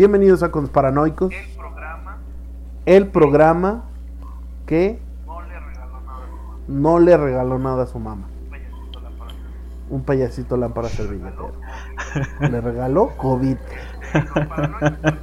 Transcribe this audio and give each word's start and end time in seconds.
Bienvenidos 0.00 0.42
a 0.42 0.50
Consparanoicos. 0.50 1.30
El 1.30 1.54
programa 1.58 2.16
El 2.86 3.06
programa 3.08 3.84
que 4.64 4.98
no 5.26 5.42
le 5.42 5.60
regaló 5.60 5.98
nada 5.98 6.22
a 6.22 6.26
su 6.26 6.38
mamá. 6.38 6.66
no 6.68 6.98
le 6.98 7.16
regaló 7.18 7.58
nada 7.58 7.82
a 7.82 7.86
su 7.86 7.98
mamá. 7.98 8.26
Un 8.30 8.48
payasito 8.48 9.00
lámpara. 9.02 9.34
Un 9.90 10.02
payasito 10.02 10.56
lámpara 10.56 10.88
servilletero. 10.88 11.52
Le 12.40 12.60
regaló 12.62 13.10
COVID. 13.18 13.56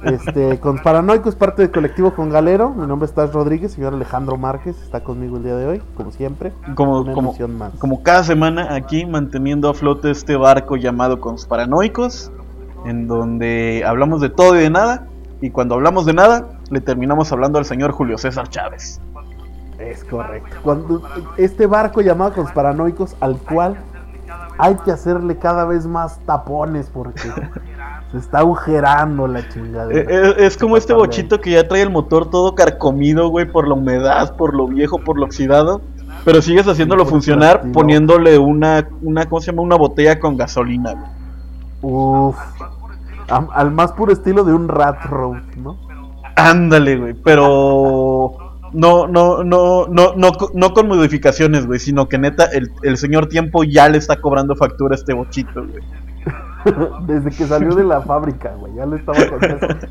Este, 0.04 0.60
Consparanoicos, 0.60 1.34
parte 1.34 1.62
del 1.62 1.72
colectivo 1.72 2.14
con 2.14 2.30
Galero. 2.30 2.70
Mi 2.70 2.86
nombre 2.86 3.06
es 3.06 3.12
Taz 3.12 3.32
Rodríguez, 3.32 3.72
señor 3.72 3.94
Alejandro 3.94 4.36
Márquez 4.36 4.80
está 4.80 5.02
conmigo 5.02 5.38
el 5.38 5.42
día 5.42 5.56
de 5.56 5.66
hoy, 5.66 5.82
como 5.96 6.12
siempre. 6.12 6.52
Como, 6.76 7.00
Una 7.00 7.14
como, 7.14 7.30
emisión 7.30 7.58
más. 7.58 7.72
como 7.80 8.04
cada 8.04 8.22
semana 8.22 8.76
aquí 8.76 9.04
manteniendo 9.06 9.68
a 9.68 9.74
flote 9.74 10.12
este 10.12 10.36
barco 10.36 10.76
llamado 10.76 11.20
Consparanoicos, 11.20 12.30
en 12.86 13.06
donde 13.06 13.84
hablamos 13.86 14.20
de 14.20 14.30
todo 14.30 14.56
y 14.56 14.60
de 14.60 14.70
nada, 14.70 15.06
y 15.40 15.50
cuando 15.50 15.74
hablamos 15.74 16.06
de 16.06 16.14
nada, 16.14 16.48
le 16.70 16.80
terminamos 16.80 17.30
hablando 17.32 17.58
al 17.58 17.64
señor 17.64 17.92
Julio 17.92 18.18
César 18.18 18.48
Chávez. 18.48 19.00
Es 19.78 20.02
correcto. 20.04 20.56
Cuando 20.62 21.02
este 21.36 21.66
barco 21.66 22.00
llamado 22.00 22.32
Consparanoicos, 22.34 23.14
al 23.20 23.38
cual 23.38 23.76
hay 24.58 24.74
que 24.84 24.90
hacerle 24.90 25.38
cada 25.38 25.64
vez 25.64 25.86
más 25.86 26.18
tapones 26.26 26.90
porque 26.92 27.22
se 28.12 28.18
está 28.18 28.38
agujerando 28.38 29.28
la 29.28 29.48
chingadera. 29.48 30.00
eh, 30.10 30.34
es 30.38 30.56
como 30.56 30.76
este 30.76 30.92
bochito 30.92 31.40
que 31.40 31.52
ya 31.52 31.68
trae 31.68 31.82
el 31.82 31.90
motor 31.90 32.28
todo 32.28 32.54
carcomido, 32.56 33.28
güey, 33.28 33.50
por 33.50 33.68
la 33.68 33.74
humedad, 33.74 34.36
por 34.36 34.54
lo 34.54 34.66
viejo, 34.66 34.98
por 34.98 35.16
lo 35.18 35.26
oxidado. 35.26 35.80
Pero 36.24 36.42
sigues 36.42 36.66
haciéndolo 36.66 37.06
funcionar 37.06 37.70
poniéndole 37.72 38.38
una, 38.38 38.88
una, 39.02 39.26
¿cómo 39.26 39.40
se 39.40 39.52
llama? 39.52 39.62
Una 39.62 39.76
botella 39.76 40.18
con 40.18 40.36
gasolina, 40.36 40.92
güey. 40.92 41.10
Uf. 41.80 42.36
Al 43.28 43.70
más 43.72 43.92
puro 43.92 44.12
estilo 44.12 44.44
de 44.44 44.52
un 44.54 44.68
rat 44.68 45.04
road, 45.04 45.42
¿no? 45.56 45.76
Ándale, 46.36 46.96
güey, 46.96 47.14
pero 47.14 48.60
no, 48.72 49.06
no, 49.06 49.42
no, 49.42 49.86
no, 49.88 50.14
no, 50.16 50.32
no 50.54 50.72
con 50.72 50.88
modificaciones, 50.88 51.66
güey, 51.66 51.78
sino 51.80 52.08
que 52.08 52.18
neta 52.18 52.44
el, 52.44 52.70
el 52.82 52.96
señor 52.96 53.26
tiempo 53.28 53.64
ya 53.64 53.88
le 53.88 53.98
está 53.98 54.20
cobrando 54.20 54.54
factura 54.56 54.94
a 54.94 54.98
este 54.98 55.12
bochito, 55.14 55.66
güey. 55.66 55.82
Desde 57.06 57.30
que 57.30 57.46
salió 57.46 57.74
de 57.74 57.84
la 57.84 58.02
fábrica, 58.02 58.52
güey. 58.58 58.74
Ya 58.74 58.84
le 58.86 58.96
estaba. 58.96 59.18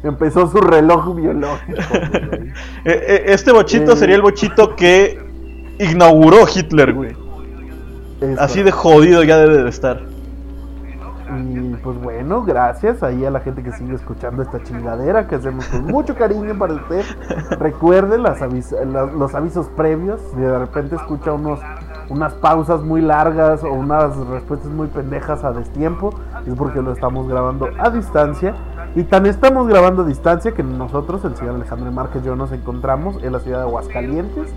Empezó 0.03 0.47
su 0.47 0.57
reloj 0.57 1.15
biológico, 1.15 1.81
güey. 2.29 2.47
Eh, 2.85 3.03
eh, 3.07 3.23
Este 3.27 3.51
bochito 3.51 3.93
Eh. 3.93 3.95
sería 3.95 4.15
el 4.15 4.21
bochito 4.21 4.75
que 4.75 5.19
inauguró 5.79 6.45
Hitler, 6.53 6.93
güey. 6.93 7.15
Así 8.39 8.63
de 8.63 8.71
jodido 8.71 9.23
ya 9.23 9.37
debe 9.37 9.63
de 9.63 9.69
estar. 9.69 10.01
Y 11.37 11.75
pues 11.83 11.97
bueno, 12.01 12.43
gracias 12.43 13.03
ahí 13.03 13.25
a 13.25 13.31
la 13.31 13.39
gente 13.39 13.63
que 13.63 13.71
sigue 13.71 13.95
escuchando 13.95 14.41
esta 14.43 14.61
chingadera 14.63 15.27
que 15.27 15.35
hacemos 15.35 15.65
con 15.67 15.85
mucho 15.85 16.15
cariño 16.15 16.57
para 16.57 16.73
usted. 16.73 17.03
Recuerde 17.59 18.17
las 18.17 18.41
avis- 18.41 18.71
la- 18.85 19.05
los 19.05 19.35
avisos 19.35 19.67
previos. 19.69 20.19
Si 20.33 20.39
de 20.41 20.57
repente 20.59 20.95
escucha 20.95 21.33
unos, 21.33 21.59
unas 22.09 22.33
pausas 22.35 22.81
muy 22.81 23.01
largas 23.01 23.63
o 23.63 23.71
unas 23.71 24.15
respuestas 24.27 24.69
muy 24.71 24.87
pendejas 24.87 25.43
a 25.43 25.51
destiempo, 25.51 26.13
es 26.45 26.53
porque 26.55 26.81
lo 26.81 26.91
estamos 26.91 27.27
grabando 27.27 27.69
a 27.79 27.89
distancia. 27.89 28.55
Y 28.95 29.03
tan 29.03 29.25
estamos 29.27 29.67
grabando 29.67 30.01
a 30.03 30.05
distancia 30.05 30.53
que 30.53 30.63
nosotros, 30.63 31.23
el 31.25 31.35
señor 31.35 31.55
Alejandro 31.55 31.91
Márquez 31.91 32.23
yo, 32.23 32.35
nos 32.35 32.51
encontramos 32.51 33.21
en 33.21 33.31
la 33.33 33.39
ciudad 33.39 33.59
de 33.59 33.63
Aguascalientes. 33.65 34.53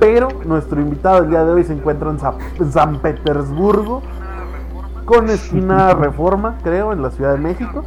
Pero 0.00 0.28
nuestro 0.44 0.80
invitado 0.80 1.18
el 1.18 1.30
día 1.30 1.44
de 1.44 1.52
hoy 1.52 1.62
se 1.64 1.72
encuentra 1.72 2.10
en 2.10 2.18
Sa- 2.18 2.34
en 2.58 2.72
San 2.72 2.98
Petersburgo 2.98 4.02
con 5.04 5.28
esquina 5.30 5.94
Reforma, 5.94 6.56
creo, 6.62 6.92
en 6.92 7.02
la 7.02 7.10
Ciudad 7.10 7.32
de 7.32 7.38
México. 7.38 7.84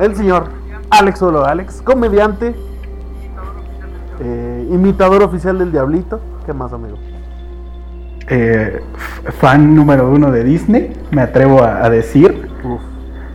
El 0.00 0.16
señor 0.16 0.48
Alex 0.90 1.18
Solo 1.18 1.44
Alex, 1.44 1.82
comediante, 1.82 2.54
eh, 4.20 4.68
imitador 4.70 5.22
oficial 5.22 5.58
del 5.58 5.72
Diablito. 5.72 6.20
¿Qué 6.46 6.52
más, 6.52 6.72
amigo? 6.72 6.98
eh, 8.28 8.80
fan 9.40 9.74
número 9.74 10.10
uno 10.10 10.30
de 10.30 10.44
Disney, 10.44 10.92
me 11.10 11.22
atrevo 11.22 11.62
a, 11.62 11.84
a 11.84 11.90
decir, 11.90 12.48
Uf, 12.64 12.80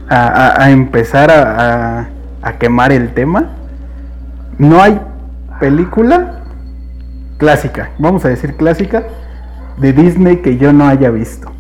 a, 0.10 0.28
a- 0.28 0.64
a 0.64 0.70
empezar 0.72 1.30
a- 1.30 2.08
a 2.42 2.54
quemar 2.54 2.92
el 2.92 3.14
tema. 3.14 3.50
No 4.58 4.82
hay 4.82 5.00
película 5.60 6.40
clásica, 7.38 7.92
vamos 8.00 8.24
a 8.26 8.30
decir 8.30 8.56
clásica, 8.56 9.04
de 9.78 9.94
Disney 9.94 10.38
que 10.38 10.58
yo 10.58 10.74
no 10.74 10.88
haya 10.88 11.12
visto. 11.12 11.52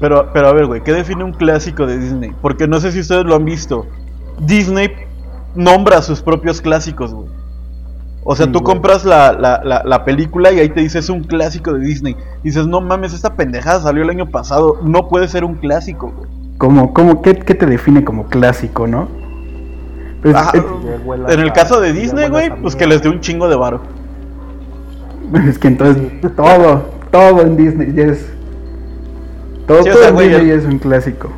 Pero, 0.00 0.30
pero 0.32 0.48
a 0.48 0.52
ver, 0.52 0.66
güey, 0.66 0.82
¿qué 0.82 0.92
define 0.92 1.24
un 1.24 1.32
clásico 1.32 1.86
de 1.86 1.98
Disney? 1.98 2.32
Porque 2.42 2.66
no 2.66 2.80
sé 2.80 2.92
si 2.92 3.00
ustedes 3.00 3.24
lo 3.24 3.36
han 3.36 3.44
visto. 3.44 3.86
Disney 4.40 4.90
nombra 5.54 6.02
sus 6.02 6.20
propios 6.20 6.60
clásicos, 6.60 7.14
güey. 7.14 7.28
O 8.24 8.34
sea, 8.34 8.46
Sí, 8.46 8.52
tú 8.52 8.60
güey. 8.60 8.74
compras 8.74 9.04
la, 9.04 9.32
la, 9.32 9.60
la, 9.62 9.82
la 9.84 10.04
película 10.04 10.50
y 10.52 10.58
ahí 10.58 10.68
te 10.70 10.80
dice 10.80 10.98
es 10.98 11.10
un 11.10 11.22
clásico 11.24 11.72
de 11.74 11.80
Disney. 11.80 12.16
Dices, 12.42 12.66
no 12.66 12.80
mames, 12.80 13.12
esta 13.12 13.34
pendejada 13.34 13.80
salió 13.80 14.02
el 14.02 14.10
año 14.10 14.26
pasado. 14.30 14.78
No 14.82 15.08
puede 15.08 15.28
ser 15.28 15.44
un 15.44 15.54
clásico, 15.56 16.12
güey. 16.16 16.30
Como, 16.58 16.92
como, 16.94 17.20
¿qué, 17.22 17.34
qué 17.36 17.54
te 17.54 17.66
define 17.66 18.02
como 18.04 18.26
clásico, 18.26 18.86
no? 18.86 19.08
Pues, 20.22 20.34
eh, 20.54 20.62
En 21.28 21.40
el 21.40 21.52
caso 21.52 21.80
de 21.80 21.92
Disney, 21.92 22.28
güey, 22.30 22.50
pues 22.62 22.74
que 22.74 22.86
les 22.86 23.02
dé 23.02 23.10
un 23.10 23.20
chingo 23.20 23.48
de 23.48 23.56
varo. 23.56 23.80
es 25.48 25.58
que 25.58 25.68
entonces 25.68 26.12
todo, 26.36 26.82
todo 27.10 27.42
en 27.42 27.56
Disney 27.56 27.92
ya 27.94 28.04
es... 28.04 28.33
Todo, 29.66 29.82
Sí, 29.82 29.90
o 29.90 29.94
sea, 29.94 30.10
güey, 30.10 30.32
el- 30.32 30.50
es 30.50 30.64
un 30.64 30.78
clásico. 30.78 31.30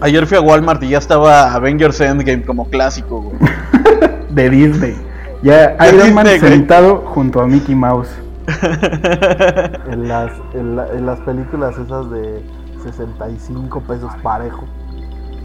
Ayer 0.00 0.26
fui 0.26 0.36
a 0.38 0.40
Walmart 0.40 0.82
y 0.82 0.88
ya 0.90 0.98
estaba 0.98 1.52
Avengers 1.54 2.00
Endgame 2.00 2.42
como 2.42 2.68
clásico, 2.70 3.20
güey. 3.22 3.36
De 4.30 4.48
Disney. 4.50 4.96
Ya 5.42 5.68
De 5.76 5.88
Iron 5.88 6.14
Man 6.14 6.24
Disney, 6.24 6.40
güey. 6.40 6.52
sentado 6.52 6.96
junto 7.06 7.40
a 7.40 7.46
Mickey 7.46 7.74
Mouse. 7.74 8.08
En 9.90 10.08
las, 10.08 10.30
en, 10.54 10.76
la- 10.76 10.88
en 10.88 11.06
las 11.06 11.18
películas 11.20 11.76
esas 11.78 12.10
de 12.10 12.42
65 12.84 13.80
pesos 13.82 14.10
parejo. 14.22 14.64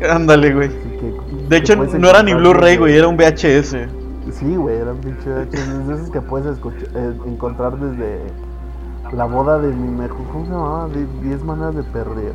Ándale, 0.09 0.53
güey. 0.53 0.67
así 0.69 0.77
que- 0.99 1.13
De 1.49 1.49
que 1.49 1.55
hecho, 1.57 1.75
no 1.75 2.09
era 2.09 2.23
ni 2.23 2.33
Blu-ray, 2.33 2.77
güey, 2.77 2.95
era 2.97 3.07
un 3.07 3.17
VHS. 3.17 3.87
Sí, 4.31 4.55
güey, 4.55 4.77
eran 4.77 4.97
pinche 4.97 5.29
VHS, 5.29 5.87
de 5.87 5.93
esos 5.95 6.09
que 6.09 6.21
puedes 6.21 6.47
escuchar, 6.47 6.87
eh, 6.95 7.13
encontrar 7.27 7.77
desde 7.77 8.19
la 9.13 9.25
boda 9.25 9.59
de 9.59 9.69
mi 9.73 9.87
mejor. 9.89 10.17
¿Cómo 10.31 10.45
se 10.45 10.51
llamaba? 10.51 10.87
De 10.89 11.05
10 11.27 11.43
maneras 11.43 11.75
de 11.75 11.83
perder. 11.83 12.33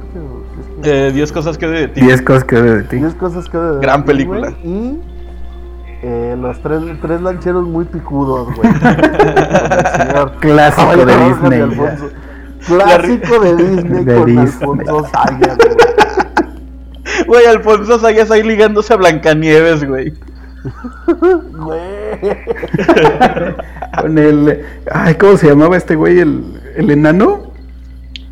Es 0.61 0.85
que- 0.85 1.09
Eh, 1.09 1.13
10 1.13 1.33
cosas 1.33 1.59
que 1.59 1.67
de 1.67 1.89
ti. 1.89 2.01
10 2.01 2.23
cosas 2.23 2.45
que 2.45 2.61
veo 2.61 2.77
de 2.77 2.83
ti. 2.85 2.97
10 2.97 3.15
cosas 3.15 3.49
que 3.49 3.59
de 3.59 3.81
Gran 3.81 4.03
ti, 4.03 4.07
película. 4.07 4.51
güey, 4.51 4.57
Y 4.65 5.01
eh, 6.03 6.37
los 6.41 6.59
tres, 6.63 6.81
tres 7.03 7.21
lancheros 7.21 7.67
muy 7.67 7.85
picudos, 7.85 8.49
güey. 8.57 8.73
Clásico 10.41 10.97
de 11.07 11.17
Disney, 11.17 11.61
Alfonso. 11.61 12.09
Clásico 12.67 13.41
de 13.41 13.57
Disney 13.57 14.05
De 14.05 14.15
con 14.15 14.27
Disney. 14.27 14.39
Alfonso 14.47 15.07
Sayas, 15.13 15.57
güey. 15.59 15.77
Güey, 17.27 17.45
Alfonso 17.47 17.99
Sayas 17.99 18.31
ahí 18.31 18.43
ligándose 18.43 18.93
a 18.95 18.97
Blancanieves, 18.97 19.87
güey. 19.87 20.15
Güey. 21.53 21.81
Con 24.01 24.19
el. 24.19 24.63
Ay, 24.93 25.15
¿cómo 25.15 25.37
se 25.37 25.49
llamaba 25.49 25.77
este 25.77 25.97
güey? 25.97 26.19
¿El, 26.21 26.61
el 26.77 26.91
enano? 26.91 27.53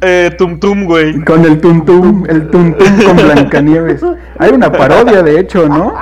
Eh, 0.00 0.30
Tum 0.38 0.60
Tum, 0.60 0.84
güey. 0.84 1.20
Con 1.24 1.44
el 1.44 1.60
tuntum. 1.60 2.24
El 2.28 2.48
tuntum 2.50 2.86
con 3.04 3.16
Blancanieves. 3.16 4.02
Hay 4.38 4.50
una 4.52 4.70
parodia, 4.70 5.22
de 5.22 5.40
hecho, 5.40 5.68
¿no? 5.68 5.94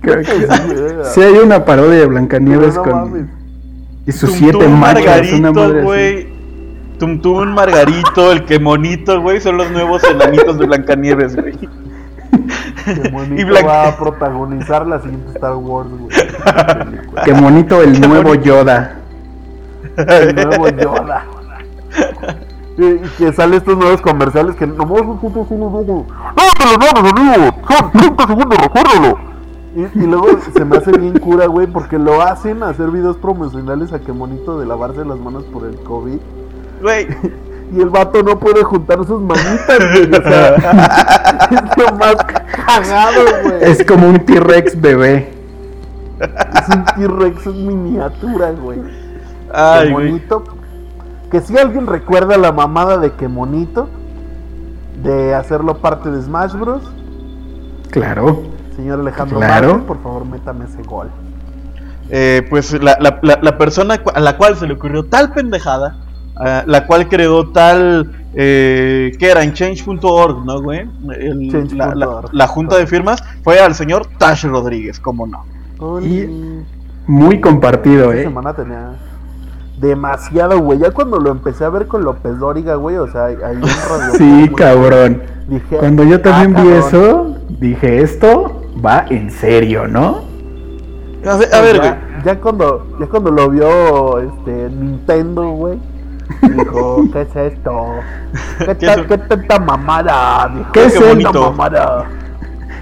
Creo 0.00 0.22
que- 0.22 1.04
Sí, 1.04 1.22
hay 1.22 1.34
una 1.38 1.64
parodia 1.64 2.00
de 2.00 2.06
Blancanieves 2.06 2.78
Pero 2.82 2.96
no 2.96 3.06
mames. 3.06 3.22
con. 3.26 3.30
Y 4.06 4.12
sus 4.12 4.30
Tum 4.30 4.38
siete 4.38 4.58
Tum. 4.64 4.72
Una 4.74 4.92
así. 4.92 6.26
Tum 6.98 7.20
Tum, 7.22 7.48
Margarito, 7.54 8.32
el 8.32 8.44
que 8.44 8.58
monito, 8.58 9.20
güey, 9.22 9.40
son 9.40 9.56
los 9.56 9.70
nuevos 9.70 10.02
enanitos 10.04 10.58
de 10.58 10.66
Blancanieves, 10.66 11.34
güey. 11.36 11.54
Qué 12.84 13.08
bonito 13.10 13.40
Y 13.40 13.62
va 13.64 13.88
a 13.88 13.96
protagonizar 13.96 14.86
la 14.86 15.00
siguiente 15.00 15.32
Star 15.34 15.56
Wars, 15.56 15.88
güey. 15.90 16.10
Qué 17.24 17.32
bonito 17.32 17.82
el 17.82 18.00
nuevo 18.08 18.34
Yoda. 18.34 18.96
El 19.96 20.34
nuevo 20.34 20.68
Yoda. 20.68 21.24
Y 22.78 22.98
que 23.18 23.32
sale 23.32 23.56
estos 23.56 23.76
nuevos 23.76 24.00
comerciales 24.00 24.56
que 24.56 24.66
nomás 24.66 25.02
un 25.02 25.18
puto 25.18 25.42
así 25.42 25.54
nos 25.54 25.86
digo, 25.86 26.06
¡No 26.08 26.42
te 26.56 26.64
lo 26.64 26.78
mames, 26.78 27.12
amigo! 27.12 27.56
¡Son 27.68 27.92
30 27.92 28.26
segundos, 28.26 28.58
recuérdalo! 28.58 29.18
Y, 29.76 29.98
y 29.98 30.06
luego 30.06 30.26
se 30.52 30.64
me 30.64 30.78
hace 30.78 30.92
bien 30.92 31.18
cura, 31.18 31.46
güey, 31.46 31.66
porque 31.66 31.98
lo 31.98 32.22
hacen 32.22 32.62
hacer 32.62 32.90
videos 32.90 33.16
promocionales 33.18 33.92
a 33.92 34.00
que 34.00 34.12
monito 34.12 34.58
de 34.58 34.66
lavarse 34.66 35.04
las 35.04 35.18
manos 35.18 35.44
por 35.44 35.66
el 35.66 35.76
COVID. 35.80 36.18
Güey, 36.80 37.06
Y 37.72 37.80
el 37.80 37.88
vato 37.88 38.22
no 38.22 38.38
puede 38.38 38.62
juntar 38.64 39.04
sus 39.06 39.20
manitas, 39.20 39.78
güey. 39.78 40.10
O 40.12 40.22
sea, 40.22 40.54
es 41.50 41.76
lo 41.76 41.96
más 41.96 42.16
cagado, 42.66 43.20
güey. 43.44 43.54
Es 43.62 43.84
como 43.84 44.08
un 44.08 44.18
T-Rex 44.24 44.80
bebé. 44.80 45.32
Es 46.20 46.68
un 46.76 46.84
T-Rex 46.84 47.46
en 47.46 47.66
miniatura, 47.66 48.50
güey. 48.52 48.80
ay, 49.54 49.86
que 49.88 49.92
güey. 49.92 50.06
monito. 50.08 50.44
Que 51.30 51.40
si 51.40 51.56
alguien 51.56 51.86
recuerda 51.86 52.36
la 52.36 52.50
mamada 52.50 52.98
de 52.98 53.12
que 53.12 53.28
monito, 53.28 53.88
de 55.02 55.32
hacerlo 55.34 55.78
parte 55.78 56.10
de 56.10 56.20
Smash 56.22 56.54
Bros. 56.54 56.82
Claro. 57.90 58.42
Señor 58.76 59.00
Alejandro 59.00 59.38
Claro. 59.38 59.86
Por 59.86 60.02
favor, 60.02 60.24
métame 60.24 60.64
ese 60.64 60.82
gol. 60.82 61.08
Eh, 62.10 62.44
pues 62.50 62.72
la, 62.82 62.96
la- 63.00 63.20
la- 63.22 63.38
la 63.40 63.58
persona 63.58 64.00
a 64.14 64.20
la 64.20 64.36
cual 64.36 64.56
se 64.56 64.66
le 64.66 64.74
ocurrió 64.74 65.04
tal 65.04 65.32
pendejada, 65.32 65.96
ah, 66.40 66.64
la 66.66 66.86
cual 66.86 67.08
creó 67.08 67.48
tal, 67.50 68.10
eh, 68.34 69.12
¿qué 69.18 69.30
era? 69.30 69.42
En 69.44 69.52
change.org, 69.52 70.44
¿no, 70.44 70.60
güey? 70.62 70.86
El- 71.18 71.50
Change 71.52 71.74
la, 71.74 71.94
la- 72.32 72.46
junta 72.48 72.76
de 72.76 72.86
firmas 72.86 73.22
fue 73.44 73.58
al 73.60 73.74
señor 73.74 74.06
Tash 74.18 74.44
Rodríguez, 74.46 74.98
¿cómo 74.98 75.26
no? 75.26 75.44
Oli. 75.78 76.28
Muy 77.06 77.40
compartido, 77.40 78.10
Esta 78.12 78.20
¿eh? 78.22 78.24
semana 78.24 78.52
tenía 78.54 78.90
demasiado, 79.80 80.58
güey. 80.60 80.78
Ya 80.78 80.90
cuando 80.90 81.18
lo 81.18 81.30
empecé 81.30 81.64
a 81.64 81.70
ver 81.70 81.86
con 81.86 82.04
López 82.04 82.38
Dóriga, 82.38 82.74
güey, 82.74 82.96
o 82.96 83.10
sea, 83.10 83.28
Radio 83.28 83.66
Sí, 84.16 84.50
cabrón. 84.56 85.22
Dije, 85.48 85.76
Cuando 85.78 86.04
yo 86.04 86.20
también 86.20 86.56
ah, 86.56 86.62
vi 86.62 86.68
cabrón. 86.68 86.88
eso, 86.88 87.36
dije, 87.58 88.02
esto 88.02 88.62
va 88.84 89.06
en 89.10 89.30
serio, 89.30 89.88
¿no? 89.88 90.22
A 91.26 91.36
ver, 91.36 91.54
a 91.54 91.60
ver, 91.60 91.76
güey. 91.78 91.88
ya, 91.90 92.22
ya 92.24 92.40
cuando, 92.40 92.86
ya 93.00 93.06
cuando 93.06 93.30
lo 93.30 93.50
vio 93.50 94.18
este 94.20 94.70
Nintendo, 94.70 95.50
güey, 95.50 95.78
dijo, 96.42 97.04
¿qué 97.12 97.22
es 97.22 97.36
esto? 97.36 97.86
¿Qué, 98.58 98.64
¿Qué 98.66 98.74
ta- 98.86 98.92
es 98.92 98.98
un- 98.98 99.06
qué 99.06 99.18
tanta 99.18 99.58
mamada? 99.58 100.50
Dijo, 100.54 100.72
¿Qué 100.72 100.84
es 100.86 100.94
tanta 100.94 101.08
bonito? 101.08 101.50
mamada? 101.52 102.04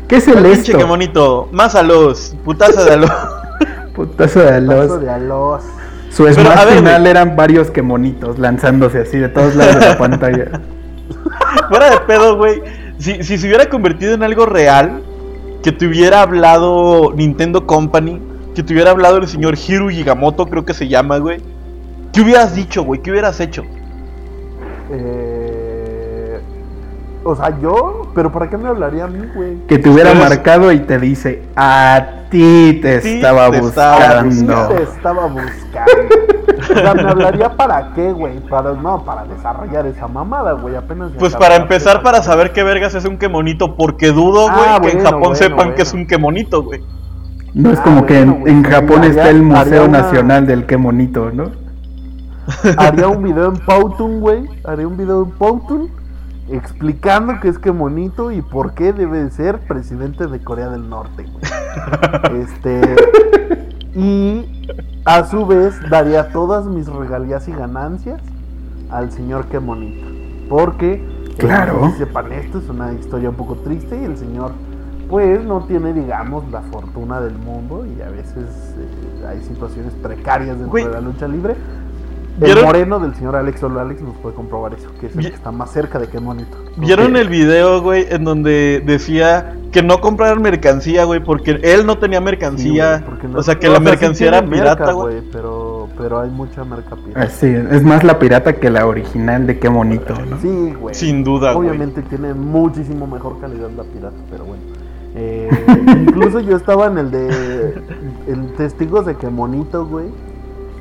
¿Qué 0.06 0.16
es 0.16 0.28
el 0.28 0.42
pinche, 0.42 0.72
qué 0.72 0.78
esto? 0.78 0.86
bonito. 0.86 1.48
Más 1.52 1.74
a 1.74 1.82
los, 1.82 2.34
putaza 2.44 2.84
de 2.84 2.92
a 2.92 2.96
los. 2.96 3.10
Putazo 3.94 4.40
de 4.40 4.60
Paso 4.60 4.60
los. 4.86 5.00
de 5.00 5.10
alos. 5.10 5.62
Su 6.10 6.26
smash 6.32 6.64
ver, 6.64 6.76
final 6.78 7.00
güey. 7.00 7.10
eran 7.10 7.36
varios 7.36 7.70
que 7.70 7.82
monitos 7.82 8.38
lanzándose 8.38 9.00
así 9.00 9.18
de 9.18 9.28
todos 9.28 9.54
lados 9.56 9.74
de 9.80 9.86
la 9.88 9.98
pantalla. 9.98 10.46
Fuera 11.68 11.90
de 11.90 11.98
pedo, 12.06 12.36
güey. 12.36 12.62
Si, 12.98 13.22
si 13.22 13.38
se 13.38 13.46
hubiera 13.46 13.68
convertido 13.68 14.14
en 14.14 14.22
algo 14.22 14.46
real, 14.46 15.02
que 15.62 15.72
te 15.72 15.86
hubiera 15.86 16.22
hablado 16.22 17.12
Nintendo 17.14 17.66
Company, 17.66 18.20
que 18.54 18.62
te 18.62 18.72
hubiera 18.72 18.92
hablado 18.92 19.18
el 19.18 19.28
señor 19.28 19.56
Hiru 19.68 19.88
Gigamoto, 19.90 20.46
creo 20.46 20.64
que 20.64 20.74
se 20.74 20.88
llama, 20.88 21.18
güey. 21.18 21.40
¿Qué 22.12 22.20
hubieras 22.22 22.54
dicho, 22.54 22.82
güey? 22.84 23.00
¿Qué 23.02 23.10
hubieras 23.10 23.38
hecho? 23.40 23.64
Eh, 24.90 26.40
o 27.24 27.36
sea, 27.36 27.58
yo, 27.60 28.10
pero 28.14 28.32
¿para 28.32 28.48
qué 28.48 28.56
me 28.56 28.68
hablaría 28.68 29.04
a 29.04 29.08
mí, 29.08 29.26
güey? 29.34 29.58
Que 29.66 29.78
te 29.78 29.88
hubiera 29.90 30.14
marcado 30.14 30.72
y 30.72 30.80
te 30.80 30.98
dice, 30.98 31.42
a 31.56 32.06
ti 32.30 32.78
te 32.82 33.00
Sí, 33.02 33.16
estaba 33.16 33.50
te 33.50 33.58
estaba 33.58 34.20
Sí, 34.22 34.26
buscando. 34.44 34.68
te 34.68 34.82
estaba 34.82 35.26
buscando. 35.26 35.92
O 36.58 36.74
sea, 36.74 36.94
¿me 36.94 37.02
hablaría 37.02 37.50
para 37.56 37.92
qué, 37.94 38.12
güey? 38.12 38.40
Para, 38.40 38.72
no, 38.72 39.04
para 39.04 39.24
desarrollar 39.24 39.86
esa 39.86 40.08
mamada, 40.08 40.52
güey. 40.52 40.74
Apenas. 40.76 41.12
Pues 41.18 41.34
para 41.36 41.56
empezar, 41.56 42.02
para 42.02 42.22
saber 42.22 42.52
qué 42.52 42.62
vergas 42.62 42.94
es 42.94 43.04
un 43.04 43.16
quemonito, 43.18 43.76
porque 43.76 44.08
dudo, 44.08 44.42
güey, 44.50 44.64
Ah, 44.66 44.78
que 44.82 44.90
en 44.90 45.00
Japón 45.00 45.20
bueno, 45.20 45.34
sepan 45.36 45.56
bueno. 45.56 45.74
que 45.74 45.82
es 45.82 45.92
un 45.92 46.06
quemonito, 46.06 46.62
güey. 46.62 46.80
No 47.54 47.70
es 47.72 47.78
Ah, 47.78 47.82
como 47.84 48.06
que 48.06 48.20
en, 48.20 48.28
bueno, 48.30 48.40
güey, 48.42 48.52
en 48.54 48.64
sí, 48.64 48.70
Japón 48.70 48.98
haría- 48.98 49.10
está 49.10 49.28
el 49.30 49.42
Museo 49.42 49.84
una- 49.84 49.98
Nacional 50.02 50.46
del 50.46 50.66
Qué 50.66 50.76
Monito, 50.76 51.30
¿no? 51.32 51.50
Haría 52.78 53.08
un 53.08 53.22
video 53.22 53.46
en 53.48 53.58
Powtoon, 53.58 54.20
güey. 54.20 54.48
Haría 54.64 54.86
un 54.88 54.96
video 54.96 55.22
en 55.24 55.30
Powtoon 55.32 55.88
explicando 56.50 57.34
qué 57.42 57.48
es 57.48 57.58
que 57.58 57.72
monito 57.72 58.30
y 58.32 58.40
por 58.40 58.72
qué 58.74 58.92
debe 58.92 59.22
de 59.24 59.30
ser 59.30 59.58
presidente 59.60 60.26
de 60.26 60.40
Corea 60.42 60.68
del 60.70 60.88
Norte, 60.88 61.24
güey. 61.24 62.40
Este. 62.42 62.80
Y 63.94 64.46
a 65.04 65.24
su 65.26 65.46
vez 65.46 65.74
daría 65.90 66.30
todas 66.32 66.66
mis 66.66 66.86
regalías 66.88 67.48
y 67.48 67.52
ganancias 67.52 68.20
al 68.90 69.10
señor 69.12 69.46
que 69.46 69.58
monito. 69.60 70.06
Porque, 70.48 71.04
Claro. 71.36 71.92
sepan 71.96 72.32
esto, 72.32 72.58
es 72.58 72.68
una 72.68 72.92
historia 72.92 73.30
un 73.30 73.36
poco 73.36 73.56
triste 73.56 74.00
y 74.00 74.04
el 74.04 74.16
señor, 74.16 74.52
pues, 75.08 75.42
no 75.44 75.60
tiene, 75.64 75.92
digamos, 75.92 76.50
la 76.50 76.62
fortuna 76.62 77.20
del 77.20 77.34
mundo 77.38 77.84
y 77.86 78.00
a 78.02 78.08
veces 78.10 78.74
eh, 78.78 79.26
hay 79.28 79.42
situaciones 79.42 79.92
precarias 79.94 80.56
dentro 80.56 80.70
Güey. 80.70 80.84
de 80.84 80.90
la 80.90 81.00
lucha 81.00 81.28
libre. 81.28 81.54
El 82.40 82.44
¿Vieron- 82.44 82.64
moreno 82.66 83.00
del 83.00 83.14
señor 83.16 83.34
Alex 83.34 83.58
Solo 83.60 83.80
Alex 83.80 84.00
nos 84.00 84.16
puede 84.18 84.34
comprobar 84.36 84.72
eso, 84.72 84.88
que 85.00 85.06
es 85.06 85.16
el 85.16 85.28
que 85.28 85.34
está 85.34 85.50
más 85.50 85.72
cerca 85.72 85.98
de 85.98 86.06
qué 86.06 86.20
monito. 86.20 86.56
¿Vieron 86.76 87.16
el 87.16 87.28
video, 87.28 87.82
güey, 87.82 88.06
en 88.10 88.22
donde 88.24 88.80
decía 88.86 89.54
que 89.72 89.82
no 89.82 90.00
compraran 90.00 90.40
mercancía, 90.40 91.04
güey, 91.04 91.18
porque 91.22 91.58
él 91.62 91.84
no 91.84 91.98
tenía 91.98 92.20
mercancía? 92.20 93.04
o 93.34 93.42
sea, 93.42 93.56
que 93.58 93.68
la 93.68 93.80
mercancía 93.80 94.28
era 94.28 94.44
pirata, 94.44 94.92
güey. 94.92 95.20
Pero, 95.32 95.88
pero 95.98 96.20
hay 96.20 96.30
mucha 96.30 96.64
merca 96.64 96.94
pirata. 96.94 97.22
Así, 97.22 97.46
es 97.46 97.82
más 97.82 98.04
la 98.04 98.18
pirata 98.20 98.54
que 98.54 98.70
la 98.70 98.86
original 98.86 99.46
de 99.46 99.58
Qué 99.58 99.68
Monito, 99.68 100.14
¿no? 100.14 100.40
Sí, 100.40 100.74
güey. 100.80 100.94
Sin 100.94 101.24
duda, 101.24 101.54
güey. 101.54 101.68
Obviamente 101.68 102.02
tiene 102.02 102.34
muchísimo 102.34 103.06
mejor 103.08 103.40
calidad 103.40 103.68
la 103.76 103.82
pirata, 103.82 104.16
pero 104.30 104.44
bueno. 104.44 104.62
Eh, 105.16 105.48
incluso 106.06 106.38
yo 106.38 106.56
estaba 106.56 106.86
en 106.86 106.98
el 106.98 107.10
de 107.10 107.74
en 108.28 108.54
Testigos 108.56 109.06
de 109.06 109.16
que 109.16 109.28
monito, 109.28 109.84
güey. 109.86 110.06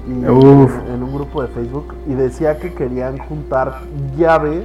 Y 0.07 0.25
Uf. 0.29 0.71
En, 0.87 0.93
en 0.95 1.03
un 1.03 1.13
grupo 1.13 1.41
de 1.41 1.49
Facebook 1.49 1.93
y 2.07 2.13
decía 2.13 2.57
que 2.57 2.73
querían 2.73 3.17
juntar 3.17 3.81
llaves. 4.17 4.63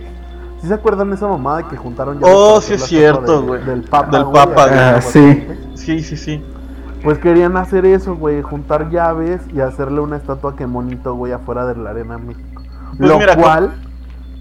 ¿Sí 0.60 0.68
se 0.68 0.74
acuerdan 0.74 1.08
de 1.10 1.16
esa 1.16 1.26
mamada 1.26 1.68
que 1.68 1.76
juntaron 1.76 2.20
llaves? 2.20 2.34
Oh, 2.36 2.60
sí 2.60 2.74
es 2.74 2.84
cierto, 2.84 3.40
de- 3.40 3.46
güey. 3.48 3.64
Del 3.64 3.82
Papa. 3.82 4.10
Del 4.16 4.24
güey, 4.24 4.34
Papa. 4.34 4.66
Ah, 4.70 4.88
Aguascalientes? 4.90 5.58
Sí, 5.74 6.00
sí, 6.02 6.16
sí. 6.16 6.42
Pues 7.02 7.18
querían 7.18 7.56
hacer 7.56 7.84
eso, 7.84 8.14
güey, 8.14 8.42
juntar 8.42 8.88
llaves 8.90 9.40
y 9.52 9.58
hacerle 9.60 10.00
una 10.00 10.16
estatua 10.16 10.54
que 10.54 10.68
monito, 10.68 11.14
güey, 11.16 11.32
afuera 11.32 11.66
de 11.66 11.74
la 11.74 11.90
Arena 11.90 12.16
México. 12.16 12.62
Pues 12.96 13.10
Lo 13.10 13.18
mira, 13.18 13.34
cual 13.34 13.72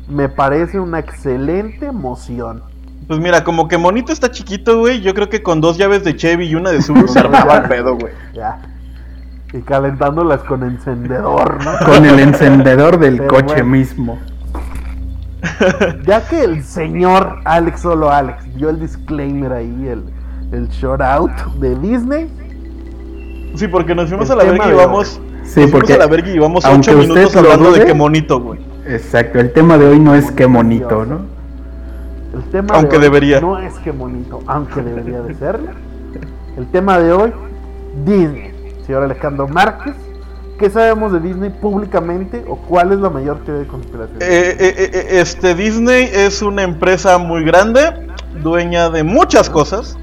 me 0.08 0.30
parece 0.30 0.80
una 0.80 1.00
excelente 1.00 1.88
emoción. 1.88 2.62
Pues 3.08 3.20
mira, 3.20 3.44
como 3.44 3.68
que 3.68 3.80
Monito 3.80 4.14
está 4.14 4.30
chiquito, 4.30 4.78
güey. 4.80 5.02
Yo 5.02 5.16
creo 5.16 5.28
que 5.28 5.42
con 5.42 5.60
dos 5.60 5.78
llaves 5.78 6.04
de 6.04 6.16
Chevy 6.16 6.46
y 6.50 6.56
una 6.56 6.70
de 6.70 6.84
Subaru 6.84 7.08
se 7.08 7.20
armaba 7.20 7.58
el 7.58 7.64
pedo, 7.68 7.96
güey. 7.98 8.14
Ya. 8.34 8.62
Y 9.54 9.62
calentándolas 9.62 10.42
con 10.44 10.64
encendedor, 10.64 11.64
¿no? 11.64 11.72
Con 11.86 12.06
el 12.06 12.20
encendedor 12.20 12.98
del 12.98 13.18
Pero 13.18 13.30
coche 13.30 13.46
bueno. 13.56 13.66
mismo. 13.66 14.20
Ya 16.06 16.28
que 16.28 16.44
el 16.44 16.64
señor 16.64 17.40
Alex 17.46 17.82
Solo 17.82 18.12
Alex 18.12 18.56
dio 18.56 18.70
el 18.70 18.80
disclaimer 18.80 19.52
ahí, 19.52 19.88
el, 19.88 20.04
el 20.52 20.68
shout 20.70 21.02
out 21.02 21.32
de 21.60 21.76
Disney. 21.76 22.30
Sí, 23.56 23.68
porque 23.68 23.94
nos 23.94 24.10
fuimos 24.10 24.30
El 24.30 24.40
a 24.40 24.44
la 24.44 24.52
verga 24.52 24.66
y 24.66 24.70
de 24.70 24.76
llevamos. 24.76 25.20
Sí, 25.44 25.62
nos 25.62 25.72
porque 25.72 25.94
fuimos 25.94 26.04
a 26.04 26.08
la 26.08 26.08
verga 26.08 26.30
y 26.30 26.34
llevamos 26.34 26.64
minutos 26.88 27.36
hablando 27.36 27.72
de 27.72 27.86
qué 27.86 27.94
monito, 27.94 28.40
güey. 28.40 28.60
Exacto, 28.88 29.40
el 29.40 29.52
tema 29.54 29.78
de 29.78 29.88
hoy 29.88 30.00
no 30.00 30.16
es 30.16 30.32
Qué 30.32 30.48
Monito, 30.48 31.06
¿no? 31.06 31.22
El 32.34 32.44
tema 32.52 32.76
Aunque 32.76 32.92
de 32.92 32.98
hoy 32.98 33.04
debería. 33.04 33.42
No 33.42 33.60
es 33.60 33.74
que 33.80 33.92
bonito, 33.92 34.40
aunque 34.48 34.82
debería 34.82 35.22
de 35.22 35.34
serlo. 35.36 35.72
El 36.58 36.66
tema 36.68 36.98
de 37.00 37.12
hoy, 37.12 37.32
Disney. 38.06 38.51
Señor 38.86 39.04
Alejandro 39.04 39.48
Márquez, 39.48 39.96
¿qué 40.60 40.70
sabemos 40.70 41.12
de 41.12 41.20
Disney 41.20 41.50
públicamente 41.50 42.44
o 42.48 42.56
cuál 42.56 42.92
es 42.92 43.00
la 43.00 43.10
mayor 43.10 43.40
teoría 43.44 43.64
de 43.64 43.68
conspiración? 43.68 44.18
Eh, 44.22 44.56
eh, 44.60 44.92
eh, 44.94 45.08
este 45.20 45.56
Disney 45.56 46.10
es 46.12 46.42
una 46.42 46.64
empresa 46.64 47.18
muy 47.18 47.44
grande, 47.44 47.82
dueña 48.44 48.90
de 48.90 49.04
muchas 49.04 49.50
cosas. 49.50 49.98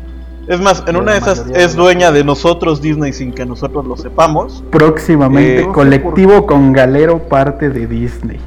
Es 0.49 0.61
más, 0.61 0.83
en 0.87 0.95
De 0.95 1.01
una 1.01 1.13
de 1.13 1.19
esas 1.19 1.45
es 1.55 1.77
dueña 1.77 2.11
de 2.11 2.25
nosotros 2.25 2.81
Disney 2.81 3.13
sin 3.13 3.33
que 3.33 3.45
nosotros 3.45 3.87
lo 3.87 3.97
sepamos. 3.99 4.65
Próximamente, 4.71 5.61
Eh, 5.61 5.61
no 5.61 5.69
sé 5.69 5.75
colectivo 5.75 6.47
con 6.47 6.73
Galero 6.73 7.19
parte 7.19 7.69
de 7.69 7.87
Disney. 7.87 8.41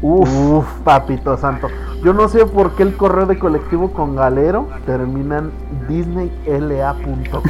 Uf, 0.00 0.64
papito 0.84 1.36
santo. 1.36 1.68
Yo 2.04 2.12
no 2.12 2.28
sé 2.28 2.46
por 2.46 2.74
qué 2.76 2.84
el 2.84 2.96
correo 2.96 3.26
de 3.26 3.38
colectivo 3.38 3.92
con 3.92 4.14
Galero 4.16 4.68
termina 4.86 5.38
en 5.38 5.50
disneyla.com. 5.88 7.42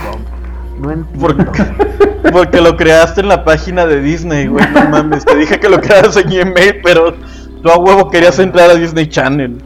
No 0.80 0.90
entiendo. 0.90 1.26
Porque, 1.26 2.32
porque 2.32 2.60
lo 2.60 2.76
creaste 2.76 3.20
en 3.20 3.28
la 3.28 3.44
página 3.44 3.86
de 3.86 4.00
Disney, 4.00 4.46
güey. 4.48 4.64
No 4.72 4.88
mames, 4.88 5.24
te 5.24 5.36
dije 5.36 5.58
que 5.60 5.68
lo 5.68 5.80
crearas 5.80 6.16
en 6.16 6.28
Gmail, 6.28 6.80
pero 6.82 7.14
tú 7.62 7.70
a 7.70 7.76
huevo 7.78 8.10
querías 8.10 8.38
entrar 8.38 8.70
a 8.70 8.74
Disney 8.74 9.06
Channel. 9.08 9.62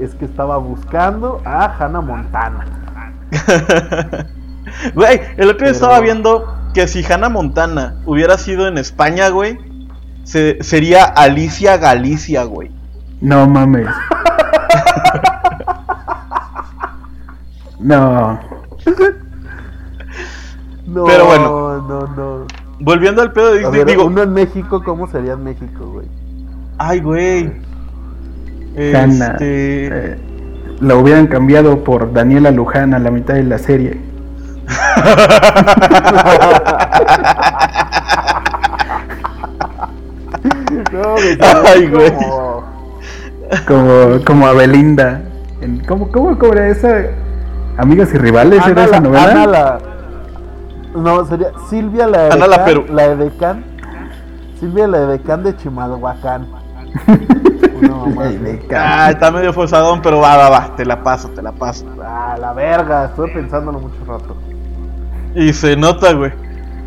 Es 0.00 0.14
que 0.14 0.24
estaba 0.24 0.56
buscando 0.58 1.40
a 1.44 1.66
Hannah 1.78 2.00
Montana. 2.00 2.66
Güey, 4.94 5.20
el 5.36 5.50
otro 5.50 5.58
día 5.58 5.58
Pero- 5.58 5.70
estaba 5.70 6.00
viendo 6.00 6.70
que 6.72 6.88
si 6.88 7.04
Hannah 7.04 7.28
Montana 7.28 7.96
hubiera 8.06 8.38
sido 8.38 8.66
en 8.68 8.78
España, 8.78 9.28
güey, 9.28 9.58
se- 10.24 10.62
sería 10.62 11.04
Alicia 11.04 11.76
Galicia, 11.76 12.44
güey. 12.44 12.70
No 13.20 13.46
mames. 13.46 13.86
No. 17.78 18.38
No, 20.92 21.04
Pero 21.04 21.26
bueno. 21.26 21.82
no, 21.88 22.06
no. 22.16 22.46
Volviendo 22.80 23.22
al 23.22 23.32
pedo 23.32 23.52
de 23.52 23.52
A 23.52 23.56
Disney, 23.62 23.78
ver, 23.78 23.86
digo, 23.88 24.04
uno 24.06 24.22
en 24.22 24.32
México, 24.32 24.82
¿cómo 24.84 25.06
sería 25.08 25.32
en 25.34 25.44
México, 25.44 25.86
güey? 25.92 26.06
ay, 26.78 27.00
güey. 27.00 27.52
Hanna. 28.94 29.32
Este, 29.32 29.86
eh, 30.12 30.18
lo 30.80 30.98
hubieran 30.98 31.26
cambiado 31.28 31.84
por 31.84 32.12
Daniela 32.12 32.50
Luján 32.50 32.92
a 32.94 32.98
la 32.98 33.10
mitad 33.10 33.34
de 33.34 33.44
la 33.44 33.58
serie. 33.58 34.00
No, 40.92 41.12
güey, 41.14 41.38
Ay, 41.66 41.86
güey. 41.88 42.12
como- 42.14 42.64
Como, 43.66 44.24
como 44.24 44.46
a 44.46 44.52
Belinda. 44.52 45.20
¿Cómo, 45.86 46.10
cómo, 46.10 46.38
cómo 46.38 46.52
era 46.54 46.68
esa? 46.68 47.02
Amigas 47.76 48.12
y 48.14 48.18
rivales 48.18 48.60
Ana 48.62 48.72
era 48.72 48.84
esa 48.84 48.92
la- 48.92 49.00
novela. 49.00 49.30
Ana 49.30 49.46
la- 49.46 49.78
No, 50.94 51.24
sería 51.24 51.52
Silvia 51.68 52.06
la 52.06 52.26
Ana 52.26 52.46
la 52.46 52.56
edecán, 52.56 52.64
Perú. 52.64 52.84
la 52.90 53.04
edecán. 53.04 53.64
Silvia 54.60 54.86
la 54.88 54.98
edecán 54.98 55.42
de 55.42 55.56
Chimalhuacán. 55.56 56.46
Una 57.80 57.88
mamá 57.96 58.24
Ah, 58.74 59.10
está 59.10 59.30
medio 59.30 59.52
forzadón, 59.52 60.02
pero 60.02 60.20
va, 60.20 60.36
va, 60.36 60.50
va, 60.50 60.76
te 60.76 60.84
la 60.84 61.02
paso, 61.02 61.28
te 61.30 61.42
la 61.42 61.52
paso. 61.52 61.86
Ah, 62.04 62.36
la 62.38 62.52
verga, 62.52 63.06
estuve 63.06 63.28
pensándolo 63.28 63.80
mucho 63.80 63.96
rato. 64.06 64.36
Y 65.34 65.52
se 65.52 65.76
nota, 65.76 66.12
güey. 66.12 66.32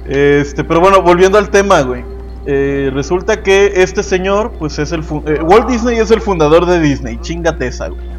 Este, 0.05 0.63
pero 0.63 0.79
bueno, 0.79 1.01
volviendo 1.01 1.37
al 1.37 1.49
tema, 1.49 1.81
güey. 1.81 2.03
Eh, 2.45 2.91
resulta 2.93 3.41
que 3.41 3.81
este 3.81 4.03
señor, 4.03 4.51
pues 4.59 4.77
es 4.77 4.91
el 4.91 5.01
eh, 5.25 5.41
Walt 5.41 5.67
Disney 5.67 5.97
es 5.97 6.11
el 6.11 6.21
fundador 6.21 6.67
de 6.67 6.79
Disney, 6.79 7.17
chingate 7.21 7.65
esa, 7.67 7.87
güey. 7.87 8.14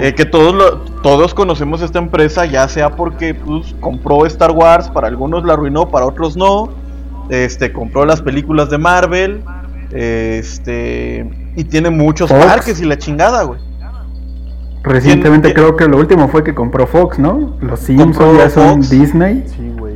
Eh, 0.00 0.14
que 0.14 0.24
todos 0.24 0.54
lo- 0.54 0.78
todos 1.02 1.34
conocemos 1.34 1.82
esta 1.82 1.98
empresa, 1.98 2.46
ya 2.46 2.66
sea 2.68 2.90
porque 2.96 3.34
pues, 3.34 3.74
compró 3.80 4.24
Star 4.26 4.50
Wars, 4.52 4.88
para 4.88 5.08
algunos 5.08 5.44
la 5.44 5.52
arruinó, 5.52 5.90
para 5.90 6.06
otros 6.06 6.36
no. 6.36 6.70
Este, 7.28 7.72
compró 7.72 8.04
las 8.04 8.20
películas 8.22 8.68
de 8.70 8.78
Marvel, 8.78 9.42
este, 9.92 11.30
y 11.56 11.64
tiene 11.64 11.90
muchos 11.90 12.30
Fox. 12.30 12.44
parques 12.44 12.80
y 12.80 12.84
la 12.84 12.98
chingada, 12.98 13.42
güey. 13.44 13.60
Recientemente 14.82 15.52
¿Quién- 15.52 15.66
creo 15.66 15.76
que 15.76 15.86
lo 15.86 15.98
último 15.98 16.28
fue 16.28 16.42
que 16.42 16.54
compró 16.54 16.86
Fox, 16.86 17.18
¿no? 17.18 17.56
Los 17.60 17.80
Simpsons 17.80 18.16
Compró 18.16 18.36
ya 18.38 18.50
son 18.50 18.76
Fox. 18.82 18.90
Disney. 18.90 19.44
Sí, 19.46 19.70
güey. 19.78 19.94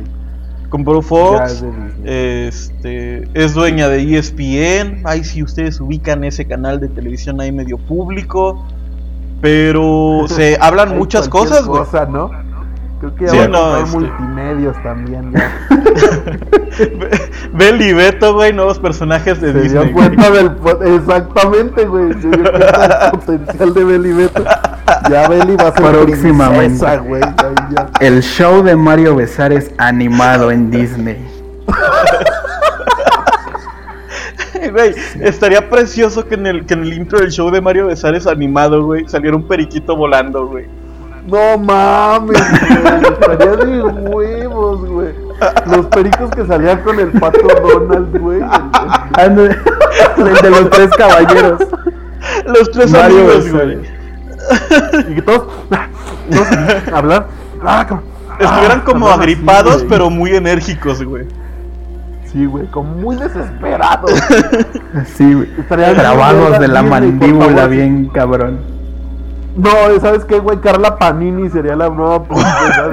Compró 0.69 0.99
es 0.99 1.05
Fox, 1.05 1.53
Disney. 1.63 1.91
este, 2.05 3.27
es 3.33 3.53
dueña 3.53 3.89
de 3.89 4.01
ESPN. 4.17 5.01
Ahí 5.03 5.23
si 5.23 5.43
ustedes 5.43 5.81
ubican 5.81 6.23
ese 6.23 6.45
canal 6.45 6.79
de 6.79 6.87
televisión 6.87 7.41
ahí 7.41 7.51
medio 7.51 7.77
público. 7.77 8.65
Pero 9.41 10.25
se 10.27 10.57
hablan 10.61 10.91
Hay 10.93 10.97
muchas 10.97 11.29
cosas, 11.29 11.65
güey. 11.65 11.83
cosa, 11.83 12.05
¿no? 12.05 12.31
Creo 12.99 13.13
que 13.15 13.25
ya 13.25 13.31
Sí, 13.31 13.37
no, 13.37 13.59
comprar 13.61 13.83
este- 13.83 13.97
multimedios 13.99 14.83
también 14.83 15.31
ya. 15.31 15.51
Bel 17.53 17.81
y 17.81 17.93
Beto, 17.93 18.33
güey, 18.33 18.53
nuevos 18.53 18.79
personajes 18.79 19.39
de 19.39 19.53
Se 19.53 19.59
Disney. 19.61 19.83
dio 19.85 19.93
cuenta 19.93 20.31
del 20.31 20.51
exactamente, 20.95 21.85
güey. 21.85 22.13
Se 22.13 22.27
dio 22.29 22.51
cuenta 22.51 22.87
del 22.87 23.11
potencial 23.19 23.73
de 23.75 23.83
Beli 23.83 24.13
Beto. 24.13 24.43
Ya 25.11 25.27
Beli 25.27 25.55
va 25.55 25.67
a 25.67 25.71
ser 25.73 25.83
Próximamente. 25.91 26.65
princesa, 26.65 26.97
güey. 26.97 27.21
Ya. 27.71 27.89
El 27.99 28.23
show 28.23 28.63
de 28.63 28.75
Mario 28.75 29.15
Besares 29.15 29.71
animado 29.77 30.49
en 30.49 30.71
Disney. 30.71 31.17
Güey, 34.71 34.93
estaría 35.21 35.69
precioso 35.69 36.25
que 36.27 36.35
en, 36.35 36.47
el, 36.47 36.65
que 36.65 36.73
en 36.73 36.83
el 36.83 36.93
intro 36.93 37.19
del 37.19 37.31
show 37.31 37.49
de 37.51 37.61
Mario 37.61 37.87
Besares 37.87 38.27
animado, 38.27 38.83
güey, 38.85 39.07
saliera 39.07 39.35
un 39.35 39.47
periquito 39.47 39.95
volando, 39.95 40.47
güey. 40.47 40.65
No 41.27 41.57
mames, 41.57 42.39
güey. 42.39 43.13
Estaría 43.13 43.55
de 43.57 43.81
huevos, 43.83 44.85
güey. 44.89 45.09
Los 45.67 45.85
pericos 45.87 46.31
que 46.31 46.45
salían 46.45 46.81
con 46.83 46.99
el 46.99 47.09
pato 47.09 47.39
Donald, 47.61 48.17
güey. 48.19 48.37
el- 48.37 48.43
el- 48.43 48.49
Ah, 48.49 49.27
no, 49.29 49.43
El 49.43 50.33
de 50.41 50.49
los 50.49 50.69
tres 50.69 50.89
caballeros. 50.97 51.59
Los 52.45 52.71
tres 52.71 52.91
Mario 52.91 53.17
amigos, 53.19 53.51
güey. 53.51 53.75
Besares. 53.75 55.07
Y 55.09 55.15
que 55.15 55.21
todos, 55.21 55.47
todos 56.31 56.47
hablar. 56.93 57.27
Ah. 57.63 57.85
Estuvieran 58.39 58.79
Ah, 58.79 58.83
como 58.85 59.09
agripados, 59.09 59.77
güey. 59.77 59.87
pero 59.89 60.09
muy 60.09 60.35
enérgicos, 60.35 61.03
güey. 61.03 61.25
Sí, 62.31 62.45
güey, 62.45 62.67
como 62.67 62.93
muy 62.95 63.15
desesperados. 63.15 64.11
Sí, 65.15 65.33
güey. 65.33 65.49
Estaría 65.59 65.87
bien 65.87 65.99
Grabados 65.99 66.51
verga 66.51 66.59
de 66.59 66.67
la 66.67 66.83
mandíbula 66.83 67.67
bien 67.67 68.09
cabrón. 68.09 68.59
No, 69.55 69.69
¿sabes 69.99 70.25
qué, 70.25 70.39
güey? 70.39 70.59
Carla 70.59 70.97
Panini 70.97 71.49
sería 71.49 71.75
la 71.75 71.89
nueva 71.89 72.23
princesa. 72.23 72.91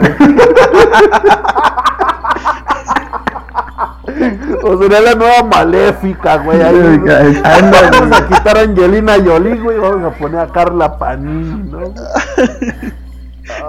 o 4.62 4.78
sería 4.78 5.00
la 5.00 5.14
nueva 5.14 5.42
maléfica, 5.44 6.38
güey. 6.38 6.62
Ahí. 6.62 7.42
Vamos 7.42 8.12
a 8.18 8.26
quitar 8.28 8.56
a 8.56 8.60
Angelina 8.62 9.14
Jolie, 9.24 9.56
güey. 9.56 9.78
Vamos 9.78 10.12
a 10.12 10.16
poner 10.16 10.40
a 10.40 10.46
Carla 10.48 10.98
Panini, 10.98 11.70
¿no? 11.70 11.92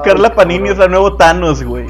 Carla 0.03 0.33
Panini 0.33 0.69
es 0.69 0.77
la 0.77 0.87
nuevo 0.87 1.15
Thanos, 1.17 1.63
güey. 1.63 1.87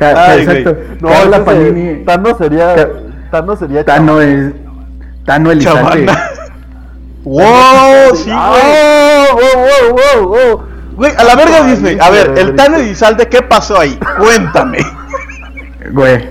Ca- 0.00 0.24
Ay, 0.32 0.40
exacto. 0.40 0.76
No, 1.00 1.08
Carla 1.08 1.44
Panini. 1.44 2.04
Tano 2.04 2.36
sería. 2.36 2.74
Ca- 2.74 2.88
Tano 3.30 3.54
sería. 3.56 3.84
Tano 3.84 4.20
es. 4.20 4.52
Tano 5.24 5.50
Elizalde. 5.52 6.06
Chavana. 6.06 6.30
¡Wow! 7.24 8.16
Sí, 8.16 8.30
güey. 8.30 9.32
¡Wow, 9.32 9.40
wow, 9.40 10.24
wow, 10.24 10.28
wow! 10.28 10.62
Güey, 10.96 11.12
a 11.16 11.22
la 11.24 11.36
verga 11.36 11.56
Ay, 11.64 11.70
Disney. 11.70 11.98
A 12.00 12.10
ver, 12.10 12.32
el. 12.36 12.56
Tano 12.56 12.78
Elizalde, 12.78 13.28
¿qué 13.28 13.42
pasó 13.42 13.78
ahí? 13.78 13.98
Cuéntame. 14.18 14.78
Güey. 15.92 16.28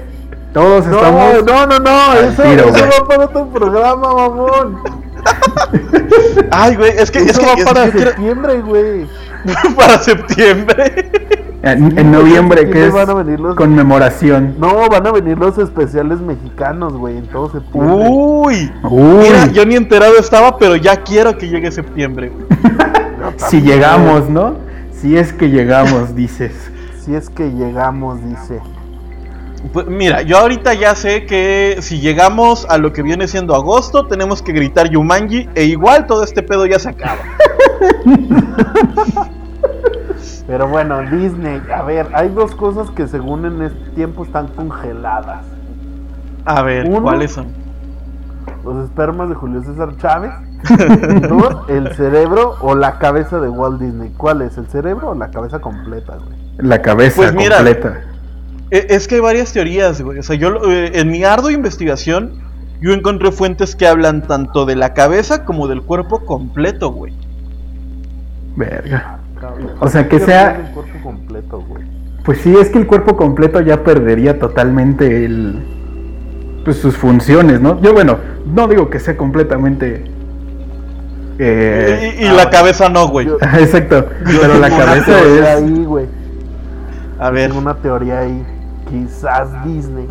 Todos 0.54 0.86
No, 0.88 0.96
estamos. 0.98 1.44
no, 1.46 1.66
no, 1.68 1.80
no, 1.80 2.14
eso, 2.14 2.42
tiro, 2.42 2.70
eso 2.70 2.86
va 3.02 3.08
para 3.08 3.26
otro 3.26 3.48
programa, 3.50 4.14
mamón. 4.16 4.82
Ay, 6.52 6.76
güey, 6.76 6.92
es 6.98 7.12
que, 7.12 7.20
es 7.20 7.28
Eso 7.30 7.42
que, 7.42 7.46
va 7.46 7.54
es 7.54 7.58
que 7.60 7.66
para 7.66 7.86
yo 7.86 7.92
quiero- 7.92 8.10
septiembre, 8.12 8.62
güey. 8.62 9.08
para 9.76 9.98
septiembre. 10.00 11.12
En, 11.62 11.98
en 12.00 12.12
noviembre, 12.12 12.62
que 12.66 12.72
¿Quiénes 12.72 12.88
es 12.90 12.94
van 12.94 13.10
a 13.10 13.14
venir 13.16 13.40
los- 13.40 13.56
conmemoración. 13.56 14.56
No, 14.60 14.88
van 14.90 15.06
a 15.06 15.12
venir 15.12 15.38
los 15.38 15.58
especiales 15.58 16.20
mexicanos, 16.22 16.94
güey, 16.94 17.18
en 17.18 17.28
todo 17.28 17.52
septiembre. 17.52 17.96
Uy. 18.10 18.72
Uy, 18.84 19.18
Mira, 19.24 19.48
yo 19.48 19.66
ni 19.66 19.76
enterado 19.76 20.18
estaba, 20.18 20.58
pero 20.58 20.78
ya 20.78 20.98
quiero 21.04 21.38
que 21.38 21.50
llegue 21.50 21.70
septiembre. 21.72 22.30
güey. 22.34 23.34
si 23.36 23.62
llegamos, 23.62 24.30
¿no? 24.30 24.56
Si 24.94 25.18
es 25.18 25.34
que 25.34 25.50
llegamos, 25.50 26.16
dices. 26.16 26.54
Si 27.02 27.14
es 27.14 27.30
que 27.30 27.52
llegamos, 27.52 28.24
dice. 28.24 28.62
Pues 29.74 29.88
mira, 29.88 30.22
yo 30.22 30.38
ahorita 30.38 30.74
ya 30.76 30.96
sé 30.96 31.26
que 31.26 31.80
si 31.82 32.00
llegamos 32.00 32.66
a 32.70 32.78
lo 32.78 32.94
que 32.94 33.02
viene 33.04 33.28
siendo 33.28 33.54
agosto, 33.56 34.08
tenemos 34.08 34.42
que 34.42 34.54
gritar 34.54 34.90
Yumanji 34.90 35.50
e 35.56 35.66
igual 35.66 36.08
todo 36.08 36.24
este 36.24 36.42
pedo 36.42 36.66
ya 36.66 36.80
se 36.80 36.88
acaba. 36.90 37.18
Pero 40.50 40.68
bueno, 40.68 41.00
Disney, 41.12 41.62
a 41.72 41.84
ver, 41.84 42.08
hay 42.14 42.30
dos 42.30 42.56
cosas 42.56 42.90
que 42.90 43.08
según 43.08 43.46
en 43.46 43.62
este 43.62 43.90
tiempo 43.92 44.24
están 44.26 44.48
congeladas. 44.48 45.46
A 46.44 46.64
ver, 46.64 46.88
Uno. 46.90 47.04
¿cuáles 47.04 47.34
son? 47.34 47.48
Los 48.66 48.84
espermas 48.86 49.30
de 49.30 49.36
Julio 49.36 49.62
César 49.62 49.96
Chávez. 49.98 50.32
Dos, 51.30 51.56
el 51.70 51.94
cerebro 51.94 52.56
o 52.62 52.74
la 52.74 52.98
cabeza 52.98 53.40
de 53.40 53.48
Walt 53.48 53.80
Disney. 53.80 54.12
¿Cuál 54.18 54.42
es? 54.42 54.58
¿El 54.58 54.68
cerebro 54.68 55.12
o 55.12 55.16
la 55.16 55.30
cabeza 55.30 55.60
completa, 55.60 56.16
güey? 56.18 56.36
La 56.58 56.82
cabeza 56.82 57.16
Pues 57.18 57.34
mira. 57.36 57.58
completa. 57.58 58.02
E- 58.72 58.88
Es 58.90 59.08
que 59.08 59.16
hay 59.16 59.22
varias 59.22 59.54
teorías, 59.54 60.02
güey. 60.02 60.18
O 60.18 60.24
sea, 60.24 60.36
yo 60.36 60.50
lo- 60.50 60.70
eh, 60.70 61.00
en 61.00 61.10
mi 61.12 61.24
ardua 61.24 61.52
investigación, 61.54 62.32
yo 62.82 62.92
encontré 62.92 63.32
fuentes 63.32 63.76
que 63.76 63.88
hablan 63.88 64.24
tanto 64.24 64.66
de 64.66 64.76
la 64.76 64.96
cabeza 64.96 65.46
como 65.46 65.68
del 65.68 65.84
cuerpo 65.84 66.26
completo, 66.26 66.90
güey. 66.92 67.14
Verga. 68.56 69.19
Cabrón. 69.40 69.72
O 69.80 69.88
sea, 69.88 70.04
que 70.08 70.18
¿Qué 70.20 70.26
sea- 70.26 70.54
pierde 70.54 70.68
El 70.70 70.74
cuerpo 70.74 71.00
completo, 71.04 71.62
güey. 71.68 71.84
Pues 72.26 72.42
sí, 72.42 72.54
es 72.60 72.70
que 72.70 72.78
el 72.80 72.88
cuerpo 72.88 73.16
completo 73.16 73.62
ya 73.62 73.84
perdería 73.84 74.38
totalmente 74.40 75.26
el. 75.26 75.60
Pues 76.66 76.78
sus 76.78 76.98
funciones, 76.98 77.62
¿no? 77.62 77.82
Yo, 77.82 77.94
bueno, 77.94 78.18
no 78.54 78.68
digo 78.68 78.90
que 78.90 79.00
sea 79.00 79.16
completamente. 79.18 80.04
eh, 81.40 82.16
y 82.20 82.26
y 82.26 82.30
la 82.30 82.50
cabeza 82.50 82.90
no, 82.90 83.08
güey. 83.08 83.28
yo- 83.28 83.38
Exacto, 83.60 84.06
pero 84.26 84.60
la 84.60 84.70
cabeza 84.70 85.22
es. 85.22 85.42
ahí, 85.48 85.86
güey. 85.86 86.06
A 87.20 87.30
ver, 87.32 87.48
Tengo 87.50 87.62
una 87.62 87.76
teoría 87.76 88.20
ahí. 88.20 88.44
Quizás 88.90 89.48
Disney 89.66 90.08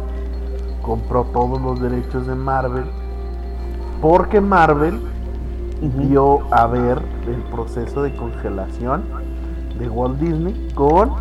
compró 0.82 1.24
todos 1.24 1.60
los 1.60 1.80
derechos 1.82 2.26
de 2.26 2.34
Marvel 2.34 2.84
porque 4.00 4.40
Marvel 4.40 5.00
Dio 5.80 6.40
a 6.52 6.66
ver 6.66 6.98
el 7.28 7.36
proceso 7.52 8.02
de 8.02 8.12
congelación 8.14 9.04
de 9.78 9.88
Walt 9.88 10.18
Disney 10.18 10.70
con 10.74 11.12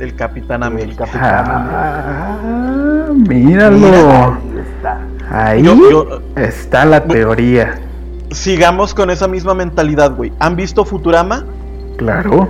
el 0.00 0.14
Capitán 0.16 0.62
el 0.62 0.68
América. 0.68 1.04
Capitán 1.04 1.50
América. 1.50 2.38
Ah, 2.42 3.06
míralo. 3.14 3.86
Ahí 3.86 4.58
está. 4.58 5.00
Ahí 5.30 5.62
Yo- 5.62 5.90
yo- 5.90 6.20
está 6.36 6.84
la 6.84 7.04
teoría. 7.04 7.80
Sigamos 8.32 8.92
con 8.92 9.10
esa 9.10 9.28
misma 9.28 9.54
mentalidad, 9.54 10.14
güey. 10.16 10.32
¿Han 10.40 10.56
visto 10.56 10.84
Futurama? 10.84 11.44
Claro. 11.96 12.48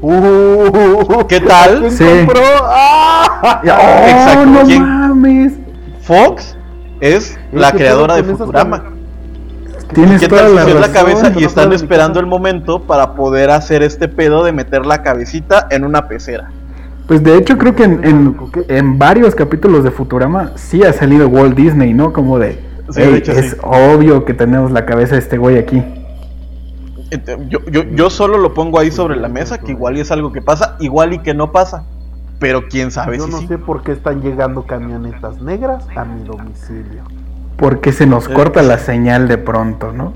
Uh, 0.00 1.24
¿Qué 1.28 1.40
tal? 1.40 1.78
¿Quién 1.78 1.90
Sí. 1.92 2.04
compró? 2.26 2.40
¡Ah! 2.64 3.60
Oh, 3.62 4.08
Exacto, 4.08 4.46
no 4.46 4.62
¿quién? 4.64 4.82
mames. 4.82 5.52
Fox 6.00 6.56
es 7.00 7.38
la 7.52 7.70
¿qué 7.70 7.78
creadora 7.78 8.16
de 8.16 8.24
Futurama. 8.24 8.82
Tienes 9.92 10.20
¿Qué 10.20 10.28
toda 10.28 10.42
tal 10.42 10.66
si 10.66 10.74
la 10.74 10.92
cabeza 10.92 11.28
y 11.36 11.40
no 11.40 11.46
están 11.46 11.72
esperando 11.72 12.20
el 12.20 12.26
momento 12.26 12.82
para 12.82 13.14
poder 13.14 13.50
hacer 13.50 13.82
este 13.82 14.08
pedo 14.08 14.44
de 14.44 14.52
meter 14.52 14.86
la 14.86 15.02
cabecita 15.02 15.66
en 15.70 15.84
una 15.84 16.08
pecera? 16.08 16.50
Pues 17.06 17.22
de 17.22 17.36
hecho 17.36 17.58
creo 17.58 17.74
que 17.74 17.84
en, 17.84 18.04
en, 18.04 18.36
en 18.68 18.98
varios 18.98 19.34
capítulos 19.34 19.84
de 19.84 19.90
Futurama 19.90 20.52
sí 20.56 20.82
ha 20.84 20.92
salido 20.92 21.28
Walt 21.28 21.56
Disney, 21.56 21.92
¿no? 21.94 22.12
Como 22.12 22.38
de, 22.38 22.58
Sí, 22.90 23.00
"Ey, 23.00 23.12
de 23.12 23.18
hecho, 23.18 23.32
es 23.32 23.50
sí. 23.52 23.56
obvio 23.62 24.24
que 24.24 24.34
tenemos 24.34 24.70
la 24.70 24.84
cabeza 24.84 25.14
de 25.14 25.20
este 25.20 25.38
güey 25.38 25.58
aquí. 25.58 25.82
Yo, 27.48 27.58
yo, 27.70 27.82
yo 27.84 28.08
solo 28.10 28.38
lo 28.38 28.54
pongo 28.54 28.78
ahí 28.78 28.90
sobre 28.90 29.16
la 29.16 29.28
mesa, 29.28 29.58
que 29.58 29.72
igual 29.72 29.98
y 29.98 30.00
es 30.00 30.10
algo 30.10 30.32
que 30.32 30.40
pasa, 30.40 30.76
igual 30.80 31.12
y 31.12 31.18
que 31.18 31.34
no 31.34 31.52
pasa. 31.52 31.84
Pero 32.38 32.68
quién 32.68 32.90
sabe 32.90 33.18
Yo 33.18 33.26
si 33.26 33.30
no 33.30 33.38
sí. 33.40 33.46
sé 33.48 33.58
por 33.58 33.82
qué 33.82 33.92
están 33.92 34.20
llegando 34.22 34.62
camionetas 34.62 35.40
negras 35.42 35.84
a 35.94 36.04
mi 36.04 36.24
domicilio. 36.24 37.02
Porque 37.62 37.92
se 37.92 38.06
nos 38.06 38.28
Eh. 38.28 38.32
corta 38.34 38.60
la 38.62 38.76
señal 38.78 39.28
de 39.28 39.38
pronto, 39.38 39.92
¿no? 39.92 40.12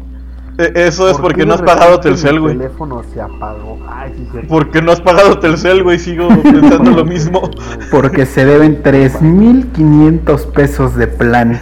Eh, 0.58 0.72
Eso 0.74 1.06
es 1.06 1.12
¿Por 1.12 1.22
porque 1.26 1.44
no 1.46 1.52
has 1.54 1.60
pagado 1.62 2.00
Telcel, 2.00 2.34
mi 2.36 2.40
güey. 2.40 2.56
teléfono 2.56 3.02
se 3.12 3.20
apagó. 3.20 3.78
Ay, 3.88 4.12
sí, 4.16 4.26
cierto. 4.32 4.48
Porque 4.48 4.80
no 4.82 4.90
has 4.90 5.00
pagado 5.02 5.38
Telcel, 5.38 5.82
güey. 5.82 5.98
Sigo 5.98 6.28
pensando 6.28 6.90
lo 6.92 7.04
mismo. 7.04 7.42
Porque 7.90 8.24
se 8.26 8.44
deben 8.46 8.82
3.500 8.82 10.46
pesos 10.52 10.96
de 10.96 11.06
plan. 11.08 11.60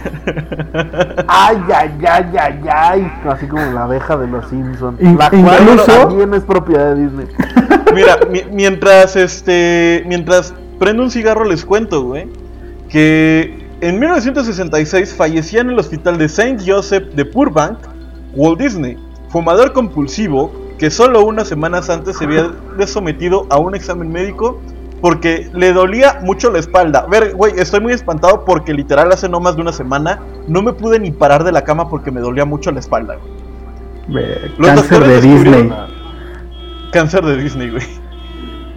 Ay, 1.27 1.57
ay, 1.73 1.91
ay, 2.09 2.25
ay, 2.39 2.59
ay. 2.71 3.11
Así 3.29 3.47
como 3.47 3.65
la 3.73 3.83
abeja 3.83 4.15
de 4.17 4.27
los 4.27 4.47
Simpsons. 4.47 4.99
La 5.01 5.29
cual 5.29 5.43
incluso- 5.61 5.91
también 6.07 6.33
es 6.33 6.43
propiedad 6.43 6.95
de 6.95 7.01
Disney. 7.03 7.27
Mira, 7.93 8.17
mi- 8.31 8.43
mientras 8.51 9.15
este. 9.17 10.03
Mientras 10.07 10.53
prendo 10.79 11.03
un 11.03 11.11
cigarro, 11.11 11.43
les 11.43 11.65
cuento, 11.65 12.03
güey. 12.03 12.27
Que 12.89 13.64
en 13.81 13.99
1966 13.99 15.13
fallecía 15.13 15.61
en 15.61 15.69
el 15.69 15.79
hospital 15.79 16.17
de 16.17 16.29
Saint 16.29 16.61
Joseph 16.65 17.13
de 17.13 17.23
Burbank, 17.23 17.77
Walt 18.33 18.59
Disney, 18.59 18.97
fumador 19.29 19.73
compulsivo 19.73 20.51
que 20.77 20.89
solo 20.89 21.23
unas 21.23 21.47
semanas 21.47 21.89
antes 21.89 22.17
se 22.17 22.25
había 22.25 22.51
sometido 22.85 23.47
a 23.49 23.57
un 23.57 23.75
examen 23.75 24.11
médico 24.11 24.59
porque 25.01 25.49
le 25.53 25.71
dolía 25.71 26.19
mucho 26.23 26.51
la 26.51 26.59
espalda. 26.59 26.99
A 26.99 27.07
ver, 27.07 27.35
güey, 27.35 27.53
estoy 27.57 27.79
muy 27.79 27.93
espantado 27.93 28.43
porque 28.43 28.73
literal 28.73 29.11
hace 29.11 29.29
no 29.29 29.39
más 29.39 29.55
de 29.55 29.61
una 29.61 29.73
semana 29.73 30.19
no 30.47 30.61
me 30.61 30.73
pude 30.73 30.99
ni 30.99 31.11
parar 31.11 31.43
de 31.43 31.51
la 31.51 31.63
cama 31.63 31.89
porque 31.89 32.11
me 32.11 32.21
dolía 32.21 32.45
mucho 32.45 32.71
la 32.71 32.79
espalda. 32.79 33.17
güey. 34.07 34.25
Los 34.57 34.67
Cáncer 34.67 35.03
de 35.05 35.21
Disney. 35.21 35.73
Cáncer 36.91 37.25
de 37.25 37.37
Disney, 37.37 37.69
güey. 37.69 38.04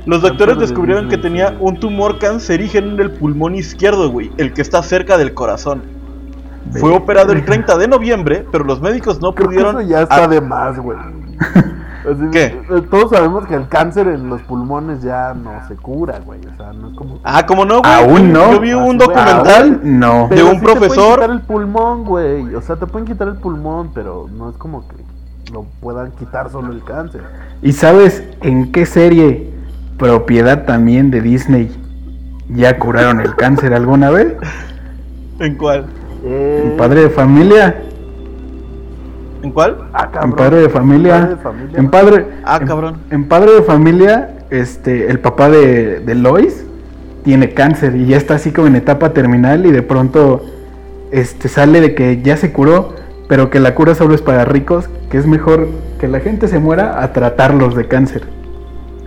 Los 0.08 0.22
doctores 0.22 0.56
de 0.56 0.62
descubrieron 0.66 1.08
que 1.08 1.18
tenía 1.18 1.56
un 1.60 1.78
tumor 1.78 2.18
cancerígeno 2.18 2.92
en 2.94 3.00
el 3.00 3.10
pulmón 3.12 3.54
izquierdo, 3.54 4.10
güey, 4.10 4.32
el 4.38 4.52
que 4.54 4.62
está 4.62 4.82
cerca 4.82 5.18
del 5.18 5.34
corazón. 5.34 5.82
Fue 6.80 6.92
operado 6.94 7.32
el 7.32 7.44
30 7.46 7.76
de 7.76 7.88
noviembre, 7.88 8.46
pero 8.50 8.64
los 8.64 8.80
médicos 8.80 9.20
no 9.20 9.34
Creo 9.34 9.48
que 9.48 9.54
pudieron. 9.56 9.80
eso 9.80 9.88
ya 9.88 10.02
está 10.02 10.24
Ah, 10.24 10.28
de 10.28 10.40
más, 10.40 10.78
güey. 10.78 10.98
Así, 11.38 12.22
¿Qué? 12.32 12.44
eh, 12.44 12.82
Todos 12.90 13.10
sabemos 13.10 13.46
que 13.46 13.54
el 13.54 13.68
cáncer 13.68 14.08
en 14.08 14.30
los 14.30 14.40
pulmones 14.42 15.02
ya 15.02 15.34
no 15.34 15.50
se 15.68 15.76
cura, 15.76 16.20
güey. 16.24 16.40
O 16.40 16.56
sea, 16.56 16.72
no 16.72 16.88
es 16.90 16.94
como. 16.96 17.18
Ah, 17.22 17.44
como 17.44 17.64
no, 17.66 17.80
güey. 17.80 17.92
Aún 17.92 18.32
no. 18.32 18.52
Yo 18.52 18.60
vi 18.60 18.72
un 18.72 18.82
Así, 18.82 18.96
güey, 18.96 18.98
documental. 18.98 19.80
Aún 19.82 19.98
no. 19.98 20.28
de 20.28 20.42
un 20.42 20.50
sí 20.52 20.56
Te 20.56 20.62
pueden 20.62 20.78
profesor- 20.78 21.14
quitar 21.16 21.30
el 21.30 21.40
pulmón, 21.42 22.04
güey. 22.04 22.54
O 22.54 22.62
sea, 22.62 22.76
te 22.76 22.86
pueden 22.86 23.06
quitar 23.06 23.28
el 23.28 23.34
pulmón, 23.36 23.90
pero 23.92 24.26
no 24.32 24.48
es 24.48 24.56
como 24.56 24.86
que 24.88 24.96
lo 25.52 25.64
puedan 25.80 26.12
quitar 26.12 26.50
solo 26.50 26.72
el 26.72 26.82
cáncer. 26.82 27.22
¿Y 27.62 27.72
sabes 27.72 28.22
en 28.40 28.72
qué 28.72 28.86
serie 28.86 29.52
propiedad 29.98 30.64
también 30.64 31.10
de 31.10 31.20
Disney 31.20 31.70
ya 32.50 32.78
curaron 32.78 33.20
el 33.20 33.34
cáncer 33.36 33.74
alguna 33.74 34.10
vez? 34.10 34.34
¿En 35.40 35.54
cuál? 35.56 35.86
Eh, 36.24 36.62
En 36.64 36.76
Padre 36.76 37.02
de 37.02 37.10
Familia. 37.10 37.76
¿En 39.42 39.52
cuál? 39.52 39.76
ah, 39.92 40.10
cabrón. 40.10 40.30
En 40.30 40.36
Padre 40.36 40.56
de 40.62 40.68
Familia. 40.68 41.12
Padre 41.20 41.28
de 41.30 41.36
Familia. 41.36 41.78
En 41.78 41.90
Padre. 41.90 42.26
Ah, 42.44 42.58
en- 42.60 42.66
cabrón. 42.66 42.96
En, 43.10 43.24
Padre 43.28 43.52
de 43.52 43.62
Familia, 43.62 44.30
este, 44.50 45.10
el 45.10 45.20
papá 45.20 45.48
de, 45.50 46.00
de 46.00 46.14
Lois 46.14 46.64
tiene 47.24 47.50
cáncer 47.52 47.94
y 47.96 48.06
ya 48.06 48.16
está 48.16 48.34
así 48.36 48.50
como 48.52 48.66
en 48.66 48.76
etapa 48.76 49.12
terminal 49.12 49.66
y 49.66 49.70
de 49.70 49.82
pronto 49.82 50.44
este 51.12 51.48
sale 51.48 51.80
de 51.80 51.94
que 51.94 52.22
ya 52.22 52.36
se 52.36 52.52
curó, 52.52 52.94
pero 53.28 53.50
que 53.50 53.61
la 53.61 53.74
cura 53.74 53.94
solo 53.94 54.14
es 54.14 54.22
para 54.22 54.44
ricos, 54.44 54.88
que 55.11 55.18
es 55.18 55.26
mejor 55.26 55.68
que 56.00 56.08
la 56.08 56.20
gente 56.20 56.48
se 56.48 56.58
muera 56.58 57.02
a 57.02 57.12
tratarlos 57.12 57.74
de 57.76 57.87
cáncer. 57.87 58.22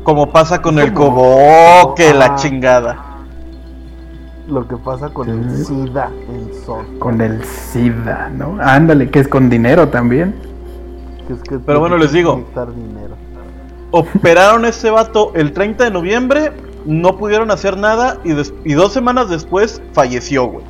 Como 0.03 0.31
pasa 0.31 0.61
con 0.61 0.79
el 0.79 0.93
cobo, 0.93 1.93
que 1.95 2.13
la 2.13 2.35
chingada. 2.35 2.97
Lo 4.47 4.67
que 4.67 4.75
pasa 4.77 5.09
con 5.09 5.29
el. 5.29 5.63
SIDA 5.65 6.09
en 6.27 6.49
son. 6.65 6.97
Con 6.99 7.21
el 7.21 7.43
SIDA, 7.45 8.29
¿no? 8.29 8.57
Ándale, 8.59 9.09
que 9.09 9.19
es 9.19 9.27
con 9.27 9.49
dinero 9.49 9.89
también. 9.89 10.35
Que 11.27 11.33
es 11.33 11.41
que 11.43 11.59
Pero 11.59 11.79
bueno, 11.79 11.97
les 11.97 12.11
digo. 12.11 12.35
dinero. 12.75 13.15
Operaron 13.91 14.65
a 14.65 14.69
este 14.69 14.89
vato 14.89 15.31
el 15.35 15.51
30 15.53 15.83
de 15.85 15.91
noviembre, 15.91 16.51
no 16.85 17.17
pudieron 17.17 17.51
hacer 17.51 17.77
nada 17.77 18.17
y, 18.23 18.31
des- 18.33 18.53
y 18.63 18.73
dos 18.73 18.93
semanas 18.93 19.29
después 19.29 19.81
falleció, 19.93 20.45
güey. 20.47 20.65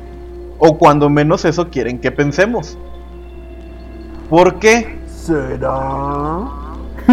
O 0.58 0.76
cuando 0.76 1.08
menos 1.08 1.44
eso 1.44 1.68
quieren 1.68 1.98
que 2.00 2.10
pensemos. 2.10 2.76
¿Por 4.28 4.58
qué? 4.58 4.98
¿Será? 5.06 6.48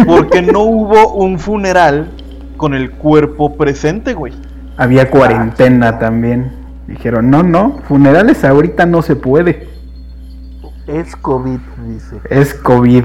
Porque 0.06 0.42
no 0.42 0.60
hubo 0.60 1.14
un 1.14 1.38
funeral 1.38 2.10
con 2.56 2.74
el 2.74 2.90
cuerpo 2.90 3.56
presente, 3.56 4.14
güey. 4.14 4.32
Había 4.76 5.10
cuarentena 5.10 5.98
también. 5.98 6.52
Dijeron, 6.86 7.30
no, 7.30 7.42
no, 7.42 7.78
funerales 7.88 8.44
ahorita 8.44 8.86
no 8.86 9.02
se 9.02 9.16
puede. 9.16 9.68
Es 10.86 11.14
COVID, 11.16 11.58
dice. 11.86 12.16
Es 12.30 12.54
COVID. 12.54 13.04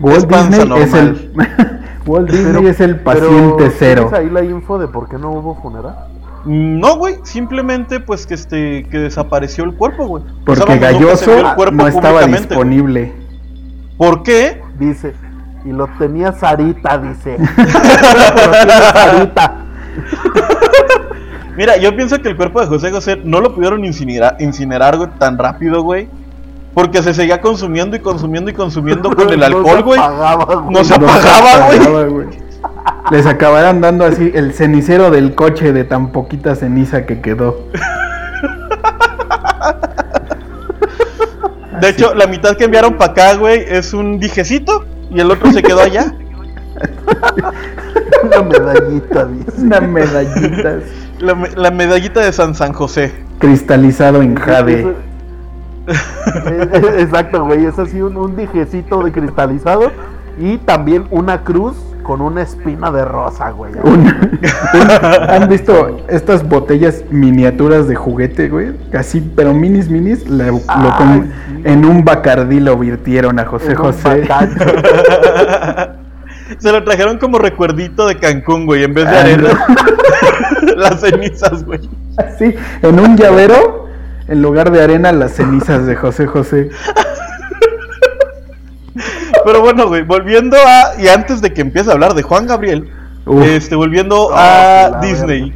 Walt 0.00 0.30
Disney 0.30 0.82
es 0.82 0.94
el 0.94 1.32
Walt 2.06 2.30
Disney 2.30 2.52
Pero- 2.54 2.68
es 2.68 2.80
el 2.80 2.96
pero, 3.00 3.04
paciente 3.20 3.70
cero. 3.76 4.08
¿tienes 4.10 4.26
ahí 4.26 4.30
la 4.30 4.44
info 4.44 4.78
de 4.78 4.86
por 4.88 5.08
qué 5.08 5.18
no 5.18 5.32
hubo 5.32 5.56
funeral? 5.60 5.96
No, 6.44 6.96
güey, 6.96 7.16
simplemente 7.24 7.98
pues 7.98 8.24
que 8.26 8.34
este 8.34 8.86
que 8.88 8.98
desapareció 8.98 9.64
el 9.64 9.74
cuerpo, 9.74 10.06
güey. 10.06 10.22
O 10.22 10.26
sea, 10.54 10.64
Porque 10.64 10.78
vio 10.78 10.80
Galloso 10.80 11.32
el 11.36 11.54
cuerpo 11.56 11.74
no 11.74 11.88
estaba 11.88 12.24
disponible. 12.26 13.12
¿Por 13.98 14.22
qué? 14.22 14.62
Dice. 14.78 15.12
Y 15.66 15.72
lo 15.72 15.88
tenía 15.98 16.32
Sarita, 16.32 16.96
dice. 16.98 17.36
lo 17.38 17.44
Sarita. 18.92 19.56
Mira, 21.56 21.76
yo 21.78 21.94
pienso 21.96 22.20
que 22.22 22.28
el 22.28 22.36
cuerpo 22.36 22.60
de 22.60 22.66
José 22.66 22.90
José 22.92 23.20
no 23.24 23.40
lo 23.40 23.54
pudieron 23.54 23.84
incinerar, 23.84 24.36
incinerar 24.38 24.96
güey, 24.96 25.08
tan 25.18 25.36
rápido, 25.38 25.82
güey. 25.82 26.08
Porque 26.74 27.02
se 27.02 27.14
seguía 27.14 27.40
consumiendo 27.40 27.96
y 27.96 28.00
consumiendo 28.00 28.50
y 28.50 28.54
consumiendo 28.54 29.10
con 29.14 29.30
el 29.30 29.40
No 29.40 29.46
alcohol, 29.46 29.76
se 29.78 29.82
güey. 29.82 29.98
apagaba, 29.98 30.44
güey. 30.44 30.70
No 30.70 30.84
se 30.84 30.98
No 30.98 31.06
apagaba, 31.08 31.66
güey. 31.66 31.78
apagaba, 31.80 32.04
güey. 32.04 32.26
Les 33.10 33.26
acabarán 33.26 33.80
dando 33.80 34.04
así 34.04 34.30
el 34.34 34.52
cenicero 34.52 35.10
del 35.10 35.34
coche 35.34 35.72
de 35.72 35.84
tan 35.84 36.12
poquita 36.12 36.54
ceniza 36.54 37.06
que 37.06 37.20
quedó. 37.20 37.56
De 41.80 41.88
hecho, 41.90 42.14
la 42.14 42.26
mitad 42.26 42.56
que 42.56 42.64
enviaron 42.64 42.94
para 42.94 43.12
acá, 43.12 43.34
güey, 43.34 43.62
es 43.68 43.92
un 43.94 44.18
dijecito 44.18 44.84
y 45.10 45.20
el 45.20 45.30
otro 45.30 45.50
se 45.52 45.62
quedó 45.62 45.80
allá. 45.80 46.14
Una 48.24 48.42
medallita, 48.42 49.24
dice. 49.26 49.52
Una 49.62 49.80
medallita 49.80 50.78
La, 51.20 51.34
me- 51.34 51.50
la 51.56 51.70
medallita 51.70 52.20
de 52.20 52.32
San 52.32 52.54
San 52.54 52.72
José. 52.72 53.12
cristalizado 53.38 54.22
en 54.22 54.34
jade. 54.36 54.94
Eh, 55.86 56.68
eh, 56.72 56.82
Exacto, 56.98 57.44
güey. 57.44 57.64
Es 57.64 57.78
así 57.78 58.02
un, 58.02 58.16
un 58.16 58.34
dijecito 58.36 59.04
de 59.04 59.12
cristalizado. 59.12 59.92
Y 60.36 60.58
también 60.58 61.06
una 61.12 61.42
cruz 61.44 61.76
con 62.06 62.20
una 62.20 62.42
espina 62.42 62.92
de 62.92 63.04
rosa, 63.04 63.50
güey. 63.50 63.72
Un- 63.82 64.14
¿Han 65.28 65.48
visto 65.48 65.98
estas 66.08 66.48
botellas 66.48 67.02
miniaturas 67.10 67.88
de 67.88 67.96
juguete, 67.96 68.48
güey? 68.48 68.72
Así, 68.96 69.20
pero 69.34 69.52
minis, 69.52 69.88
minis. 69.90 70.28
la- 70.28 70.46
lo 70.46 70.60
Ay, 70.68 70.90
con- 70.98 71.22
sí. 71.24 71.62
en 71.64 71.84
un 71.84 72.04
bacardí 72.04 72.60
lo 72.60 72.76
virtieron 72.78 73.40
a 73.40 73.44
José 73.44 73.72
En 73.72 73.78
un 73.80 73.84
José. 73.86 74.20
bacacho. 74.28 74.54
Se 76.58 76.70
lo 76.70 76.84
trajeron 76.84 77.18
como 77.18 77.38
recuerdito 77.38 78.06
de 78.06 78.16
Cancún, 78.18 78.66
güey, 78.66 78.84
en 78.84 78.94
vez 78.94 79.04
de 79.10 79.16
Ah, 79.16 79.20
arena. 79.22 79.48
Las 80.76 81.00
cenizas, 81.00 81.64
güey. 81.64 81.80
Así, 82.18 82.54
en 82.82 83.00
un 83.00 83.16
llavero, 83.16 83.88
en 84.28 84.42
lugar 84.42 84.70
de 84.70 84.80
arena, 84.80 85.10
las 85.10 85.32
cenizas 85.32 85.86
de 85.86 85.96
José 85.96 86.26
José. 86.28 86.70
Pero 89.46 89.60
bueno, 89.60 89.86
güey, 89.86 90.02
volviendo 90.02 90.56
a. 90.56 91.00
Y 91.00 91.06
antes 91.06 91.40
de 91.40 91.52
que 91.52 91.60
empiece 91.60 91.88
a 91.88 91.92
hablar 91.92 92.14
de 92.14 92.22
Juan 92.22 92.48
Gabriel, 92.48 92.90
Uf. 93.24 93.44
este, 93.44 93.76
volviendo 93.76 94.26
Oh, 94.26 94.34
a 94.34 94.98
Disney. 95.00 95.54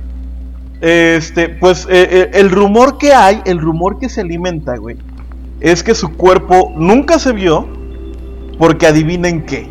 Este, 0.80 1.48
pues 1.48 1.86
eh, 1.90 2.08
eh, 2.10 2.30
el 2.34 2.50
rumor 2.50 2.98
que 2.98 3.12
hay, 3.12 3.42
el 3.44 3.58
rumor 3.60 3.98
que 3.98 4.08
se 4.08 4.20
alimenta, 4.20 4.76
güey, 4.76 4.96
es 5.60 5.82
que 5.82 5.94
su 5.96 6.16
cuerpo 6.16 6.72
nunca 6.76 7.18
se 7.18 7.32
vio. 7.32 7.66
Porque 8.58 8.86
adivinen 8.86 9.44
qué. 9.44 9.68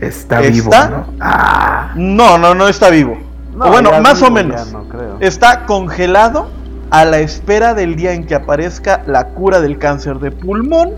Está, 0.00 0.40
¿Está? 0.42 0.50
vivo, 0.50 0.70
¿no? 0.90 1.06
Ah, 1.20 1.92
No, 1.94 2.36
no, 2.36 2.54
no 2.54 2.68
está 2.68 2.90
vivo. 2.90 3.16
No, 3.56 3.64
O 3.66 3.68
bueno, 3.70 3.90
más 4.02 4.20
o 4.22 4.30
menos. 4.30 4.66
ya 4.66 4.72
no 4.72 4.84
creo. 4.88 5.16
Está 5.20 5.64
congelado 5.64 6.48
a 6.90 7.04
la 7.04 7.20
espera 7.20 7.72
del 7.74 7.94
día 7.96 8.12
en 8.12 8.26
que 8.26 8.34
aparezca 8.34 9.02
la 9.06 9.28
cura 9.28 9.60
del 9.60 9.78
cáncer 9.78 10.18
de 10.18 10.32
pulmón, 10.32 10.90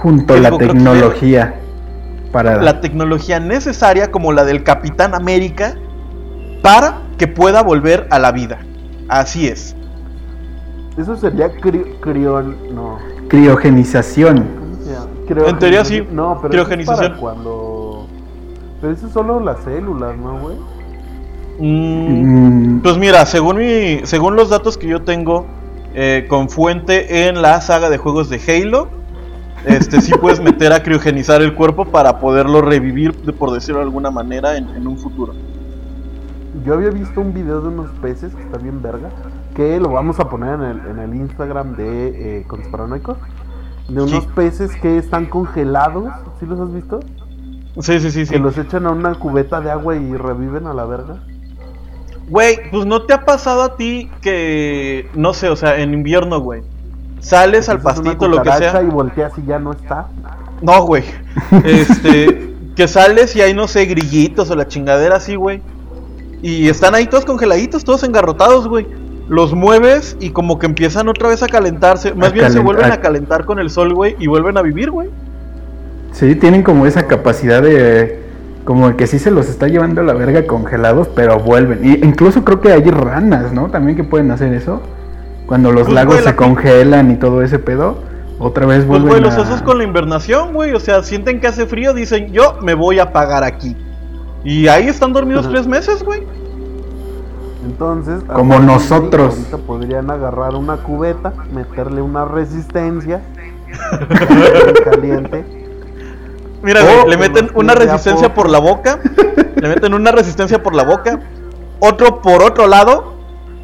junto 0.00 0.34
a 0.34 0.38
la 0.38 0.50
tecnología 0.56 1.54
para 2.32 2.62
la 2.62 2.80
tecnología 2.80 3.40
necesaria 3.40 4.10
como 4.10 4.32
la 4.32 4.44
del 4.44 4.62
Capitán 4.62 5.14
América 5.14 5.74
para 6.62 7.02
que 7.18 7.26
pueda 7.26 7.62
volver 7.62 8.06
a 8.10 8.18
la 8.18 8.32
vida. 8.32 8.58
Así 9.08 9.48
es. 9.48 9.74
Eso 10.96 11.16
sería 11.16 11.50
cri 11.50 11.82
criol. 12.00 12.56
No. 12.72 12.98
criogenización. 13.28 14.60
En 15.28 15.58
teoría 15.60 15.84
sí, 15.84 16.04
No, 16.10 16.38
pero 16.42 16.52
eso 16.54 16.62
es 16.62 16.66
criogenización. 16.68 17.10
para 17.12 17.20
cuando. 17.20 18.06
Pero 18.80 18.92
eso 18.92 19.06
es 19.06 19.12
solo 19.12 19.38
las 19.40 19.60
células, 19.62 20.16
¿no, 20.16 20.38
güey? 20.40 20.56
Mm, 21.60 22.80
Pues 22.80 22.96
mira, 22.96 23.26
según 23.26 23.58
mi, 23.58 24.00
según 24.04 24.34
los 24.34 24.50
datos 24.50 24.76
que 24.78 24.88
yo 24.88 25.02
tengo 25.02 25.46
eh, 25.94 26.26
con 26.28 26.48
fuente 26.48 27.28
en 27.28 27.42
la 27.42 27.60
saga 27.60 27.90
de 27.90 27.98
juegos 27.98 28.28
de 28.30 28.40
Halo, 28.46 28.88
este 29.64 30.00
sí 30.00 30.12
puedes 30.20 30.40
meter 30.40 30.72
a 30.72 30.82
criogenizar 30.82 31.42
el 31.42 31.54
cuerpo 31.54 31.84
para 31.86 32.18
poderlo 32.18 32.62
revivir, 32.62 33.12
por 33.38 33.52
decirlo 33.52 33.80
de 33.80 33.84
alguna 33.86 34.10
manera, 34.10 34.56
en, 34.56 34.68
en 34.70 34.86
un 34.86 34.98
futuro. 34.98 35.34
Yo 36.64 36.74
había 36.74 36.90
visto 36.90 37.20
un 37.20 37.32
video 37.32 37.60
de 37.60 37.68
unos 37.68 37.90
peces 38.02 38.34
que 38.34 38.42
está 38.42 38.58
bien 38.58 38.82
verga. 38.82 39.10
Que 39.54 39.78
lo 39.80 39.90
vamos 39.90 40.20
a 40.20 40.28
poner 40.28 40.54
en 40.54 40.62
el, 40.62 40.86
en 40.86 40.98
el 40.98 41.14
Instagram 41.14 41.76
de 41.76 42.40
eh. 42.40 42.46
De 43.88 44.02
unos 44.02 44.22
Sí. 44.24 44.28
peces 44.34 44.76
que 44.76 44.98
están 44.98 45.26
congelados. 45.26 46.10
¿Sí 46.38 46.46
los 46.46 46.60
has 46.60 46.72
visto? 46.72 47.00
Sí, 47.80 48.00
sí, 48.00 48.10
sí, 48.10 48.26
sí. 48.26 48.32
Que 48.32 48.38
los 48.38 48.56
echan 48.58 48.86
a 48.86 48.90
una 48.90 49.14
cubeta 49.14 49.60
de 49.60 49.70
agua 49.70 49.96
y 49.96 50.16
reviven 50.16 50.66
a 50.66 50.74
la 50.74 50.84
verga. 50.84 51.22
Güey, 52.28 52.70
pues 52.70 52.86
no 52.86 53.02
te 53.02 53.12
ha 53.12 53.24
pasado 53.24 53.62
a 53.62 53.76
ti 53.76 54.08
que, 54.22 55.08
no 55.14 55.34
sé, 55.34 55.48
o 55.48 55.56
sea, 55.56 55.80
en 55.80 55.92
invierno, 55.94 56.40
güey, 56.40 56.62
sales 57.20 57.68
al 57.68 57.80
pastito, 57.80 58.28
lo 58.28 58.42
que 58.42 58.50
sea. 58.52 58.82
Y 58.82 58.86
volteas 58.86 59.32
y 59.38 59.46
ya 59.46 59.58
no 59.58 59.72
está. 59.72 60.06
No, 60.62 60.82
güey. 60.84 61.04
Este, 61.64 62.50
que 62.76 62.88
sales 62.88 63.34
y 63.36 63.42
hay, 63.42 63.54
no 63.54 63.68
sé, 63.68 63.84
grillitos 63.86 64.50
o 64.50 64.56
la 64.56 64.66
chingadera 64.68 65.16
así, 65.16 65.34
güey. 65.34 65.60
Y 66.42 66.68
están 66.68 66.94
ahí 66.94 67.06
todos 67.06 67.24
congeladitos, 67.24 67.84
todos 67.84 68.02
engarrotados, 68.04 68.66
güey. 68.68 68.86
Los 69.28 69.54
mueves 69.54 70.16
y 70.20 70.30
como 70.30 70.58
que 70.58 70.66
empiezan 70.66 71.08
otra 71.08 71.28
vez 71.28 71.42
a 71.42 71.46
calentarse. 71.46 72.14
Más 72.14 72.30
A 72.30 72.32
bien 72.32 72.50
se 72.50 72.58
vuelven 72.58 72.90
a- 72.90 72.94
a 72.94 73.00
calentar 73.00 73.44
con 73.44 73.58
el 73.58 73.70
sol, 73.70 73.94
güey, 73.94 74.16
y 74.18 74.26
vuelven 74.26 74.56
a 74.56 74.62
vivir, 74.62 74.90
güey. 74.90 75.08
sí, 76.12 76.34
tienen 76.34 76.62
como 76.62 76.86
esa 76.86 77.06
capacidad 77.06 77.62
de. 77.62 78.18
Como 78.64 78.96
que 78.96 79.06
sí 79.06 79.18
se 79.18 79.30
los 79.30 79.48
está 79.48 79.68
llevando 79.68 80.00
a 80.02 80.04
la 80.04 80.12
verga 80.12 80.46
congelados, 80.46 81.08
pero 81.14 81.38
vuelven. 81.38 81.80
Y 81.84 82.04
incluso 82.04 82.44
creo 82.44 82.60
que 82.60 82.72
hay 82.72 82.82
ranas, 82.82 83.52
¿no? 83.52 83.68
También 83.70 83.96
que 83.96 84.04
pueden 84.04 84.30
hacer 84.30 84.52
eso. 84.52 84.82
Cuando 85.50 85.72
los 85.72 85.82
Pues, 85.82 85.94
lagos 85.94 86.14
güey, 86.14 86.24
la 86.24 86.30
se 86.30 86.36
congelan 86.36 87.10
y 87.10 87.16
todo 87.16 87.42
ese 87.42 87.58
pedo, 87.58 87.98
otra 88.38 88.66
vez 88.66 88.84
Pues, 88.84 89.02
vuelven 89.02 89.08
güey, 89.08 89.20
los 89.20 89.36
osos 89.36 89.60
con 89.62 89.78
la 89.78 89.84
invernación, 89.84 90.52
güey. 90.54 90.72
O 90.74 90.78
sea, 90.80 91.02
sienten 91.02 91.40
que 91.40 91.48
hace 91.48 91.66
frío, 91.66 91.92
dicen, 91.92 92.32
yo 92.32 92.56
me 92.62 92.74
voy 92.74 93.00
a 93.00 93.12
pagar 93.12 93.42
aquí. 93.42 93.76
Y 94.44 94.68
ahí 94.68 94.86
están 94.86 95.12
dormidos 95.12 95.46
Ajá. 95.46 95.54
tres 95.54 95.66
meses, 95.66 96.04
güey. 96.04 96.22
Entonces, 97.66 98.22
a 98.28 98.34
Como 98.34 98.60
nosotros. 98.60 99.34
ahorita 99.36 99.56
podrían 99.58 100.08
agarrar 100.10 100.54
una 100.54 100.76
cubeta, 100.76 101.32
meterle 101.52 102.00
una 102.00 102.24
resistencia 102.24 103.20
caliente. 104.84 105.44
Mira, 106.62 106.80
Oh, 106.82 107.02
güey, 107.04 107.10
le 107.10 107.16
meten 107.16 107.50
una 107.54 107.74
resistencia 107.74 108.32
por 108.34 108.48
la 108.48 108.60
boca. 108.60 109.00
le 109.56 109.68
meten 109.68 109.94
una 109.94 110.12
resistencia 110.12 110.62
por 110.62 110.74
la 110.76 110.84
boca. 110.84 111.18
Otro 111.80 112.20
por 112.22 112.42
otro 112.42 112.66
lado. 112.68 113.09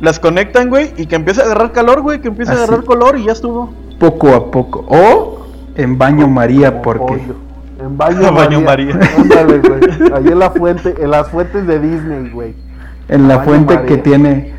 Las 0.01 0.21
conectan, 0.21 0.69
güey. 0.69 0.93
Y 0.97 1.07
que 1.07 1.17
empiece 1.17 1.41
a 1.43 1.45
agarrar 1.47 1.73
calor, 1.73 2.03
güey. 2.03 2.21
Que 2.21 2.29
empiece 2.29 2.53
a 2.53 2.55
Así. 2.55 2.65
agarrar 2.65 2.85
color 2.85 3.19
y 3.19 3.25
ya 3.25 3.33
estuvo. 3.33 3.73
Poco 3.99 4.29
a 4.35 4.51
poco. 4.51 4.85
O 4.89 5.47
en 5.75 5.97
baño 5.99 6.29
María, 6.29 6.71
como 6.71 6.83
porque... 6.83 7.17
pollo. 7.19 7.35
En 7.81 7.97
baño, 7.97 8.21
Baño 8.33 8.61
María. 8.61 8.95
María. 8.95 9.11
Ándale, 9.19 9.59
güey. 9.59 10.13
Ahí 10.15 10.29
en 10.29 10.39
la 10.39 10.51
fuente, 10.51 10.95
en 10.99 11.11
las 11.11 11.29
fuentes 11.29 11.67
de 11.67 11.79
Disney, 11.81 12.31
güey. 12.31 12.55
En 13.09 13.29
la 13.29 13.37
Baño 13.37 13.49
fuente 13.49 13.75
María. 13.75 13.89
que 13.89 13.97
tiene... 13.99 14.55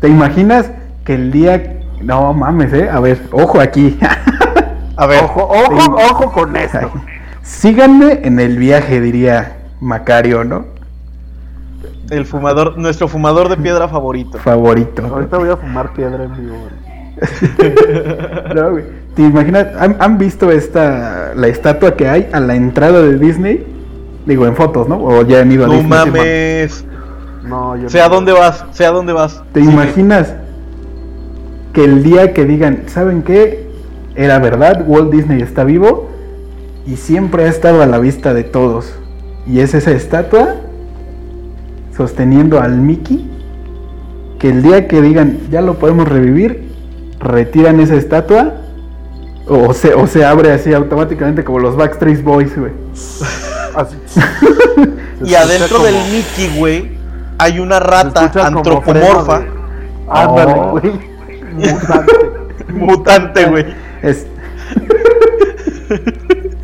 ¿Te 0.00 0.08
imaginas 0.08 0.70
que 1.04 1.14
el 1.14 1.32
día... 1.32 1.74
No 2.00 2.32
mames, 2.32 2.72
eh. 2.72 2.88
A 2.90 3.00
ver, 3.00 3.20
ojo 3.32 3.60
aquí. 3.60 3.98
A 4.96 5.06
ver. 5.06 5.24
Ojo, 5.24 5.48
ojo, 5.50 5.80
Sí. 5.80 6.04
ojo 6.10 6.32
con 6.32 6.56
esto. 6.56 6.90
Síganme 7.42 8.20
en 8.24 8.38
el 8.40 8.56
viaje, 8.58 9.00
diría 9.00 9.56
Macario, 9.80 10.44
¿no? 10.44 10.66
El 12.10 12.24
fumador, 12.24 12.78
nuestro 12.78 13.08
fumador 13.08 13.48
de 13.48 13.56
piedra 13.56 13.88
favorito. 13.88 14.38
Favorito. 14.38 15.04
Ahorita 15.06 15.38
voy 15.38 15.50
a 15.50 15.56
fumar 15.56 15.92
piedra 15.92 16.24
en 16.24 16.36
vivo, 16.36 16.56
güey. 16.56 16.88
No, 18.54 18.70
güey. 18.70 18.84
¿Te 19.14 19.22
imaginas? 19.22 19.66
¿Han, 19.78 19.96
han 19.98 20.18
visto 20.18 20.50
esta 20.50 21.32
la 21.34 21.48
estatua 21.48 21.96
que 21.96 22.08
hay 22.08 22.28
a 22.32 22.40
la 22.40 22.54
entrada 22.54 23.00
de 23.02 23.18
Disney? 23.18 23.66
Digo, 24.26 24.46
en 24.46 24.54
fotos, 24.54 24.88
¿no? 24.88 25.02
O 25.02 25.22
ya 25.22 25.40
han 25.40 25.50
ido 25.50 25.64
a 25.64 25.68
No 25.68 25.72
Disney. 25.74 25.90
mames. 25.90 26.84
No, 27.44 27.76
yo 27.76 27.88
Sé 27.88 28.00
a 28.00 28.08
dónde 28.08 28.32
vas. 28.32 28.64
Sé 28.72 28.86
a 28.86 28.90
dónde 28.90 29.12
vas. 29.12 29.42
¿Te 29.52 29.60
Sí, 29.62 29.68
imaginas 29.68 30.34
que 31.72 31.84
el 31.84 32.02
día 32.02 32.32
que 32.32 32.44
digan, 32.44 32.84
¿saben 32.86 33.22
qué? 33.22 33.66
Era 34.14 34.38
verdad, 34.38 34.84
Walt 34.86 35.10
Disney 35.12 35.40
está 35.42 35.64
vivo 35.64 36.08
y 36.86 36.96
siempre 36.96 37.44
ha 37.44 37.48
estado 37.48 37.82
a 37.82 37.86
la 37.86 37.98
vista 37.98 38.34
de 38.34 38.44
todos. 38.44 38.92
Y 39.46 39.60
es 39.60 39.74
esa 39.74 39.90
estatua 39.92 40.56
sosteniendo 41.98 42.60
al 42.60 42.76
Mickey 42.78 43.28
que 44.38 44.48
el 44.50 44.62
día 44.62 44.86
que 44.88 45.02
digan, 45.02 45.38
ya 45.50 45.60
lo 45.60 45.74
podemos 45.74 46.08
revivir, 46.08 46.70
retiran 47.18 47.80
esa 47.80 47.96
estatua 47.96 48.54
o 49.48 49.74
se, 49.74 49.94
o 49.94 50.06
se 50.06 50.24
abre 50.24 50.52
así 50.52 50.72
automáticamente 50.72 51.42
como 51.42 51.58
los 51.58 51.74
Backstreet 51.76 52.22
Boys, 52.22 52.56
güey. 52.56 52.72
Así. 53.74 53.96
Y 55.24 55.34
adentro 55.34 55.82
del 55.82 55.96
Mickey, 56.12 56.56
güey, 56.58 56.92
hay 57.38 57.58
una 57.58 57.80
rata 57.80 58.30
antropomorfa. 58.46 59.42
Ándale, 60.08 60.52
Oh. 60.56 60.70
güey. 60.70 60.92
Mutante. 61.54 62.14
Mutante, 62.72 63.44
güey. 63.46 63.66
Es, 64.00 64.26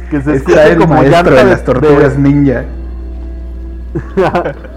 Que 0.09 0.23
se 0.23 0.35
el 0.37 0.77
como 0.79 0.95
maestro 0.95 1.11
llanta 1.11 1.31
de 1.31 1.37
de 1.37 1.51
las 1.51 1.65
tortugas 1.65 2.17
ninja. 2.17 2.65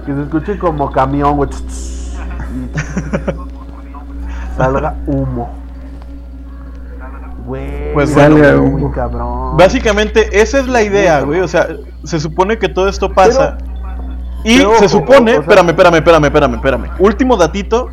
Que 0.07 0.13
se 0.15 0.21
escuche 0.23 0.57
como 0.57 0.91
camión, 0.91 1.35
güey. 1.37 1.49
Salga 4.57 4.95
humo. 5.05 5.49
Güey. 7.45 7.93
Pues 7.93 8.11
Salga 8.11 8.57
muy 8.57 8.81
humo. 8.83 8.91
cabrón. 8.91 9.57
Básicamente, 9.57 10.41
esa 10.41 10.59
es 10.59 10.67
la 10.67 10.81
idea, 10.81 11.21
güey. 11.21 11.41
O 11.41 11.47
sea, 11.47 11.67
se 12.03 12.19
supone 12.19 12.57
que 12.57 12.69
todo 12.69 12.87
esto 12.89 13.13
pasa. 13.13 13.57
y 14.43 14.57
pero 14.57 14.71
se 14.79 14.85
ojo, 14.85 14.89
supone. 14.99 15.31
o 15.31 15.33
sea- 15.35 15.41
espérame, 15.41 15.69
espérame, 15.69 15.95
espérame, 15.97 16.25
espérame, 16.25 16.55
espérame. 16.55 16.89
Último 16.99 17.37
datito. 17.37 17.89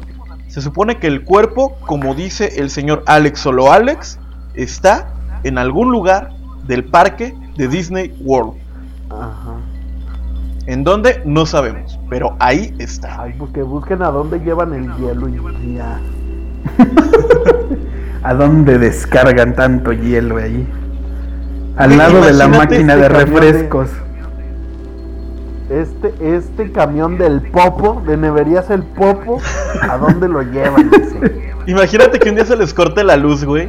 Se 0.48 0.60
supone 0.60 0.98
que 0.98 1.08
el 1.08 1.24
cuerpo, 1.24 1.76
como 1.84 2.14
dice 2.14 2.60
el 2.60 2.70
señor 2.70 3.02
Alex 3.06 3.40
Solo 3.40 3.72
Alex, 3.72 4.20
está 4.54 5.08
en 5.42 5.58
algún 5.58 5.90
lugar 5.90 6.30
del 6.68 6.84
parque 6.84 7.34
de 7.56 7.66
Disney 7.66 8.14
World. 8.24 8.52
Ajá. 9.10 9.56
En 10.66 10.82
donde 10.82 11.20
no 11.26 11.44
sabemos, 11.44 11.98
pero 12.08 12.36
ahí 12.38 12.74
está. 12.78 13.22
Ay, 13.22 13.34
pues 13.38 13.50
que 13.52 13.62
busquen 13.62 14.02
a 14.02 14.10
dónde 14.10 14.38
llevan 14.40 14.72
el 14.72 14.90
hielo 14.96 15.28
y 15.28 15.74
ya. 15.74 16.00
¿A 18.22 18.32
dónde 18.34 18.78
descargan 18.78 19.54
tanto 19.54 19.92
hielo 19.92 20.38
ahí? 20.38 20.66
Al 21.76 21.98
lado 21.98 22.24
de 22.24 22.32
la 22.32 22.48
máquina 22.48 22.96
de 22.96 23.02
este 23.06 23.12
de- 23.18 23.24
refrescos. 23.24 23.90
Este, 25.68 26.14
este 26.36 26.72
camión 26.72 27.18
del 27.18 27.42
popo, 27.42 28.02
de 28.06 28.16
Neverías 28.16 28.70
el 28.70 28.82
popo, 28.82 29.40
¿a 29.82 29.96
dónde 29.96 30.28
lo 30.28 30.42
llevan? 30.42 30.90
Imagínate 31.66 32.18
que 32.18 32.28
un 32.28 32.36
día 32.36 32.44
se 32.44 32.56
les 32.56 32.72
corte 32.72 33.02
la 33.02 33.16
luz, 33.16 33.44
güey. 33.44 33.68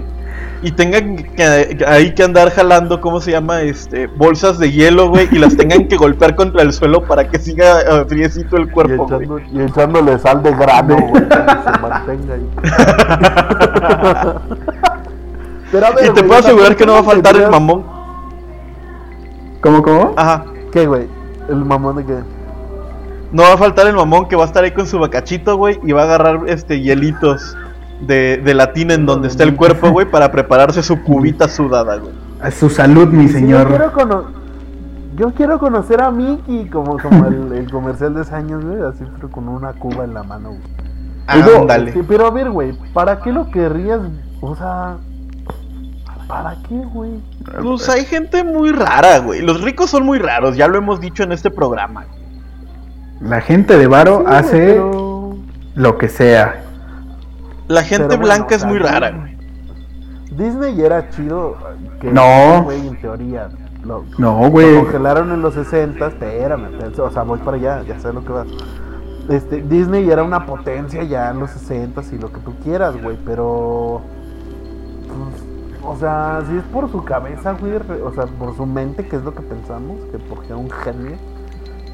Y 0.65 0.71
tengan 0.71 1.15
que, 1.15 1.78
que- 1.78 1.86
ahí 1.88 2.13
que 2.15 2.23
andar 2.23 2.49
jalando, 2.49 2.99
¿cómo 2.99 3.21
se 3.21 3.30
llama? 3.32 3.62
Este, 3.62 4.08
bolsas 4.08 4.58
de 4.58 4.71
hielo, 4.71 5.10
güey. 5.10 5.28
Y 5.32 5.38
las 5.38 5.56
tengan 5.56 5.88
que 5.88 5.95
golpear 5.95 6.36
contra 6.36 6.63
el 6.63 6.73
suelo 6.73 7.04
para 7.04 7.30
que 7.30 7.38
siga 7.38 7.82
eh, 7.82 8.06
friecito 8.08 8.58
el 8.58 8.63
Y, 8.67 8.71
cuerpo, 8.71 9.06
güey. 9.08 9.28
echando- 9.28 9.41
y 9.54 9.62
echándole 9.62 10.17
sal 10.17 10.41
de 10.41 10.51
grano, 10.56 10.97
güey, 11.08 11.30
para 11.30 11.45
que 11.45 11.71
se 11.71 11.80
mantenga 11.80 12.34
ahí. 12.34 12.49
Pero 15.71 15.86
a 15.86 15.91
ver, 15.91 16.06
Y 16.06 16.10
te 16.13 16.23
puedo 16.23 16.39
asegurar 16.39 16.67
¿por 16.69 16.75
que 16.78 16.86
no 16.86 16.93
va 16.93 16.99
a 16.99 17.04
faltar 17.04 17.36
el 17.36 17.49
mamón. 17.49 17.84
¿Cómo, 19.62 19.82
cómo? 19.84 20.13
Ajá. 20.15 20.45
¿Qué, 20.71 20.86
güey? 20.88 21.08
¿El 21.49 21.65
mamón 21.65 21.97
de 21.97 22.06
qué? 22.06 22.15
No 23.32 23.43
va 23.43 23.54
a 23.54 23.58
faltar 23.58 23.86
el 23.88 23.95
mamón 23.95 24.28
que 24.28 24.36
va 24.36 24.43
a 24.43 24.47
estar 24.47 24.63
ahí 24.63 24.71
con 24.71 24.88
su 24.88 24.97
bacachito, 24.99 25.58
güey. 25.58 25.80
Y 25.84 25.91
va 25.91 26.01
a 26.01 26.06
agarrar 26.06 26.41
este 26.47 26.80
hielitos 26.82 27.56
de, 28.01 28.38
de 28.43 28.53
la 28.53 28.73
tina 28.73 28.93
en 28.93 29.05
donde 29.05 29.27
está 29.27 29.43
el 29.43 29.55
cuerpo, 29.55 29.89
güey. 29.91 30.10
Para 30.10 30.31
prepararse 30.31 30.81
su 30.84 31.01
cubita 31.03 31.47
sudada, 31.47 31.97
güey. 31.97 32.13
A 32.41 32.51
su 32.51 32.69
salud, 32.69 33.08
mi 33.08 33.27
Sí, 33.27 33.34
Yo 33.34 33.39
señor. 33.39 33.67
quiero, 33.69 33.91
cono- 33.93 34.23
yo 35.15 35.31
quiero 35.31 35.58
conocer 35.60 36.01
a 36.01 36.12
Mickey, 36.12 36.67
como, 36.69 36.97
como 36.99 37.25
el, 37.27 37.51
el 37.58 37.71
comercial 37.71 38.13
de 38.13 38.21
ese 38.23 38.36
años, 38.36 38.63
güey, 38.65 38.81
así, 38.81 39.03
pero 39.15 39.29
con 39.29 39.47
una 39.47 39.73
cuba 39.73 40.03
en 40.03 40.13
la 40.13 40.23
mano, 40.23 40.49
güey. 40.49 40.62
Ándale. 41.27 41.91
sí, 41.93 42.01
pero 42.08 42.27
a 42.27 42.31
ver, 42.31 42.51
güey, 42.51 42.73
¿para 42.93 43.19
qué 43.21 43.31
lo 43.31 43.49
querrías? 43.49 43.99
O 44.41 44.55
sea, 44.55 44.97
¿para 46.27 46.55
qué, 46.67 46.75
güey? 46.75 47.12
Pues 47.63 47.89
hay 47.89 48.05
gente 48.05 48.43
muy 48.43 48.71
rara, 48.71 49.19
güey. 49.19 49.41
Los 49.41 49.62
ricos 49.62 49.89
son 49.89 50.05
muy 50.05 50.19
raros, 50.19 50.55
ya 50.55 50.67
lo 50.67 50.77
hemos 50.77 50.99
dicho 50.99 51.23
en 51.23 51.31
este 51.31 51.49
programa. 51.49 52.05
La 53.21 53.41
gente 53.41 53.77
de 53.77 53.88
Varo 53.88 54.19
Sí, 54.19 54.34
hace 54.36 54.58
pero- 54.73 55.36
lo 55.75 55.97
que 55.97 56.10
sea. 56.10 56.62
La 57.67 57.84
gente 57.84 58.08
Pero 58.08 58.21
blanca 58.21 58.56
es 58.56 58.65
muy 58.65 58.78
rara, 58.80 59.12
güey. 59.12 59.38
Disney 60.32 60.80
era 60.82 61.10
chido. 61.10 61.56
Que 61.99 62.12
No. 62.12 62.63
Güey, 62.63 62.88
en 62.88 63.01
teoría. 63.01 63.49
Lo, 63.84 64.04
No, 64.17 64.41
lo 64.43 64.49
güey. 64.49 64.75
congelaron 64.75 65.32
en 65.32 65.41
los 65.41 65.54
60, 65.54 66.08
espérame, 66.08 66.65
espérame, 66.65 66.99
o 66.99 67.12
sea, 67.12 67.21
voy 67.23 67.38
para 67.39 67.58
allá, 67.58 67.84
ya 67.84 67.99
sé 67.99 68.12
lo 68.12 68.25
que 68.25 68.32
vas. 68.32 68.47
Este, 69.30 69.62
Disney 69.62 70.10
era 70.10 70.23
una 70.23 70.45
potencia 70.45 71.04
ya 71.04 71.30
en 71.32 71.39
los 71.39 71.51
60 71.51 72.01
y 72.12 72.17
lo 72.17 72.32
que 72.32 72.39
tú 72.39 72.54
quieras, 72.63 72.99
güey, 73.01 73.17
pero 73.25 74.01
pues, 75.08 75.43
o 75.84 75.95
sea, 75.97 76.41
si 76.49 76.58
es 76.58 76.63
por 76.63 76.91
su 76.91 77.04
cabeza, 77.04 77.54
güey, 77.54 77.73
o 78.04 78.12
sea, 78.13 78.25
por 78.25 78.56
su 78.56 78.65
mente, 78.65 79.08
que 79.08 79.15
es 79.17 79.23
lo 79.23 79.34
que 79.34 79.41
pensamos, 79.41 79.99
que 80.12 80.17
porque 80.17 80.47
era 80.47 80.58
un 80.58 80.69
genio. 80.69 81.17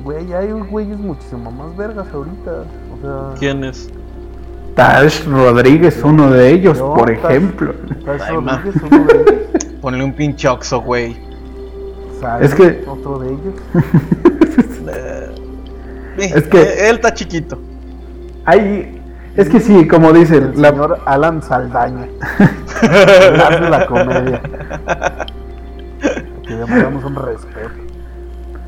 Güey, 0.04 0.28
ya 0.28 0.40
hay 0.40 0.52
güeyes 0.52 0.98
muchísimo 0.98 1.52
más 1.52 1.76
vergas 1.76 2.08
ahorita. 2.14 2.52
O 2.98 3.02
sea, 3.02 3.40
¿Quién 3.40 3.64
es? 3.66 3.90
Tash 4.76 5.26
Rodríguez, 5.26 6.00
uno 6.04 6.30
de 6.32 6.50
ellos, 6.52 6.78
No, 6.80 6.94
por 6.94 7.10
Tash- 7.10 7.26
ejemplo. 7.30 7.74
Tash 8.06 8.22
Ay. 8.28 8.36
Rodríguez, 8.36 8.76
uno 8.90 9.06
de 9.06 9.14
ellos. 9.14 9.66
Ponle 9.82 10.04
un 10.04 10.14
pinche 10.14 10.48
oxo, 10.48 10.82
güey. 10.82 11.18
Es 12.40 12.54
que- 12.54 12.84
otro 12.88 13.20
de 13.20 13.28
ellos. 13.30 13.56
Eh, 14.88 15.28
Es 16.36 16.44
que- 16.48 16.62
eh, 16.62 16.90
él 16.90 16.96
está 16.96 17.14
chiquito. 17.14 17.58
Hay, 18.46 19.02
es 19.36 19.50
que 19.50 19.60
sí, 19.60 19.88
como 19.88 20.12
dice, 20.14 20.38
El 20.38 20.62
la, 20.62 20.70
señor 20.70 21.00
Alan 21.06 21.42
Saldaña. 21.42 22.08
De 22.82 23.70
la 23.70 23.86
comedia. 23.88 24.42
Que 26.48 26.54
le 26.56 26.66
mandamos 26.66 27.04
un 27.06 27.16
respeto. 27.16 27.70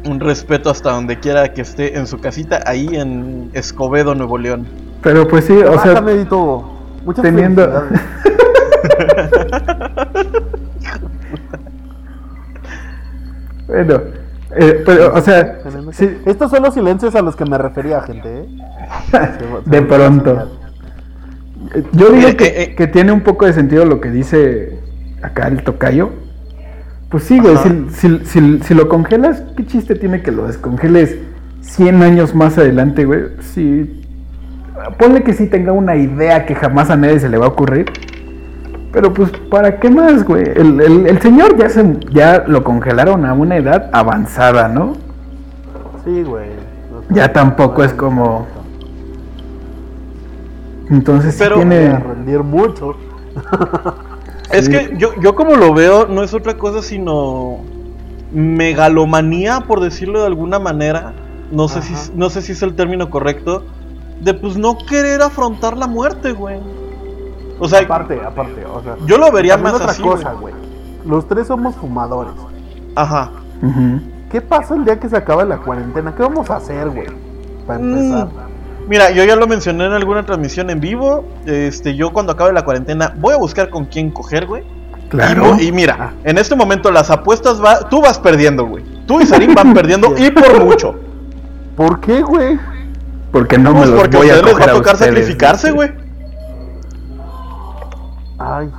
Un 0.06 0.20
respeto 0.20 0.70
hasta 0.70 0.92
donde 0.92 1.20
quiera 1.20 1.54
que 1.54 1.62
esté 1.62 1.98
en 1.98 2.08
su 2.08 2.20
casita, 2.20 2.62
ahí 2.66 2.88
en 2.94 3.50
Escobedo, 3.54 4.16
Nuevo 4.16 4.38
León. 4.38 4.68
Pero 5.04 5.28
pues 5.28 5.46
sí, 5.46 5.54
o 5.54 5.80
sea, 5.80 6.00
Edito. 6.00 6.70
Muchas 7.06 7.24
teniendo- 7.24 7.64
bueno, 13.68 14.02
eh, 14.56 14.84
pero, 14.86 15.14
o 15.14 15.22
sea, 15.22 15.60
sí, 15.92 16.18
Estos 16.26 16.52
son 16.52 16.64
los 16.64 16.74
silencios 16.74 17.16
a 17.16 17.22
los 17.22 17.36
que 17.36 17.46
me 17.46 17.58
refería, 17.58 18.02
gente. 18.02 18.42
¿eh? 18.42 18.48
de 19.66 19.82
pronto. 19.82 20.52
Yo 21.94 22.10
digo 22.12 22.36
que, 22.38 22.46
eh, 22.46 22.64
eh. 22.64 22.76
que 22.76 22.88
tiene 22.88 23.12
un 23.12 23.22
poco 23.22 23.46
de 23.46 23.54
sentido 23.54 23.86
lo 23.86 24.02
que 24.02 24.12
dice 24.12 24.78
acá 25.22 25.48
el 25.48 25.64
tocayo. 25.64 26.10
Pues 27.10 27.24
sí, 27.24 27.40
güey, 27.40 27.56
si, 27.58 27.86
si- 27.92 28.26
si- 28.26 28.60
si 28.60 28.74
lo 28.74 28.90
congelas, 28.90 29.44
¿qué 29.56 29.66
chiste 29.66 29.96
tiene 29.96 30.22
que 30.22 30.32
lo 30.32 30.48
descongeles 30.48 31.18
100 31.62 32.02
años 32.04 32.36
más 32.36 32.58
adelante, 32.58 33.06
güey? 33.06 33.22
Sí. 33.40 34.03
Ponle 34.92 35.24
que 35.24 35.34
sí 35.34 35.48
tenga 35.48 35.72
una 35.72 35.96
idea 35.96 36.46
que 36.46 36.56
jamás 36.56 36.90
a 36.90 36.96
nadie 36.96 37.20
se 37.20 37.30
le 37.30 37.38
va 37.38 37.46
a 37.46 37.50
ocurrir. 37.50 37.86
Pero 38.92 39.12
pues, 39.14 39.32
¿para 39.50 39.80
qué 39.80 39.90
más, 39.90 40.24
güey? 40.24 40.44
El, 40.44 40.80
el- 40.80 41.08
el 41.08 41.22
señor 41.22 41.58
ya, 41.58 41.70
se, 41.70 41.98
ya 42.12 42.44
lo 42.48 42.64
congelaron 42.64 43.26
a 43.26 43.34
una 43.34 43.58
edad 43.58 43.90
avanzada, 43.92 44.68
¿no? 44.68 44.94
Sí, 46.06 46.22
güey. 46.24 46.48
Ya 47.10 47.34
tampoco 47.34 47.84
es 47.84 47.94
como- 47.94 48.46
Entonces 50.90 51.34
sí 51.34 51.40
Pero- 51.40 51.56
Voy 51.56 51.66
a 51.66 51.70
tiene... 51.70 52.00
rendir 52.00 52.40
mucho. 52.44 52.96
Es 54.52 54.66
Sí. 54.66 54.72
que 54.72 54.94
yo, 54.98 55.16
yo 55.20 55.34
como 55.34 55.56
lo 55.56 55.74
veo, 55.74 56.06
no 56.08 56.22
es 56.22 56.34
otra 56.36 56.56
cosa 56.58 56.84
sino 56.84 57.62
megalomanía, 58.32 59.62
por 59.62 59.80
decirlo 59.80 60.20
de 60.22 60.28
alguna 60.28 60.60
manera. 60.60 61.14
No 61.52 61.68
sé, 61.68 61.82
si, 61.82 61.94
no 62.16 62.30
sé 62.30 62.42
si 62.44 62.52
es 62.52 62.62
el 62.62 62.76
término 62.76 63.10
correcto. 63.10 63.64
De 64.22 64.34
pues 64.34 64.58
no 64.58 64.78
querer 64.78 65.22
afrontar 65.22 65.78
la 65.78 65.88
muerte, 65.88 66.32
güey. 66.32 66.60
O 67.60 67.68
sea, 67.68 67.80
Aparte, 67.82 68.20
aparte, 68.26 68.66
o 68.66 68.82
sea. 68.82 68.96
yo 69.06 69.18
lo 69.18 69.32
vería 69.32 69.58
más 69.58 69.74
otra 69.74 69.92
así. 69.92 70.02
cosa, 70.02 70.34
güey. 70.34 70.54
Los 71.06 71.28
tres 71.28 71.48
somos 71.48 71.76
fumadores. 71.76 72.34
Ajá. 72.96 73.32
Ujú. 73.62 74.02
¿Qué 74.32 74.42
pasa 74.42 74.76
el 74.76 74.86
día 74.86 75.00
que 75.00 75.08
se 75.10 75.16
acaba 75.18 75.44
la 75.46 75.58
cuarentena? 75.58 76.14
¿Qué 76.16 76.24
vamos 76.24 76.50
a 76.50 76.56
hacer, 76.58 76.90
güey? 76.90 77.08
Para 77.68 77.80
Mm, 77.80 77.98
empezar. 77.98 78.28
Mira, 78.88 79.12
yo 79.12 79.24
ya 79.24 79.36
lo 79.36 79.48
mencioné 79.48 79.86
en 79.86 79.94
alguna 79.94 80.26
transmisión 80.26 80.70
en 80.70 80.80
vivo. 80.80 81.24
Este, 81.46 81.96
yo 81.96 82.12
cuando 82.12 82.34
acabe 82.34 82.52
la 82.54 82.64
cuarentena 82.66 83.14
voy 83.18 83.34
a 83.34 83.38
buscar 83.38 83.70
con 83.70 83.86
quién 83.86 84.10
coger, 84.12 84.46
güey. 84.48 84.64
Claro. 85.10 85.56
Y, 85.60 85.68
y 85.68 85.72
mira, 85.72 86.14
en 86.24 86.38
este 86.38 86.56
momento 86.56 86.92
las 86.92 87.10
apuestas 87.12 87.64
va, 87.64 87.88
tú 87.88 88.02
vas 88.02 88.18
perdiendo, 88.20 88.66
güey. 88.66 88.84
Tú 89.06 89.22
y 89.22 89.26
Sarim 89.26 89.54
van 89.54 89.74
perdiendo 89.74 90.14
y 90.18 90.32
por 90.32 90.66
mucho. 90.66 90.96
¿Por 91.78 92.00
qué, 92.02 92.22
güey? 92.24 92.60
Porque 93.34 93.58
no 93.58 93.72
me 93.74 93.80
Pues 93.80 93.90
los 93.90 94.00
porque 94.00 94.16
a 94.16 94.20
voy 94.20 94.30
a 94.30 94.34
ustedes 94.36 94.46
les 94.46 94.54
va 94.54 94.58
coger 94.58 94.70
a 94.70 94.72
a 94.72 94.76
tocar 94.78 94.94
ustedes. 94.94 95.16
sacrificarse, 95.16 95.72
güey. 95.72 95.92
Ay. 98.40 98.72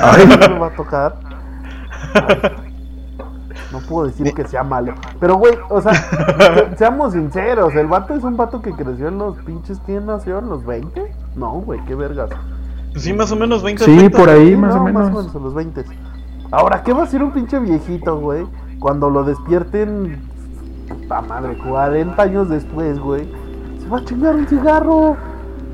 Ay. 0.00 0.26
¿no 0.26 0.48
me 0.54 0.58
va 0.58 0.66
a 0.66 0.70
tocar? 0.76 1.14
Ay. 2.14 2.68
No 3.70 3.78
puedo 3.80 4.06
decir 4.06 4.32
que 4.34 4.44
sea 4.46 4.62
malo. 4.62 4.94
Pero, 5.20 5.36
güey, 5.36 5.54
o 5.70 5.80
sea, 5.80 5.94
se- 5.94 6.76
seamos 6.78 7.12
sinceros. 7.14 7.74
El 7.74 7.86
vato 7.86 8.14
es 8.14 8.22
un 8.22 8.36
vato 8.36 8.60
que 8.60 8.72
creció 8.72 9.08
en 9.08 9.18
los 9.18 9.36
pinches. 9.38 9.80
¿Quién 9.86 10.06
nació 10.06 10.38
en 10.40 10.48
los 10.48 10.64
20? 10.66 11.14
No, 11.36 11.52
güey, 11.52 11.80
qué 11.86 11.94
vergas. 11.94 12.30
Sí, 12.96 13.12
más 13.14 13.32
o 13.32 13.36
menos 13.36 13.62
20 13.62 13.84
Sí, 13.84 13.96
30. 13.96 14.18
por 14.18 14.28
ahí, 14.28 14.50
Sí, 14.50 14.56
más 14.56 14.74
no, 14.74 14.82
o 14.82 14.84
menos. 14.84 15.02
Más 15.02 15.10
o 15.14 15.18
menos, 15.18 15.34
a 15.34 15.38
los 15.38 15.54
20. 15.54 15.84
Ahora, 16.50 16.82
¿qué 16.82 16.92
va 16.92 17.00
a 17.00 17.04
hacer 17.04 17.22
un 17.22 17.30
pinche 17.32 17.58
viejito, 17.58 18.18
güey? 18.18 18.46
Cuando 18.78 19.08
lo 19.08 19.24
despierten, 19.24 20.20
puta 20.88 21.22
madre, 21.22 21.56
40 21.56 22.22
años 22.22 22.48
después, 22.50 22.98
güey. 22.98 23.26
Va 23.92 23.98
a 23.98 24.04
chingar 24.04 24.34
un 24.34 24.46
cigarro. 24.46 25.16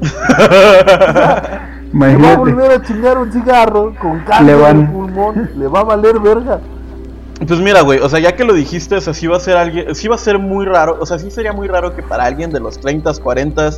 Se 1.90 2.16
va 2.16 2.32
a 2.32 2.36
volver 2.36 2.70
a 2.72 2.82
chingar 2.82 3.18
un 3.18 3.32
cigarro 3.32 3.94
con 4.00 4.18
Le 4.18 4.24
cáncer 4.24 4.56
van- 4.58 4.76
en 4.80 4.86
el 4.86 4.92
pulmón. 4.92 5.50
Le 5.56 5.68
va 5.68 5.80
a 5.80 5.84
valer 5.84 6.18
verga. 6.20 6.60
Pues 7.46 7.60
mira, 7.60 7.82
güey, 7.82 8.00
o 8.00 8.08
sea, 8.08 8.18
ya 8.18 8.34
que 8.34 8.44
lo 8.44 8.52
dijiste, 8.52 8.96
o 8.96 9.00
sea, 9.00 9.14
sí 9.14 9.28
va 9.28 9.36
a 9.36 9.40
ser 9.40 9.56
alguien, 9.56 9.94
sí 9.94 10.08
va 10.08 10.16
a 10.16 10.18
ser 10.18 10.38
muy 10.40 10.66
raro, 10.66 10.96
o 11.00 11.06
sea, 11.06 11.20
sí 11.20 11.30
sería 11.30 11.52
muy 11.52 11.68
raro 11.68 11.94
que 11.94 12.02
para 12.02 12.24
alguien 12.24 12.50
de 12.50 12.58
los 12.58 12.80
30, 12.80 13.12
40 13.22 13.70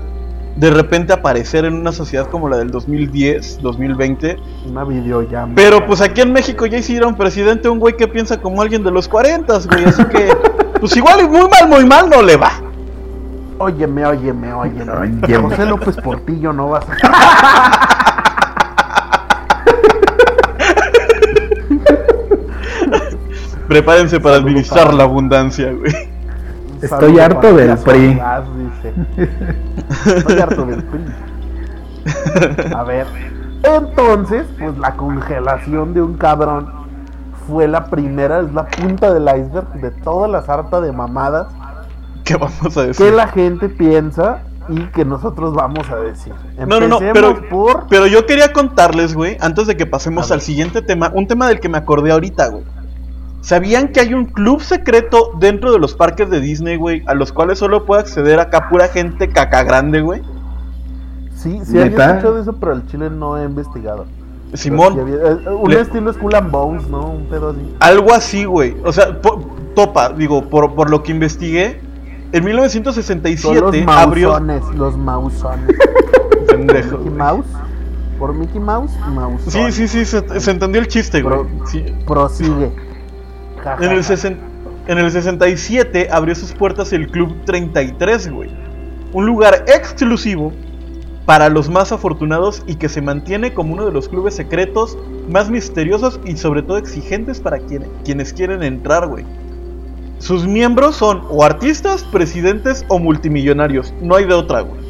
de 0.56 0.70
repente 0.70 1.12
aparecer 1.12 1.64
en 1.66 1.74
una 1.74 1.92
sociedad 1.92 2.26
como 2.28 2.48
la 2.48 2.56
del 2.56 2.70
2010, 2.70 3.60
2020. 3.62 4.36
Una 4.66 4.84
videollamada. 4.84 5.52
Pero 5.54 5.86
pues 5.86 6.00
aquí 6.00 6.22
en 6.22 6.32
México 6.32 6.64
ya 6.66 6.78
hicieron 6.78 7.14
presidente 7.16 7.68
un 7.68 7.78
güey 7.78 7.96
que 7.96 8.08
piensa 8.08 8.40
como 8.40 8.60
alguien 8.62 8.82
de 8.82 8.90
los 8.90 9.06
40, 9.08 9.58
güey, 9.70 9.84
así 9.84 10.04
que 10.06 10.28
pues 10.80 10.96
igual 10.96 11.20
y 11.20 11.28
muy 11.28 11.46
mal, 11.48 11.68
muy 11.68 11.84
mal 11.84 12.08
no 12.08 12.22
le 12.22 12.36
va. 12.36 12.50
Óyeme, 13.60 14.06
óyeme, 14.06 14.54
óyeme. 14.54 14.90
Óyeme. 14.90 15.36
José 15.42 15.66
López 15.66 15.96
Portillo 15.98 16.50
no 16.52 16.70
vas 16.70 16.84
a. 16.88 17.90
Prepárense 23.68 24.18
para 24.18 24.36
Saludo 24.36 24.48
administrar 24.48 24.84
para- 24.86 24.96
la 24.96 25.04
abundancia, 25.04 25.72
güey. 25.72 25.92
Estoy 26.82 27.18
harto 27.20 27.54
del 27.54 27.76
PRI. 27.78 28.20
Dice. 28.58 28.94
Estoy 30.16 30.40
harto 30.40 30.64
del 30.66 30.82
PRI. 30.82 31.04
A 32.74 32.82
ver. 32.84 33.06
Entonces, 33.62 34.46
pues 34.58 34.76
la 34.78 34.96
congelación 34.96 35.92
de 35.92 36.00
un 36.00 36.14
cabrón 36.14 36.72
fue 37.46 37.68
la 37.68 37.84
primera, 37.90 38.40
es 38.40 38.52
la 38.54 38.66
punta 38.66 39.12
del 39.12 39.24
iceberg 39.24 39.68
de 39.74 39.90
toda 39.90 40.26
la 40.28 40.40
sarta 40.42 40.80
de 40.80 40.92
mamadas 40.92 41.48
¿Qué 42.34 42.36
vamos 42.38 42.76
a 42.76 42.80
que 42.82 42.86
decir? 42.88 43.12
la 43.12 43.28
gente 43.28 43.68
piensa 43.68 44.42
y 44.68 44.80
que 44.88 45.04
nosotros 45.04 45.54
vamos 45.54 45.88
a 45.90 45.96
decir. 45.96 46.32
No, 46.58 46.78
no, 46.80 46.86
no, 46.88 47.00
Empecemos 47.00 47.12
pero, 47.12 47.48
por 47.48 47.86
pero 47.88 48.06
yo 48.06 48.26
quería 48.26 48.52
contarles, 48.52 49.14
güey, 49.14 49.36
antes 49.40 49.66
de 49.66 49.76
que 49.76 49.86
pasemos 49.86 50.30
al 50.30 50.40
siguiente 50.40 50.82
tema, 50.82 51.10
un 51.14 51.26
tema 51.26 51.48
del 51.48 51.60
que 51.60 51.68
me 51.68 51.78
acordé 51.78 52.12
ahorita, 52.12 52.48
güey. 52.48 52.64
¿Sabían 53.42 53.88
que 53.88 54.00
hay 54.00 54.12
un 54.14 54.26
club 54.26 54.60
secreto 54.60 55.32
dentro 55.40 55.72
de 55.72 55.78
los 55.78 55.94
parques 55.94 56.28
de 56.28 56.40
Disney, 56.40 56.76
güey, 56.76 57.02
a 57.06 57.14
los 57.14 57.32
cuales 57.32 57.58
solo 57.58 57.86
puede 57.86 58.02
acceder 58.02 58.38
acá 58.38 58.68
pura 58.68 58.88
gente 58.88 59.28
caca 59.30 59.62
grande, 59.64 60.02
güey? 60.02 60.20
Sí, 61.34 61.58
sí 61.64 61.80
había 61.80 61.86
escuchado 62.10 62.38
eso, 62.40 62.52
pero 62.54 62.72
el 62.74 62.86
chile 62.86 63.08
no 63.10 63.38
he 63.38 63.44
investigado. 63.44 64.04
Simón, 64.52 64.94
Pero 64.94 65.06
sí 65.06 65.12
había- 65.14 65.50
eh, 65.52 65.54
un 65.54 65.70
Le- 65.70 65.80
estilo 65.80 66.12
Skull 66.12 66.34
and 66.34 66.50
Bones, 66.50 66.88
¿no? 66.88 67.00
Un 67.12 67.24
pedo 67.26 67.50
así. 67.50 67.76
algo 67.80 68.12
así, 68.12 68.44
güey. 68.44 68.76
O 68.84 68.92
sea, 68.92 69.18
po- 69.22 69.40
topa, 69.74 70.10
digo, 70.10 70.42
por, 70.42 70.74
por 70.74 70.90
lo 70.90 71.02
que 71.02 71.12
investigué, 71.12 71.80
en 72.32 72.42
Son 72.42 72.44
1967 72.44 73.60
los 73.60 73.74
abrió... 73.88 74.28
mausones, 74.30 74.64
los 74.76 74.96
mausones. 74.96 75.76
Pendejo, 76.48 76.98
Mickey 76.98 77.04
güey. 77.08 77.10
Mouse. 77.18 77.46
Por 78.18 78.34
Mickey 78.34 78.60
Mouse, 78.60 78.92
Mouse. 79.14 79.40
Sí, 79.48 79.72
sí, 79.72 79.88
sí, 79.88 80.04
se, 80.04 80.40
se 80.40 80.50
entendió 80.50 80.80
el 80.80 80.88
chiste, 80.88 81.22
güey. 81.22 81.34
Pro- 81.34 81.66
Sí. 81.66 81.84
Prosigue. 82.06 82.70
Ja, 83.64 83.76
ja, 83.78 83.84
En 83.84 83.92
el, 83.92 84.02
ja. 84.04 84.12
sesen- 84.14 84.36
en 84.86 84.98
el 84.98 85.10
67 85.10 86.08
abrió 86.10 86.34
sus 86.34 86.52
puertas 86.52 86.92
el 86.92 87.08
Club 87.10 87.34
33, 87.46 88.30
güey. 88.30 88.50
Un 89.12 89.26
lugar 89.26 89.64
exclusivo 89.66 90.52
para 91.26 91.48
los 91.48 91.68
más 91.70 91.92
afortunados 91.92 92.62
y 92.66 92.74
que 92.74 92.88
se 92.88 93.00
mantiene 93.00 93.54
como 93.54 93.72
uno 93.74 93.86
de 93.86 93.92
los 93.92 94.08
clubes 94.08 94.34
secretos 94.34 94.98
más 95.30 95.48
misteriosos 95.48 96.18
y 96.24 96.36
sobre 96.36 96.62
todo 96.62 96.76
exigentes 96.76 97.40
para 97.40 97.58
quien- 97.58 97.86
quienes 98.04 98.32
quieren 98.32 98.62
entrar, 98.62 99.06
güey. 99.06 99.24
Sus 100.20 100.46
miembros 100.46 100.96
son 100.96 101.22
o 101.30 101.42
artistas, 101.42 102.04
presidentes 102.04 102.84
o 102.88 102.98
multimillonarios. 102.98 103.92
No 104.02 104.16
hay 104.16 104.26
de 104.26 104.34
otra, 104.34 104.60
güey. 104.60 104.80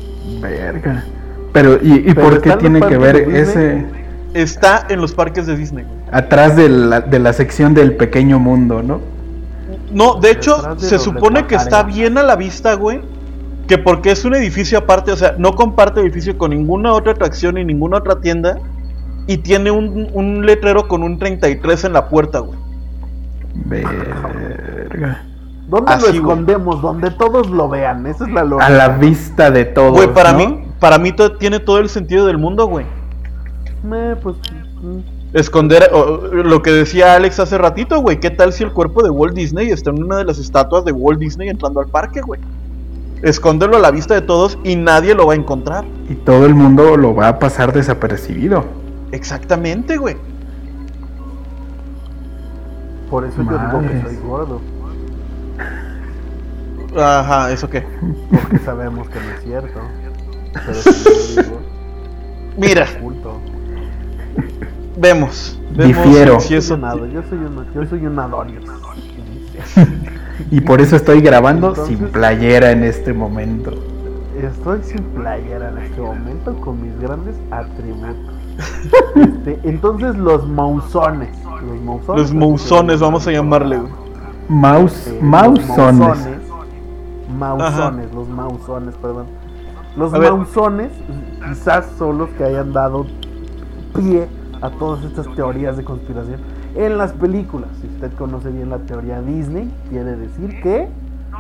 Verga. 0.41 1.05
Pero, 1.53 1.79
¿y, 1.81 1.95
y 1.95 2.15
Pero 2.15 2.21
por 2.21 2.41
qué 2.43 2.57
tiene 2.57 2.81
que 2.81 2.99
ver 2.99 3.17
ese, 3.17 3.87
está 4.35 4.87
en 4.89 5.01
los 5.01 5.15
parques 5.15 5.47
de 5.47 5.57
Disney. 5.57 5.85
güey. 5.85 5.97
Atrás 6.11 6.57
de 6.57 6.69
la, 6.69 7.01
de 7.01 7.21
la 7.21 7.33
sección 7.33 7.75
del 7.75 7.95
pequeño 7.97 8.41
mundo, 8.41 8.83
¿no? 8.83 9.01
No, 9.93 10.17
de 10.17 10.33
hecho, 10.33 10.75
de 10.75 10.81
se 10.81 10.99
supone 10.99 11.47
que 11.47 11.55
está 11.55 11.85
bien 11.85 12.19
a 12.19 12.25
la 12.25 12.35
vista, 12.37 12.75
güey. 12.75 13.01
Que 13.69 13.79
porque 13.79 14.11
es 14.11 14.25
un 14.25 14.35
edificio 14.35 14.79
aparte, 14.79 15.13
o 15.13 15.17
sea, 15.17 15.37
no 15.39 15.55
comparte 15.55 16.01
edificio 16.01 16.37
con 16.37 16.51
ninguna 16.51 16.93
otra 16.93 17.13
atracción 17.13 17.55
ni 17.55 17.65
ninguna 17.65 17.99
otra 17.99 18.21
tienda. 18.21 18.59
Y 19.29 19.39
tiene 19.39 19.71
un, 19.71 20.09
un 20.13 20.45
letrero 20.45 20.89
con 20.89 21.05
un 21.05 21.21
33 21.21 21.85
en 21.85 21.93
la 21.93 22.09
puerta, 22.09 22.41
güey. 22.41 22.59
Verga. 25.01 25.23
¿Dónde 25.69 25.93
Así, 25.93 26.03
lo 26.03 26.09
güey. 26.09 26.19
escondemos? 26.21 26.83
Donde 26.83 27.11
todos 27.13 27.49
lo 27.51 27.69
vean. 27.69 28.07
Esa 28.07 28.25
es 28.27 28.33
la 28.33 28.43
lógica. 28.45 28.67
A 28.67 28.71
la 28.71 28.89
vista 28.89 29.51
de 29.51 29.65
todos. 29.65 29.93
Güey, 29.93 30.13
para 30.13 30.33
¿no? 30.33 30.39
mí, 30.39 30.65
para 30.81 30.99
mí 30.99 31.13
tiene 31.39 31.61
todo 31.61 31.79
el 31.79 31.89
sentido 31.89 32.27
del 32.27 32.39
mundo, 32.39 32.67
güey. 32.67 32.87
Eh, 33.93 34.17
pues, 34.23 34.37
mm, 34.83 34.99
Esconder, 35.33 35.91
o- 35.93 36.17
lo 36.27 36.61
que 36.61 36.73
decía 36.73 37.15
Alex 37.15 37.39
hace 37.39 37.57
ratito, 37.57 38.01
güey. 38.01 38.19
¿Qué 38.19 38.31
tal 38.31 38.53
si 38.53 38.65
el 38.65 38.73
cuerpo 38.73 39.03
de 39.05 39.11
Walt 39.11 39.33
Disney 39.35 39.71
está 39.71 39.91
en 39.91 40.03
una 40.03 40.17
de 40.17 40.25
las 40.25 40.39
estatuas 40.39 40.85
de 40.85 40.91
Walt 40.91 41.21
Disney 41.21 41.49
entrando 41.49 41.79
al 41.79 41.87
parque, 41.87 42.21
güey? 42.21 42.41
Esconderlo 43.23 43.77
a 43.77 43.81
la 43.81 43.93
vista 43.93 44.15
de 44.15 44.23
todos 44.23 44.59
y 44.65 44.75
nadie 44.75 45.15
lo 45.15 45.27
va 45.29 45.35
a 45.35 45.37
encontrar. 45.37 45.85
Y 46.09 46.15
todo 46.15 46.47
el 46.47 46.55
mundo 46.57 46.97
lo 46.97 47.15
va 47.15 47.29
a 47.29 47.39
pasar 47.39 47.73
desapercibido. 47.73 48.65
Exactamente, 49.13 49.99
güey. 49.99 50.17
por 53.11 53.25
eso 53.25 53.37
yo 53.43 53.51
digo 53.59 53.81
que 53.81 54.03
soy 54.03 54.17
gordo. 54.27 54.61
Ajá, 56.97 57.53
¿eso 57.53 57.69
qué? 57.69 57.85
Porque 58.31 58.59
sabemos 58.59 59.09
que 59.09 59.21
no 59.21 59.31
es 59.31 59.43
cierto. 59.45 59.81
Pero 60.53 60.75
si 60.75 61.05
yo 61.37 61.43
digo, 61.43 61.61
Mira, 62.59 62.87
oculto. 62.99 63.39
vemos. 64.99 65.59
vemos 65.75 65.87
Difiero. 66.05 66.41
si 66.41 66.55
eso- 66.57 66.77
yo 66.77 67.23
soy 67.29 67.39
un, 67.39 67.67
yo 67.75 67.87
soy 67.87 68.07
un 68.07 68.19
Adonis. 68.19 68.61
Y 70.51 70.63
por 70.63 70.81
eso 70.81 70.97
estoy 70.97 71.21
grabando 71.21 71.69
Entonces- 71.69 71.99
sin 71.99 72.09
playera 72.09 72.71
en 72.73 72.83
este 72.83 73.13
momento. 73.13 73.73
Estoy 74.43 74.83
sin 74.83 75.03
playera 75.03 75.69
en 75.69 75.79
este 75.79 76.01
momento 76.01 76.55
con 76.61 76.81
mis 76.83 76.99
grandes 76.99 77.37
atributos. 77.51 78.35
Este, 79.17 79.59
entonces 79.65 80.17
los 80.17 80.49
mausones. 80.49 81.29
Los 81.45 81.81
mausones. 81.83 82.23
Los 82.23 82.33
mousones, 82.35 83.01
vamos 83.01 83.27
a 83.27 83.33
llamarle, 83.33 83.77
güey. 83.81 83.93
Mouse, 84.49 85.09
Eh, 85.09 85.13
los 85.13 85.23
mausones. 85.23 85.95
mausones, 85.99 86.40
Mausones, 87.31 88.13
los 88.15 88.29
mausones, 88.29 88.95
perdón. 88.97 89.27
Los 89.97 90.15
A 90.15 90.19
ver. 90.19 90.33
mausones 90.33 90.91
quizás 91.49 91.87
son 91.99 92.19
los 92.19 92.29
que 92.31 92.45
hayan 92.45 92.73
dado 92.73 93.07
pie 93.95 94.29
a 94.63 94.71
todas 94.71 95.05
estas 95.05 95.27
teorías 95.35 95.77
de 95.77 95.85
conspiración 95.85 96.41
en 96.77 96.99
las 96.99 97.13
películas. 97.13 97.71
Si 97.81 97.89
usted 97.89 98.13
conoce 98.17 98.51
bien 98.51 98.71
la 98.71 98.79
teoría 98.79 99.21
Disney, 99.23 99.73
quiere 99.91 100.17
decir 100.17 100.61
que 100.63 100.89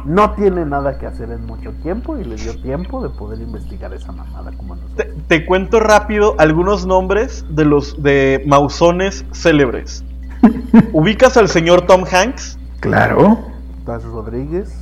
no 0.05 0.31
tiene 0.33 0.64
nada 0.64 0.98
que 0.98 1.07
hacer 1.07 1.31
en 1.31 1.44
mucho 1.46 1.72
tiempo 1.83 2.16
y 2.16 2.24
le 2.24 2.37
dio 2.37 2.61
tiempo 2.61 3.03
de 3.03 3.11
poder 3.11 3.40
investigar 3.40 3.92
esa 3.92 4.12
mamada 4.12 4.50
como 4.57 4.74
Te, 4.76 4.83
nosotros. 5.05 5.09
te 5.29 5.46
cuento 5.46 5.79
rápido 5.79 6.35
algunos 6.38 6.87
nombres 6.87 7.44
de 7.50 7.64
los 7.66 8.03
de 8.03 8.42
mausones 8.46 9.24
célebres. 9.33 10.03
¿Ubicas 10.92 11.37
al 11.37 11.48
señor 11.48 11.83
Tom 11.83 12.05
Hanks? 12.11 12.59
Claro. 12.81 13.38
Taz 13.85 14.05
Rodríguez. 14.05 14.74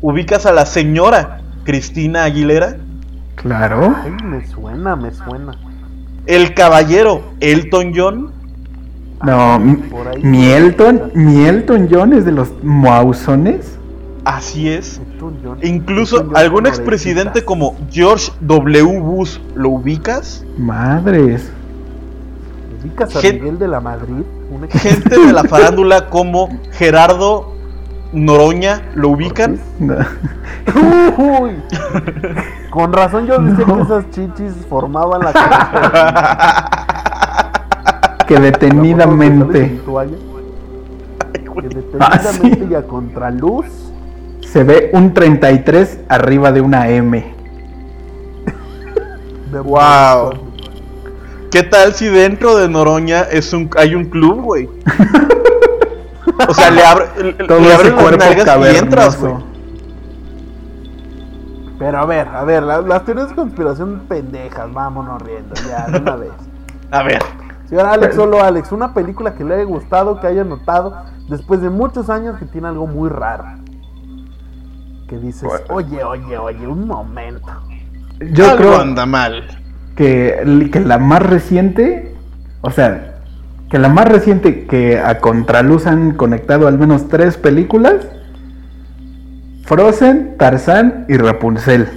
¿Ubicas 0.00 0.46
a 0.46 0.52
la 0.52 0.66
señora 0.66 1.40
Cristina 1.64 2.24
Aguilera? 2.24 2.76
Claro. 3.36 3.94
Ay, 4.02 4.12
me 4.24 4.46
suena, 4.46 4.96
me 4.96 5.12
suena. 5.12 5.52
El 6.26 6.54
caballero 6.54 7.22
Elton 7.40 7.92
John. 7.94 8.32
No, 9.24 9.58
mi- 9.58 9.78
ahí. 10.14 10.22
mi 10.22 10.44
Elton, 10.46 11.10
mi 11.14 11.44
Elton 11.46 11.88
John 11.90 12.12
es 12.12 12.24
de 12.24 12.32
los 12.32 12.52
mausones. 12.62 13.78
Así 14.24 14.68
es. 14.68 15.00
Elton 15.12 15.38
John. 15.42 15.58
Incluso 15.62 16.16
Elton 16.16 16.28
John 16.34 16.36
algún 16.36 16.66
expresidente 16.66 17.44
como 17.44 17.76
George 17.90 18.32
W. 18.40 19.00
Bush, 19.00 19.38
¿lo 19.54 19.70
ubicas? 19.70 20.44
Madres. 20.58 21.50
¿Ubicas 22.82 23.16
a 23.16 23.20
Gen- 23.20 23.36
Miguel 23.36 23.58
de 23.58 23.68
la 23.68 23.80
Madrid? 23.80 24.22
Gente 24.70 25.18
de 25.18 25.32
la 25.32 25.44
farándula 25.44 26.08
como 26.08 26.48
Gerardo 26.72 27.55
Noroña, 28.12 28.82
¿lo 28.94 29.10
ubican? 29.10 29.58
No. 29.78 29.96
Uy. 31.18 31.52
Con 32.70 32.92
razón 32.92 33.26
yo 33.26 33.38
decía 33.40 33.64
que 33.64 33.80
esas 33.82 34.10
chichis 34.10 34.52
formaban 34.68 35.20
la 35.22 35.32
cabeza. 35.32 36.70
Que 38.26 38.40
detenidamente 38.40 39.80
Que 41.54 41.68
detenidamente 41.68 41.96
Ah, 42.00 42.18
sí. 42.32 42.66
y 42.68 42.74
a 42.74 42.82
contraluz. 42.82 43.66
se 44.40 44.64
ve 44.64 44.90
un 44.92 45.14
33 45.14 46.00
arriba 46.08 46.50
de 46.50 46.60
una 46.60 46.88
M. 46.90 47.24
de 49.52 49.60
Wow. 49.60 50.32
¿Qué 51.52 51.62
tal 51.62 51.94
si 51.94 52.06
dentro 52.06 52.56
de 52.56 52.68
Noroña 52.68 53.20
es 53.22 53.52
un, 53.52 53.70
hay 53.78 53.94
un 53.94 54.06
club, 54.06 54.40
güey? 54.42 54.68
O 56.48 56.54
sea, 56.54 56.70
le, 56.70 56.82
abre, 56.84 57.04
le- 57.22 57.32
Todo 57.34 57.60
le 57.60 57.92
cuerpo 57.92 58.64
entras, 58.66 59.20
güey. 59.20 59.34
Pero 61.78 61.98
a 61.98 62.06
ver, 62.06 62.28
a 62.28 62.44
ver, 62.44 62.62
la- 62.62 62.80
las 62.80 63.04
teorías 63.04 63.28
de 63.30 63.34
conspiración 63.34 64.02
pendejas, 64.08 64.72
vámonos 64.72 65.20
riendo 65.22 65.54
ya 65.68 65.86
de 65.88 65.98
una 65.98 66.16
vez. 66.16 66.32
A 66.90 67.02
ver, 67.02 67.18
Señor 67.68 67.86
Alex, 67.86 68.14
solo 68.14 68.42
Alex, 68.42 68.72
una 68.72 68.94
película 68.94 69.34
que 69.34 69.44
le 69.44 69.54
haya 69.56 69.64
gustado, 69.64 70.20
que 70.20 70.26
haya 70.26 70.44
notado 70.44 70.94
después 71.28 71.60
de 71.60 71.68
muchos 71.68 72.08
años 72.08 72.38
que 72.38 72.44
tiene 72.46 72.68
algo 72.68 72.86
muy 72.86 73.08
raro. 73.10 73.44
Que 75.08 75.18
dices, 75.18 75.42
Bueno. 75.44 75.64
oye, 75.70 76.02
oye, 76.04 76.38
oye, 76.38 76.66
un 76.66 76.86
momento. 76.86 77.48
Yo 78.20 78.44
algo 78.46 78.56
creo 78.56 78.80
anda 78.80 79.04
mal. 79.04 79.46
que, 79.96 80.68
que 80.72 80.80
la 80.80 80.98
más 80.98 81.22
reciente, 81.22 82.14
o 82.62 82.70
sea, 82.70 83.15
que 83.70 83.78
la 83.78 83.88
más 83.88 84.06
reciente 84.08 84.66
que 84.66 84.98
a 84.98 85.18
Contraluz 85.18 85.86
han 85.86 86.12
conectado 86.12 86.68
al 86.68 86.78
menos 86.78 87.08
tres 87.08 87.36
películas, 87.36 87.94
Frozen, 89.64 90.36
Tarzán 90.38 91.04
y 91.08 91.16
Rapunzel. 91.16 91.88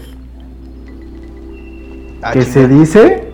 Ah, 2.22 2.32
que 2.32 2.42
se 2.42 2.68
dice 2.68 3.30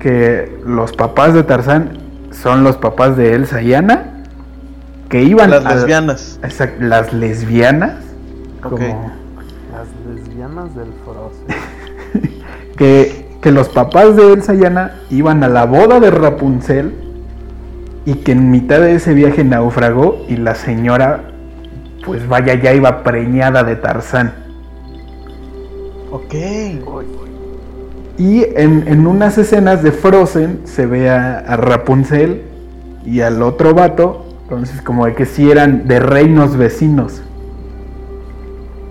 que 0.00 0.58
los 0.66 0.92
papás 0.92 1.34
de 1.34 1.42
Tarzán 1.42 1.98
son 2.32 2.64
los 2.64 2.76
papás 2.76 3.16
de 3.16 3.34
Elsa 3.34 3.62
y 3.62 3.74
Anna, 3.74 4.24
que 5.08 5.22
iban 5.22 5.50
Las 5.50 5.64
a- 5.66 5.74
lesbianas. 5.74 6.40
Exact- 6.42 6.78
las 6.80 7.12
lesbianas, 7.12 7.94
como 8.62 8.78
Las 8.78 10.16
lesbianas 10.16 10.74
del 10.74 10.88
Frozen. 11.04 12.32
que, 12.76 13.26
que 13.40 13.52
los 13.52 13.68
papás 13.68 14.16
de 14.16 14.32
Elsa 14.32 14.54
y 14.54 14.64
Anna 14.64 14.96
iban 15.10 15.44
a 15.44 15.48
la 15.48 15.64
boda 15.66 16.00
de 16.00 16.10
Rapunzel 16.10 16.94
y 18.06 18.14
que 18.14 18.32
en 18.32 18.50
mitad 18.50 18.80
de 18.80 18.94
ese 18.94 19.12
viaje 19.12 19.42
naufragó 19.42 20.24
y 20.28 20.36
la 20.36 20.54
señora, 20.54 21.24
pues 22.04 22.26
vaya, 22.26 22.54
ya 22.54 22.72
iba 22.72 23.02
preñada 23.02 23.64
de 23.64 23.74
Tarzán. 23.74 24.32
Ok. 26.12 26.34
Y 28.16 28.44
en, 28.44 28.84
en 28.86 29.06
unas 29.06 29.36
escenas 29.36 29.82
de 29.82 29.90
Frozen 29.90 30.60
se 30.64 30.86
ve 30.86 31.10
a, 31.10 31.40
a 31.40 31.56
Rapunzel 31.56 32.42
y 33.04 33.20
al 33.20 33.42
otro 33.42 33.74
vato, 33.74 34.24
entonces 34.44 34.80
como 34.82 35.04
de 35.04 35.14
que 35.14 35.26
sí 35.26 35.50
eran 35.50 35.88
de 35.88 35.98
reinos 35.98 36.56
vecinos. 36.56 37.22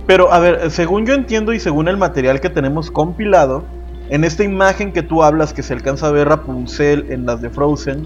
Pero 0.06 0.32
a 0.32 0.40
ver, 0.40 0.70
según 0.70 1.06
yo 1.06 1.14
entiendo 1.14 1.54
y 1.54 1.60
según 1.60 1.88
el 1.88 1.98
material 1.98 2.42
que 2.42 2.50
tenemos 2.50 2.92
compilado, 2.92 3.64
en 4.10 4.26
esta 4.26 4.44
imagen 4.44 4.92
que 4.92 5.02
tú 5.02 5.24
hablas 5.24 5.54
que 5.54 5.64
se 5.64 5.74
alcanza 5.74 6.08
a 6.08 6.12
ver 6.12 6.28
Rapunzel 6.28 7.08
en 7.10 7.26
las 7.26 7.42
de 7.42 7.50
Frozen, 7.50 8.06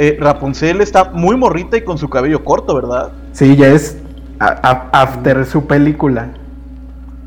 eh, 0.00 0.16
Rapunzel 0.20 0.80
está 0.80 1.10
muy 1.10 1.36
morrita 1.36 1.76
y 1.76 1.82
con 1.82 1.98
su 1.98 2.08
cabello 2.08 2.44
corto, 2.44 2.74
¿verdad? 2.74 3.10
Sí, 3.32 3.56
ya 3.56 3.66
es 3.68 3.98
a- 4.38 4.58
a- 4.92 5.02
after 5.02 5.44
su 5.44 5.66
película. 5.66 6.30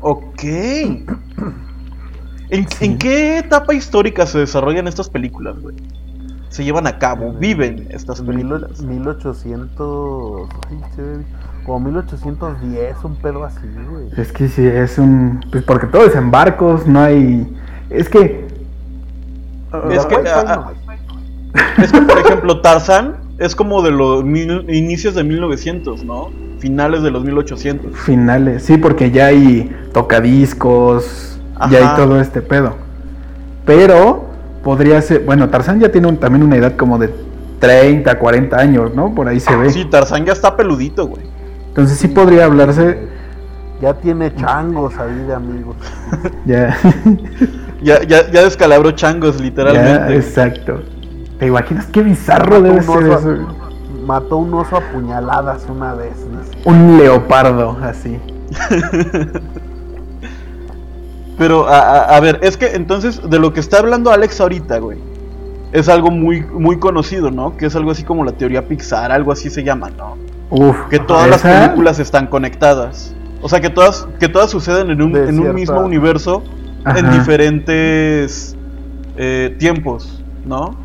Ok. 0.00 0.42
¿En, 2.50 2.66
en 2.80 2.98
qué 2.98 3.38
etapa 3.38 3.72
histórica 3.74 4.26
se 4.26 4.38
desarrollan 4.40 4.86
estas 4.88 5.08
películas, 5.08 5.58
güey? 5.60 5.74
Se 6.50 6.64
llevan 6.64 6.86
a 6.86 6.98
cabo, 6.98 7.32
viven 7.32 7.86
estas 7.90 8.20
películas. 8.20 8.82
1800. 8.82 10.48
ay, 10.70 10.80
se 10.94 11.02
ve 11.02 11.24
Como 11.64 11.80
1810, 11.80 12.96
un 13.04 13.16
pedo 13.16 13.44
así, 13.44 13.66
güey. 13.90 14.08
Es 14.18 14.32
que 14.32 14.48
sí, 14.48 14.66
es 14.66 14.98
un... 14.98 15.40
Pues 15.50 15.62
porque 15.64 15.86
todo 15.86 16.04
es 16.04 16.14
en 16.14 16.30
barcos, 16.30 16.86
no 16.86 17.00
hay... 17.00 17.50
Es 17.88 18.08
que... 18.10 18.46
Es 19.90 20.04
que. 20.04 20.16
Es 21.78 21.92
que, 21.92 22.00
por 22.02 22.18
ejemplo, 22.18 22.60
Tarzán 22.60 23.16
es 23.38 23.54
como 23.56 23.82
de 23.82 23.90
los 23.90 24.24
mil- 24.24 24.64
inicios 24.68 25.14
de 25.14 25.24
1900, 25.24 26.04
¿no? 26.04 26.30
Finales 26.58 27.02
de 27.02 27.10
los 27.10 27.24
1800. 27.24 27.96
Finales, 27.98 28.62
sí, 28.64 28.76
porque 28.78 29.10
ya 29.10 29.26
hay 29.26 29.70
tocadiscos, 29.92 31.38
ya 31.70 31.78
Ajá. 31.78 31.90
hay 31.90 31.96
todo 31.96 32.20
este 32.20 32.40
pedo. 32.42 32.74
Pero 33.66 34.24
podría 34.62 35.00
ser. 35.02 35.24
Bueno, 35.24 35.48
Tarzán 35.50 35.80
ya 35.80 35.90
tiene 35.90 36.08
un- 36.08 36.16
también 36.18 36.42
una 36.44 36.56
edad 36.56 36.76
como 36.76 36.98
de 36.98 37.12
30, 37.58 38.18
40 38.18 38.56
años, 38.58 38.94
¿no? 38.94 39.14
Por 39.14 39.28
ahí 39.28 39.40
se 39.40 39.54
ve. 39.56 39.70
Sí, 39.70 39.84
Tarzán 39.84 40.24
ya 40.24 40.32
está 40.32 40.56
peludito, 40.56 41.06
güey. 41.06 41.22
Entonces 41.68 41.98
sí 41.98 42.08
podría 42.08 42.44
hablarse. 42.46 42.98
Ya 43.80 43.94
tiene 43.94 44.32
changos 44.36 44.96
ahí 44.98 45.26
de 45.26 45.34
amigos. 45.34 45.76
Ya. 46.46 46.76
Ya, 47.82 48.00
ya, 48.04 48.30
ya 48.30 48.44
descalabró 48.44 48.92
changos, 48.92 49.38
ya, 49.38 49.42
literalmente. 49.42 50.14
exacto. 50.14 50.82
¿Te 51.42 51.48
imaginas 51.48 51.86
qué 51.86 52.02
bizarro 52.02 52.60
Mató 52.60 52.62
debe 52.62 52.76
un 52.76 52.82
ser 52.84 53.10
oso- 53.10 53.32
eso? 53.34 53.46
Mató 54.06 54.36
un 54.36 54.54
oso 54.54 54.76
a 54.76 54.80
puñaladas 54.80 55.66
una 55.68 55.92
vez. 55.92 56.12
Un 56.64 56.98
leopardo, 56.98 57.76
así. 57.82 58.16
Pero, 61.36 61.66
a, 61.68 61.78
a- 61.80 62.16
a 62.16 62.20
ver, 62.20 62.38
es 62.42 62.56
que 62.56 62.66
entonces, 62.76 63.20
de 63.28 63.40
lo 63.40 63.52
que 63.52 63.58
está 63.58 63.78
hablando 63.80 64.12
Alex 64.12 64.40
ahorita, 64.40 64.78
güey, 64.78 64.98
es 65.72 65.88
algo 65.88 66.12
muy, 66.12 66.42
muy 66.42 66.78
conocido, 66.78 67.32
¿no? 67.32 67.56
Que 67.56 67.66
es 67.66 67.74
algo 67.74 67.90
así 67.90 68.04
como 68.04 68.24
la 68.24 68.30
teoría 68.30 68.68
Pixar, 68.68 69.10
algo 69.10 69.32
así 69.32 69.50
se 69.50 69.64
llama, 69.64 69.90
¿no? 69.90 70.16
Uf. 70.50 70.76
Que 70.90 71.00
todas 71.00 71.28
las 71.28 71.42
películas 71.42 71.98
están 71.98 72.28
conectadas. 72.28 73.16
O 73.40 73.48
sea, 73.48 73.60
que 73.60 73.70
todas, 73.70 74.06
que 74.20 74.28
todas 74.28 74.48
suceden 74.48 74.90
en 74.90 75.02
un, 75.02 75.16
en 75.16 75.54
mismo 75.54 75.80
universo, 75.80 76.44
en 76.86 77.10
diferentes 77.10 78.56
eh, 79.16 79.56
tiempos, 79.58 80.22
¿no? 80.46 80.80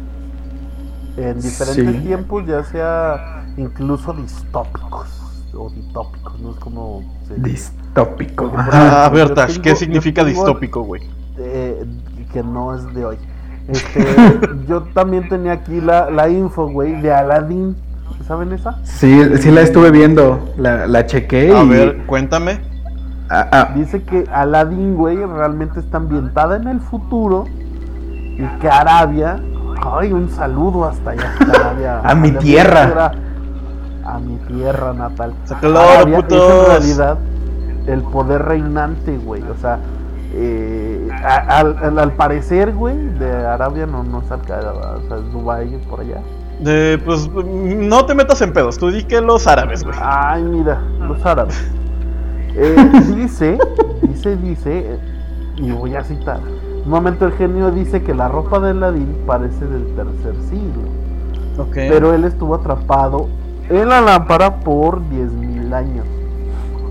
En 1.18 1.41
diferentes 1.41 1.95
Sí. 1.95 2.01
tiempos, 2.07 2.45
ya 2.45 2.63
sea 2.63 3.43
incluso 3.57 4.13
distópicos 4.13 5.07
o 5.55 5.70
ditópicos, 5.72 6.39
no 6.39 6.51
es 6.51 6.57
como. 6.57 7.01
se- 7.28 7.36
Distópico. 7.41 8.51
Ajá. 8.55 9.07
Yo 9.09 9.15
Bertash, 9.15 9.53
tengo- 9.53 9.61
¿qué 9.63 9.76
significa 9.76 10.24
tengo- 10.24 10.30
distópico, 10.36 10.82
güey? 10.84 11.01
eh, 11.39 11.86
que 12.34 12.43
no 12.43 12.76
es 12.76 12.93
de 12.93 13.05
hoy. 13.05 13.18
Este, 13.68 14.05
yo 14.68 14.84
también 14.93 15.28
tenía 15.30 15.53
aquí 15.53 15.82
la, 15.82 16.09
la 16.11 16.30
info, 16.30 16.68
güey, 16.70 17.01
de 17.01 17.11
Aladdin. 17.13 17.76
¿Saben 18.28 18.51
esa? 18.53 18.80
Sí, 18.84 19.22
sí 19.39 19.51
la 19.51 19.61
estuve 19.61 19.89
viendo. 19.91 20.53
La, 20.57 20.86
la 20.88 21.05
chequé 21.05 21.53
A 21.55 21.63
y. 21.63 21.68
ver, 21.70 22.05
cuéntame. 22.07 22.59
Ah, 23.30 23.47
ah, 23.51 23.70
Dice 23.76 24.03
que 24.03 24.26
Aladdin, 24.32 24.95
güey, 24.95 25.18
realmente 25.18 25.80
está 25.80 25.97
ambientada 25.97 26.57
en 26.57 26.68
el 26.68 26.80
futuro 26.80 27.45
y 28.38 28.45
que 28.59 28.70
Arabia. 28.70 29.39
Ay, 29.82 30.11
un 30.13 30.30
saludo 30.30 30.86
hasta 30.86 31.11
allá. 31.11 31.34
hasta 31.39 31.59
Arabia, 31.67 31.99
A 32.03 32.15
mi 32.15 32.32
tierra. 32.32 33.11
A 34.05 34.19
mi 34.19 34.36
tierra 34.47 34.93
natal. 34.93 35.34
Arabia 35.51 36.17
es 36.19 36.23
putos. 36.23 36.59
en 36.59 36.65
realidad 36.67 37.17
el 37.88 38.01
poder 38.03 38.41
reinante, 38.43 39.17
güey. 39.17 39.41
O 39.43 39.55
sea, 39.61 39.80
eh, 40.34 41.09
al, 41.23 41.78
al- 41.78 41.99
al 41.99 42.11
parecer, 42.13 42.73
güey, 42.73 42.95
de 43.19 43.34
Arabia 43.45 43.86
no, 43.86 44.03
no 44.03 44.21
saca, 44.28 44.59
o 44.59 45.07
sea, 45.07 45.17
es 45.17 45.32
Dubái 45.32 45.78
por 45.89 46.01
allá. 46.01 46.19
Eh, 46.65 46.97
pues 47.05 47.30
no 47.32 48.05
te 48.05 48.15
metas 48.15 48.41
en 48.41 48.51
pedos, 48.51 48.78
tú 48.78 48.89
di 48.91 49.03
que 49.03 49.21
los 49.21 49.45
árabes, 49.47 49.84
güey. 49.84 49.95
Ay, 50.01 50.41
mira, 50.43 50.82
los 51.01 51.25
árabes. 51.25 51.55
Eh, 52.59 52.91
dice, 53.15 53.55
dice, 54.01 54.36
dice, 54.38 54.80
eh, 54.80 54.99
y 55.57 55.69
voy 55.69 55.95
a 55.95 56.03
citar. 56.03 56.39
Un 56.88 56.92
momento 56.94 57.26
el 57.26 57.34
genio 57.34 57.70
dice 57.70 58.02
que 58.02 58.14
la 58.14 58.30
ropa 58.30 58.62
de 58.62 58.72
Aladín 58.72 59.14
parece 59.26 59.66
del 59.66 59.86
tercer 59.94 60.34
siglo, 60.50 60.84
Ok. 61.58 61.74
pero 61.74 62.14
él 62.14 62.24
estuvo 62.24 62.56
atrapado 62.56 63.28
en 63.70 63.90
la 63.90 64.00
lámpara 64.00 64.62
por 64.62 65.02
10.000 65.10 65.74
años. 65.74 66.06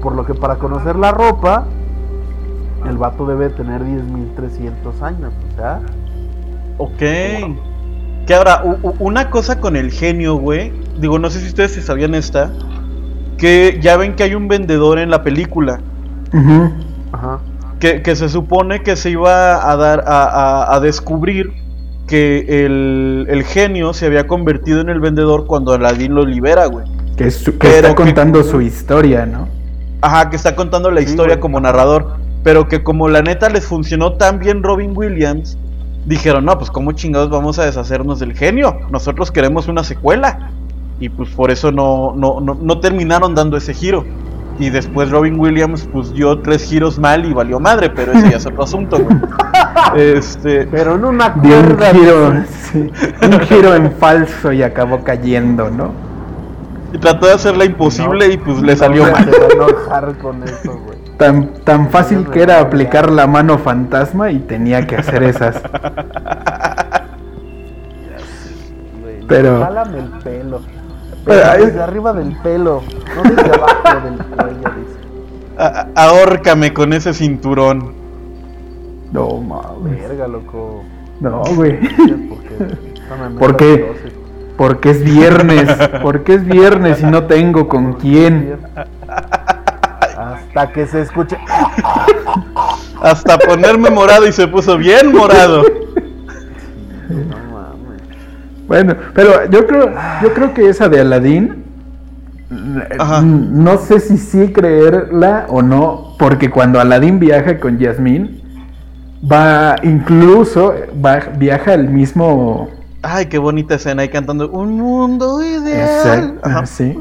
Por 0.03 0.15
lo 0.15 0.27
que 0.27 0.35
para 0.35 0.57
conocer 0.57 0.97
la 0.97 1.13
ropa, 1.13 1.65
el 2.87 2.99
vato 2.99 3.25
debe 3.25 3.49
tener 3.49 3.81
10.300 3.83 5.01
años, 5.01 5.33
o 5.53 5.57
sea, 5.57 5.81
Ok. 6.77 6.99
Que 6.99 8.35
ahora, 8.35 8.63
una 8.99 9.31
cosa 9.31 9.61
con 9.61 9.77
el 9.77 9.91
genio, 9.91 10.35
güey. 10.35 10.75
Digo, 11.01 11.19
no 11.19 11.31
sé 11.31 11.41
si 11.41 11.47
ustedes 11.47 11.73
se 11.73 11.81
sabían 11.81 12.15
esta. 12.15 12.51
Que 13.39 13.79
ya 13.81 13.97
ven 13.97 14.15
que 14.15 14.25
hay 14.25 14.35
un 14.35 14.47
vendedor 14.47 14.99
en 14.99 15.09
la 15.09 15.23
película. 15.23 15.81
ujú. 16.35 16.71
ajá. 17.13 17.39
Que, 17.81 18.03
que 18.03 18.16
se 18.16 18.29
supone 18.29 18.83
que 18.83 18.97
se 18.97 19.11
iba 19.11 19.70
a 19.70 19.77
dar 19.77 20.05
a, 20.07 20.24
a- 20.24 20.74
a 20.77 20.81
descubrir 20.81 21.53
que 22.07 22.64
el, 22.64 23.27
el 23.29 23.43
genio 23.45 23.93
se 23.93 24.07
había 24.07 24.27
convertido 24.27 24.81
en 24.81 24.89
el 24.89 25.01
vendedor 25.01 25.47
cuando 25.47 25.72
Aladdin 25.74 26.14
lo 26.14 26.24
libera, 26.24 26.66
güey. 26.66 26.87
Que, 27.16 27.31
su- 27.31 27.59
que 27.59 27.77
está 27.77 27.89
que- 27.91 27.95
contando 27.95 28.43
su 28.45 28.61
historia, 28.61 29.27
¿no? 29.27 29.49
Ajá, 30.01 30.31
que 30.31 30.37
está 30.37 30.55
contando 30.55 30.91
la 30.91 31.01
Sí, 31.03 31.09
historia 31.09 31.35
güey. 31.35 31.41
como 31.41 31.61
narrador. 31.61 32.16
Pero 32.45 32.68
que 32.68 32.83
como 32.85 33.09
la 33.09 33.22
neta 33.22 33.49
les 33.49 33.64
funcionó 33.66 34.12
tan 34.12 34.39
bien 34.39 34.62
Robin 34.62 34.93
Williams, 34.95 35.59
dijeron, 36.07 36.45
no, 36.45 36.57
pues 36.59 36.70
cómo 36.70 36.93
chingados 36.93 37.29
vamos 37.29 37.59
a 37.59 37.64
deshacernos 37.64 38.20
del 38.20 38.35
genio. 38.35 38.79
Nosotros 38.91 39.33
queremos 39.33 39.66
una 39.68 39.83
secuela. 39.83 40.51
Y 41.01 41.09
pues 41.09 41.29
por 41.31 41.51
eso 41.51 41.72
no, 41.72 42.14
no, 42.16 42.41
no, 42.41 42.55
no 42.55 42.79
terminaron 42.81 43.35
dando 43.35 43.57
ese 43.57 43.74
giro. 43.74 44.05
Y 44.59 44.71
después 44.71 45.11
Robin 45.11 45.39
Williams 45.39 45.87
pues 45.93 46.13
dio 46.15 46.39
tres 46.41 46.63
giros 46.65 46.99
mal 46.99 47.25
y 47.27 47.33
valió 47.35 47.61
madre, 47.61 47.91
pero 47.91 48.13
ese 48.13 48.31
ya 48.31 48.37
es 48.39 48.47
otro 48.47 48.63
asunto, 48.65 48.99
güey. 48.99 49.17
Este, 49.97 50.67
Pero 50.67 50.95
en 50.97 51.05
una 51.05 51.29
Dio 51.31 51.61
un 51.61 51.79
giro, 51.79 52.33
sí, 52.73 52.91
un 53.23 53.41
giro 53.41 53.75
en 53.75 53.93
falso 53.93 54.51
y 54.53 54.63
acabó 54.63 55.05
cayendo, 55.05 55.71
¿no? 55.71 55.91
y 56.93 56.99
trató 56.99 57.27
de 57.27 57.33
hacerla 57.35 57.65
imposible 57.67 58.29
y 58.33 58.37
pues 58.39 58.61
le 58.63 58.73
No, 58.73 58.79
salió 58.79 59.05
se 59.07 59.13
mal. 59.13 59.29
va 59.31 59.47
a 59.47 59.53
enojar 59.69 60.15
con 60.19 60.43
eso, 60.43 60.73
güey. 60.85 60.97
Tan, 61.19 61.49
tan 61.65 61.91
fácil 61.91 62.27
que 62.31 62.43
era 62.43 62.61
aplicar 62.61 63.11
la 63.11 63.27
mano 63.27 63.59
fantasma 63.59 64.31
y 64.31 64.39
tenía 64.41 64.87
que 64.87 64.97
hacer 64.97 65.23
esas. 65.25 65.61
Pero- 69.29 69.61
Jálame 69.61 69.99
el 69.99 70.09
pelo. 70.23 70.61
Pero 71.27 71.66
desde 71.66 71.83
arriba 71.83 72.12
del 72.12 72.37
pelo, 72.37 72.83
no 73.16 73.22
desde 73.24 73.51
abajo 73.53 74.01
del 74.05 74.16
cuello, 74.24 74.70
dice. 74.79 75.91
Ahórcame 75.97 76.72
con 76.72 76.93
ese 76.93 77.12
cinturón. 77.12 77.93
No 79.11 79.41
mames. 79.41 80.09
Verga, 80.09 80.29
loco. 80.29 80.85
No, 81.20 81.43
güey. 81.57 81.81
¿Por 83.39 83.57
qué? 83.57 83.93
Porque 84.57 84.91
es 84.91 85.03
viernes. 85.03 85.68
Porque 86.03 86.35
es 86.35 86.45
viernes 86.45 87.01
y 87.03 87.07
no 87.07 87.24
tengo 87.24 87.68
con 87.68 87.95
quién. 87.95 88.59
Hasta 90.16 90.72
que 90.72 90.87
se 90.87 91.03
escuche. 91.03 91.39
Hasta 93.03 93.39
ponerme 93.39 93.91
morado 93.91 94.29
y 94.29 94.33
se 94.33 94.47
puso 94.47 94.79
bien 94.79 95.12
morado. 95.12 95.64
Bueno, 98.67 98.97
pero 99.14 99.49
yo 99.51 99.67
creo, 99.67 99.93
yo 100.23 100.35
creo 100.35 100.55
que 100.55 100.69
esa 100.69 100.89
de 100.89 101.01
Aladdin, 101.01 101.64
Ajá. 102.99 103.21
no 103.23 103.79
sé 103.79 104.01
si 104.01 104.19
sí 104.19 104.53
creerla 104.53 105.47
o 105.49 105.62
no, 105.62 106.14
porque 106.19 106.51
cuando 106.51 106.81
Aladdin 106.81 107.19
viaja 107.19 107.59
con 107.61 107.79
Yasmín, 107.79 108.43
va 109.31 109.77
incluso, 109.83 110.75
va, 111.05 111.21
viaja 111.37 111.75
al 111.75 111.89
mismo... 111.89 112.69
Ay, 113.03 113.27
qué 113.27 113.39
bonita 113.39 113.77
escena 113.77 114.03
ahí 114.03 114.09
cantando 114.09 114.51
Un 114.51 114.79
mundo 114.79 115.41
ideal. 115.45 115.89
Exacto, 115.89 116.41
Ajá. 116.43 116.67
sí. 116.67 116.99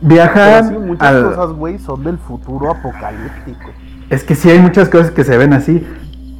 Pero 0.00 0.14
Viajan 0.14 0.68
sí, 0.68 0.78
muchas 0.78 1.08
al... 1.08 1.24
cosas, 1.24 1.56
güey, 1.56 1.78
son 1.78 2.04
del 2.04 2.18
futuro 2.18 2.70
apocalíptico. 2.70 3.70
Es 4.08 4.22
que 4.22 4.34
sí 4.34 4.50
hay 4.50 4.60
muchas 4.60 4.88
cosas 4.88 5.10
que 5.10 5.24
se 5.24 5.36
ven 5.36 5.52
así, 5.52 5.84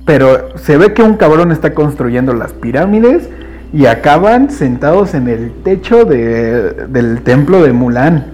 pero 0.06 0.56
se 0.56 0.78
ve 0.78 0.94
que 0.94 1.02
un 1.02 1.16
cabrón 1.16 1.52
está 1.52 1.74
construyendo 1.74 2.32
las 2.32 2.52
pirámides 2.54 3.28
y 3.74 3.84
acaban 3.86 4.50
sentados 4.50 5.12
en 5.12 5.28
el 5.28 5.52
techo 5.62 6.04
de- 6.06 6.86
del 6.88 7.20
templo 7.22 7.62
de 7.62 7.72
Mulan. 7.74 8.28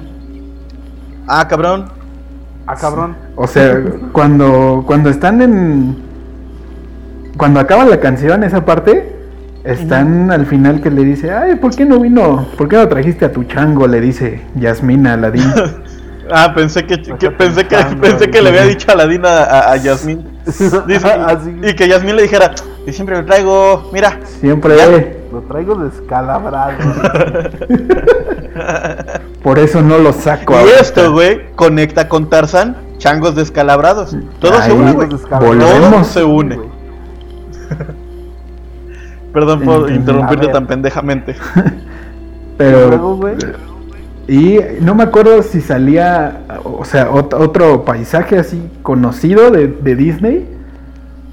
Ah, 1.26 1.48
cabrón. 1.48 1.86
Ah, 2.66 2.76
cabrón. 2.76 3.16
O 3.34 3.46
sea, 3.48 3.80
cuando, 4.12 4.84
cuando 4.86 5.10
están 5.10 5.42
en... 5.42 5.96
Cuando 7.36 7.58
acaba 7.58 7.84
la 7.86 7.98
canción, 7.98 8.44
esa 8.44 8.64
parte, 8.64 9.10
están 9.64 10.30
al 10.30 10.44
final 10.46 10.80
que 10.82 10.90
le 10.90 11.02
dice, 11.02 11.32
ay, 11.32 11.54
¿por 11.56 11.74
qué 11.74 11.84
no 11.86 11.98
vino? 11.98 12.46
¿Por 12.58 12.68
qué 12.68 12.76
no 12.76 12.86
trajiste 12.86 13.24
a 13.24 13.32
tu 13.32 13.44
chango? 13.44 13.86
Le 13.88 14.00
dice 14.00 14.42
Yasmina 14.54 15.10
a 15.12 15.14
Aladín. 15.14 15.50
Ah, 16.34 16.52
pensé 16.54 16.86
que, 16.86 16.96
pensé 16.96 17.66
que 17.66 17.76
pensé 18.00 18.30
que 18.30 18.40
le 18.40 18.48
había 18.50 18.64
dicho 18.64 18.86
a 18.90 18.94
Aladín 18.94 19.26
a, 19.26 19.42
a, 19.42 19.72
a 19.72 19.76
Yasmín. 19.76 20.24
Dice- 20.86 21.12
Así. 21.12 21.56
y 21.62 21.74
que 21.74 21.88
Yasmín 21.88 22.16
le 22.16 22.22
dijera, 22.22 22.52
yo 22.86 22.92
siempre 22.92 23.16
lo 23.16 23.24
traigo, 23.24 23.88
mira. 23.92 24.18
Siempre, 24.24 24.74
Lo 25.32 25.40
traigo 25.42 25.74
descalabrado. 25.76 26.72
por 29.42 29.58
eso 29.58 29.82
no 29.82 29.98
lo 29.98 30.12
saco 30.12 30.52
Y 30.52 30.56
ahorita. 30.56 30.80
esto, 30.80 31.12
güey, 31.12 31.50
conecta 31.54 32.08
con 32.08 32.28
Tarzan, 32.28 32.76
changos 32.98 33.34
descalabrados. 33.34 34.16
Todo 34.40 34.60
se 34.62 34.72
une, 34.72 34.92
güey. 34.92 35.08
Todo 35.08 36.04
se 36.04 36.24
une. 36.24 36.58
Perdón 39.32 39.62
por 39.62 39.90
interrumpirte 39.90 40.48
tan 40.48 40.66
pendejamente. 40.66 41.34
Pero... 42.58 42.94
Y 42.94 42.98
güey. 43.16 43.36
Y 44.28 44.58
no 44.80 44.94
me 44.94 45.02
acuerdo 45.04 45.42
si 45.42 45.60
salía, 45.60 46.42
o 46.64 46.84
sea, 46.84 47.10
ot- 47.10 47.34
otro 47.38 47.84
paisaje 47.84 48.38
así 48.38 48.70
conocido 48.82 49.50
de, 49.50 49.68
de 49.68 49.96
Disney. 49.96 50.48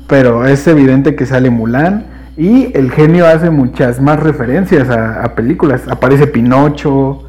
pero 0.07 0.45
es 0.45 0.65
evidente 0.67 1.15
que 1.15 1.25
sale 1.25 1.49
Mulan 1.51 2.07
y 2.37 2.75
el 2.77 2.91
genio 2.91 3.27
hace 3.27 3.49
muchas 3.51 4.01
más 4.01 4.19
referencias 4.19 4.89
a, 4.89 5.23
a 5.23 5.35
películas. 5.35 5.87
Aparece 5.87 6.27
Pinocho, 6.27 7.23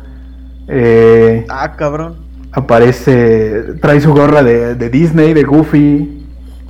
eh, 0.69 1.47
Ah, 1.49 1.77
cabrón. 1.77 2.17
aparece, 2.53 3.75
trae 3.83 4.01
su 4.01 4.13
gorra 4.13 4.43
de, 4.43 4.75
de 4.77 4.91
Disney, 4.91 5.35
de 5.35 5.45
Goofy. 5.45 6.27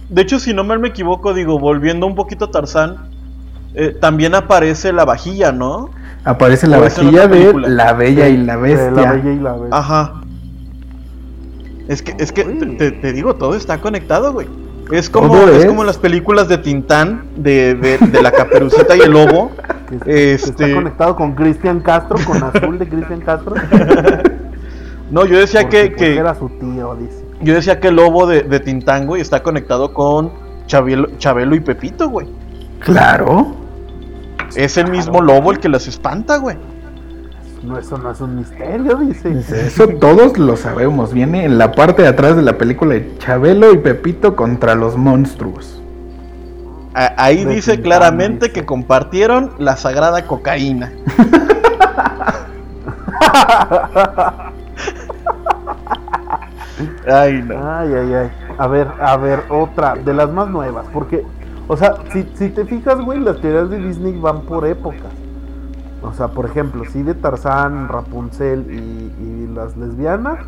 De 0.09 0.23
hecho, 0.23 0.39
si 0.41 0.53
no 0.55 0.65
mal 0.65 0.81
me 0.81 0.89
equivoco, 0.89 1.35
digo, 1.35 1.59
volviendo 1.59 2.07
un 2.07 2.15
poquito 2.17 2.47
a 2.47 2.51
Tarzán, 2.51 2.97
eh, 3.75 3.97
también 4.01 4.35
aparece 4.35 4.93
la 4.93 5.05
vajilla, 5.05 5.53
¿no? 5.53 5.91
Aparece 6.25 6.67
la 6.67 6.79
¿O 6.79 6.85
es 6.85 6.99
en 6.99 7.07
vajilla 7.07 7.29
de? 7.29 7.53
La 7.69 7.93
Bella 7.95 8.29
y 8.29 8.37
la 8.37 8.57
De 8.57 8.63
Bestia. 8.63 8.91
La 8.91 9.13
Bella 9.13 9.33
y 9.33 9.39
la 9.39 9.53
Bestia. 9.53 9.69
Ajá. 9.79 10.21
Es 11.89 12.03
que, 12.03 12.15
es 12.19 12.31
que 12.33 12.45
te, 12.45 12.93
te- 12.93 13.13
digo, 13.13 13.35
todo 13.35 13.55
está 13.55 13.79
conectado, 13.79 14.33
güey. 14.33 14.47
Es 14.93 15.09
como, 15.09 15.37
es 15.49 15.59
es. 15.65 15.67
como 15.67 15.85
las 15.85 15.99
películas 15.99 16.49
de 16.49 16.59
Tintán, 16.59 17.25
de, 17.37 17.75
de, 17.75 17.99
de 17.99 18.23
la 18.23 18.33
caperucita 18.33 18.97
y 18.97 19.01
el 19.01 19.13
lobo. 19.13 19.51
Que 20.05 20.35
está, 20.35 20.51
Este- 20.51 20.73
conectado 20.75 21.17
con 21.17 21.35
Cristian 21.35 21.81
Castro, 21.81 22.17
con 22.25 22.41
azul 22.45 22.79
de 22.79 22.89
Cristian 22.89 23.21
Castro. 23.21 23.55
No, 25.11 25.25
yo 25.27 25.39
decía 25.41 25.63
porque, 25.63 25.83
que, 25.83 25.89
porque 25.91 26.05
que 26.15 26.17
era 26.19 26.35
su 26.37 26.49
tío, 26.51 26.95
dice. 26.95 27.25
yo 27.41 27.55
decía 27.55 27.81
que 27.81 27.89
el 27.89 27.97
lobo 27.97 28.29
de, 28.29 28.43
de 28.45 28.61
Tintán, 28.61 29.09
güey, 29.09 29.21
está 29.21 29.43
conectado 29.43 29.93
con 29.93 30.31
Chabelo, 30.69 31.09
Chabelo 31.19 31.57
y 31.57 31.61
Pepito, 31.61 32.09
güey. 32.09 32.29
Claro. 32.79 33.57
Es 34.57 34.77
el 34.77 34.91
mismo 34.91 35.21
lobo 35.21 35.53
el 35.53 35.61
que 35.61 35.69
las 35.69 35.87
espanta, 35.87 36.39
güey. 36.39 36.57
No, 37.63 37.79
eso 37.79 37.99
no 37.99 38.11
es 38.11 38.21
un 38.21 38.37
misterio, 38.37 38.97
dice. 38.97 39.67
Eso 39.67 39.87
todos 39.89 40.39
lo 40.39 40.57
sabemos. 40.57 41.13
Viene 41.13 41.45
en 41.45 41.59
la 41.59 41.73
parte 41.73 42.03
de 42.03 42.09
atrás 42.09 42.35
de 42.37 42.43
la 42.43 42.57
película 42.57 42.95
de 42.95 43.17
Chabelo 43.19 43.73
y 43.73 43.79
Pepito 43.79 44.35
contra 44.35 44.75
los 44.75 44.97
monstruos. 44.97 45.83
A- 46.95 47.13
Ahí 47.23 47.45
De 47.45 47.55
dice 47.57 47.81
claramente 47.83 48.47
dice. 48.49 48.61
que 48.61 48.67
compartieron 48.67 49.53
la 49.59 49.77
sagrada 49.77 50.27
cocaína. 50.27 50.91
Ay, 57.07 57.43
no. 57.47 57.55
Ay, 57.79 57.93
ay, 57.95 58.15
ay. 58.15 58.31
A 58.59 58.67
ver, 58.67 58.89
a 59.01 59.17
ver, 59.17 59.45
otra 59.51 59.95
de 59.95 60.15
las 60.15 60.31
más 60.31 60.49
nuevas. 60.49 60.87
Porque, 60.93 61.25
o 61.73 61.77
sea, 61.77 61.95
si, 62.13 62.29
si 62.35 62.49
te 62.49 62.65
fijas, 62.65 63.01
güey, 63.01 63.21
las 63.21 63.41
teorías 63.41 63.71
de 63.71 63.79
Disney 63.79 64.19
van 64.19 64.41
por 64.43 64.67
épocas. 64.67 65.13
O 66.03 66.13
sea, 66.13 66.27
por 66.29 66.47
ejemplo, 66.47 66.83
si 66.91 67.05
de 67.05 67.15
Tarzán, 67.15 67.87
Rapunzel 67.87 68.67
y, 68.73 69.23
y 69.23 69.47
las 69.55 69.77
lesbianas, 69.77 70.41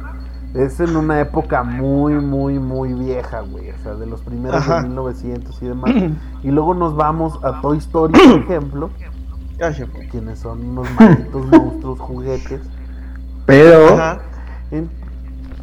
es 0.55 0.81
en 0.81 0.97
una 0.97 1.21
época 1.21 1.63
muy, 1.63 2.15
muy, 2.15 2.59
muy 2.59 2.93
vieja, 2.93 3.41
güey. 3.43 3.71
O 3.71 3.79
sea, 3.85 3.95
de 3.95 4.07
los 4.07 4.21
primeros 4.23 4.63
Ajá. 4.63 4.83
de 4.83 4.89
1900 4.89 5.63
y 5.63 5.67
demás. 5.67 5.93
y 6.43 6.51
luego 6.51 6.75
nos 6.75 6.97
vamos 6.97 7.39
a 7.45 7.61
Toy 7.61 7.79
Story, 7.79 8.15
por 8.15 8.41
ejemplo, 8.43 8.91
Ay, 9.61 9.85
güey. 9.95 10.09
quienes 10.09 10.41
son 10.41 10.61
unos 10.71 10.89
malditos 10.99 11.47
monstruos 11.47 12.01
juguetes. 12.01 12.61
Pero 13.47 13.95
Ajá. 13.95 14.19
En- 14.73 14.91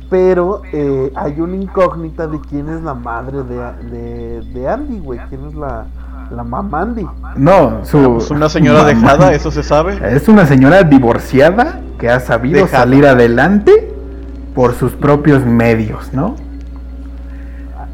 pero 0.09 0.61
eh, 0.73 1.11
hay 1.15 1.39
una 1.39 1.55
incógnita 1.55 2.27
de 2.27 2.39
quién 2.41 2.69
es 2.69 2.81
la 2.81 2.93
madre 2.93 3.43
de, 3.43 3.55
de, 3.91 4.41
de 4.53 4.67
Andy, 4.69 4.99
güey. 4.99 5.19
¿Quién 5.29 5.45
es 5.47 5.55
la, 5.55 5.85
la 6.31 6.43
mamá 6.43 6.81
Andy? 6.81 7.05
no, 7.35 7.85
su 7.85 8.15
Pues 8.15 8.31
una 8.31 8.49
señora 8.49 8.83
dejada, 8.83 9.33
eso 9.33 9.51
se 9.51 9.63
sabe. 9.63 9.99
Es 10.15 10.27
una 10.27 10.45
señora 10.45 10.83
divorciada 10.83 11.79
que 11.99 12.09
ha 12.09 12.19
sabido 12.19 12.61
Dejada. 12.61 12.83
salir 12.83 13.05
adelante 13.05 13.93
por 14.55 14.73
sus 14.73 14.93
propios 14.93 15.45
medios, 15.45 16.11
¿no? 16.13 16.35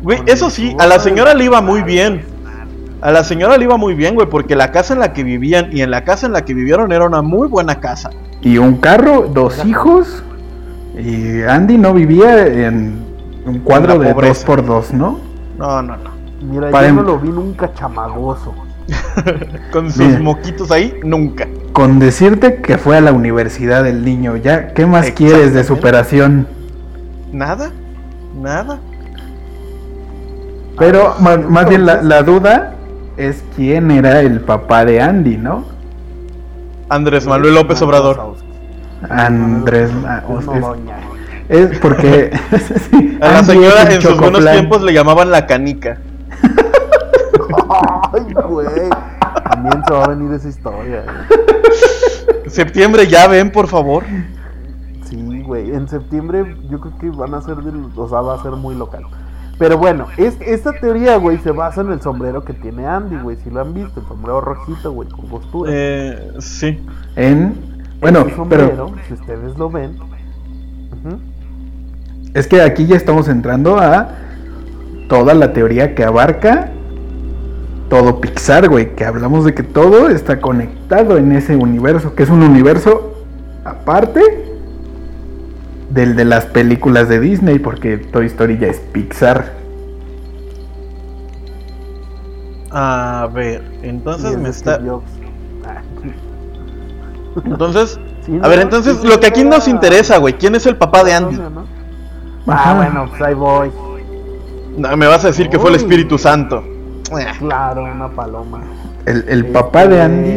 Güey, 0.01 0.19
eso 0.27 0.49
sí, 0.49 0.75
a 0.79 0.85
la 0.87 0.99
señora 0.99 1.33
le 1.33 1.45
iba 1.45 1.61
muy 1.61 1.81
bien. 1.81 2.23
A 3.01 3.11
la 3.11 3.23
señora 3.23 3.57
le 3.57 3.65
iba 3.65 3.77
muy 3.77 3.93
bien, 3.93 4.15
güey, 4.15 4.27
porque 4.29 4.55
la 4.55 4.71
casa 4.71 4.93
en 4.93 4.99
la 4.99 5.13
que 5.13 5.23
vivían 5.23 5.69
y 5.75 5.81
en 5.81 5.91
la 5.91 6.03
casa 6.03 6.25
en 6.27 6.33
la 6.33 6.43
que 6.45 6.53
vivieron 6.53 6.91
era 6.91 7.05
una 7.05 7.21
muy 7.21 7.47
buena 7.47 7.79
casa. 7.79 8.09
Y 8.41 8.57
un 8.57 8.77
carro, 8.77 9.29
dos 9.33 9.65
hijos. 9.65 10.23
Y 10.97 11.41
Andy 11.43 11.77
no 11.77 11.93
vivía 11.93 12.45
en 12.47 13.03
un 13.45 13.59
cuadro 13.59 13.99
de 13.99 14.13
pobreza. 14.13 14.47
2x2, 14.47 14.91
¿no? 14.91 15.19
No, 15.57 15.81
no, 15.81 15.97
no. 15.97 16.09
Mira, 16.49 16.69
Para 16.71 16.87
yo 16.87 16.89
em- 16.91 16.95
no 16.97 17.03
lo 17.03 17.19
vi 17.19 17.29
nunca 17.29 17.73
chamagoso. 17.73 18.53
Con 19.71 19.91
sus 19.91 19.97
Mira. 20.05 20.19
moquitos 20.19 20.71
ahí, 20.71 20.99
nunca. 21.03 21.47
Con 21.73 21.99
decirte 21.99 22.61
que 22.61 22.77
fue 22.77 22.97
a 22.97 23.01
la 23.01 23.11
universidad 23.13 23.85
el 23.87 24.05
niño, 24.05 24.37
ya, 24.37 24.67
¿qué 24.73 24.85
más 24.85 25.11
quieres 25.11 25.53
de 25.53 25.63
superación? 25.63 26.47
Nada, 27.33 27.71
nada. 28.41 28.79
Pero 30.77 31.15
Ah, 31.19 31.37
más, 31.49 31.67
bien 31.67 31.85
la 31.85 32.21
duda 32.23 32.75
es 33.17 33.43
quién 33.55 33.91
era 33.91 34.21
el 34.21 34.41
papá 34.41 34.85
de 34.85 35.01
Andy, 35.01 35.37
¿no? 35.37 35.65
Andrés 36.89 37.25
Manuel 37.25 37.55
López 37.55 37.81
Obrador. 37.81 38.35
Andrés 39.09 39.91
es- 41.49 41.79
porque 41.79 42.31
A 43.21 43.31
la 43.31 43.43
señora 43.43 43.93
en 43.93 44.01
sus 44.01 44.17
buenos 44.19 44.43
tiempos 44.45 44.81
le 44.81 44.93
llamaban 44.93 45.31
la 45.31 45.45
canica. 45.45 45.99
Ay, 48.13 48.33
güey. 48.49 48.67
También 49.49 49.83
se 49.87 49.93
va 49.93 50.03
a 50.05 50.07
venir 50.09 50.31
esa 50.33 50.49
historia. 50.49 51.03
güey. 51.03 52.49
Septiembre, 52.49 53.07
ya 53.07 53.27
ven, 53.27 53.51
por 53.51 53.67
favor. 53.67 54.03
Sí, 55.03 55.41
güey. 55.41 55.71
En 55.71 55.87
septiembre 55.87 56.55
yo 56.69 56.79
creo 56.79 56.97
que 56.97 57.09
van 57.09 57.33
a 57.33 57.41
ser, 57.41 57.57
del, 57.57 57.89
o 57.95 58.09
sea, 58.09 58.21
va 58.21 58.35
a 58.35 58.41
ser 58.41 58.51
muy 58.53 58.75
local. 58.75 59.03
Pero 59.57 59.77
bueno, 59.77 60.07
es, 60.17 60.35
esta 60.41 60.73
teoría, 60.73 61.15
güey, 61.17 61.37
se 61.39 61.51
basa 61.51 61.81
en 61.81 61.91
el 61.91 62.01
sombrero 62.01 62.43
que 62.43 62.53
tiene 62.53 62.85
Andy, 62.87 63.17
güey. 63.17 63.37
Si 63.37 63.49
lo 63.49 63.61
han 63.61 63.73
visto, 63.73 63.99
el 64.01 64.07
sombrero 64.07 64.41
rojito, 64.41 64.91
güey, 64.91 65.07
con 65.09 65.27
costura. 65.27 65.71
Eh, 65.73 66.33
sí. 66.39 66.79
En 67.15 67.74
bueno, 68.11 68.35
sombrero, 68.35 68.67
pero 68.69 68.91
si 69.07 69.13
ustedes 69.13 69.57
lo 69.57 69.69
ven. 69.69 69.97
es 72.33 72.47
que 72.47 72.61
aquí 72.61 72.85
ya 72.85 72.95
estamos 72.95 73.27
entrando 73.27 73.77
a 73.77 74.09
toda 75.09 75.33
la 75.33 75.53
teoría 75.53 75.95
que 75.95 76.03
abarca 76.03 76.71
todo 77.89 78.19
Pixar, 78.19 78.67
güey, 78.69 78.95
que 78.95 79.05
hablamos 79.05 79.45
de 79.45 79.53
que 79.53 79.63
todo 79.63 80.09
está 80.09 80.41
conectado 80.41 81.17
en 81.17 81.31
ese 81.31 81.55
universo, 81.55 82.15
que 82.15 82.23
es 82.23 82.29
un 82.29 82.41
universo 82.41 83.13
aparte 83.63 84.21
del 85.89 86.15
de 86.15 86.25
las 86.25 86.45
películas 86.45 87.09
de 87.09 87.19
Disney, 87.19 87.59
porque 87.59 87.97
Toy 87.97 88.25
Story 88.27 88.57
ya 88.57 88.67
es 88.67 88.79
Pixar. 88.79 89.53
A 92.71 93.29
ver, 93.33 93.63
entonces 93.83 94.37
me 94.37 94.49
está. 94.49 94.79
Entonces, 97.43 97.99
sí, 98.25 98.39
a 98.41 98.47
ver, 98.47 98.59
entonces 98.59 98.97
Sí, 99.01 99.07
lo 99.07 99.19
que 99.19 99.27
aquí 99.27 99.43
nos 99.43 99.67
interesa, 99.67 100.17
güey, 100.17 100.35
¿quién 100.35 100.55
es 100.55 100.65
el 100.65 100.77
papá 100.77 101.03
de 101.03 101.13
Andy? 101.13 101.39
Ah, 102.47 102.73
bueno, 102.77 103.07
pues 103.09 103.21
ahí 103.21 103.33
voy. 103.33 103.71
No, 104.77 104.95
me 104.95 105.07
vas 105.07 105.23
a 105.25 105.27
decir 105.27 105.49
que 105.49 105.57
fue 105.59 105.69
el. 105.71 105.75
Espíritu 105.75 106.17
Santo. 106.17 106.63
Claro, 107.39 107.83
una 107.83 108.07
paloma. 108.09 108.61
El, 109.05 109.25
el 109.27 109.45
papá 109.47 109.85
de 109.87 109.95
Este- 109.95 110.01
Andy 110.01 110.31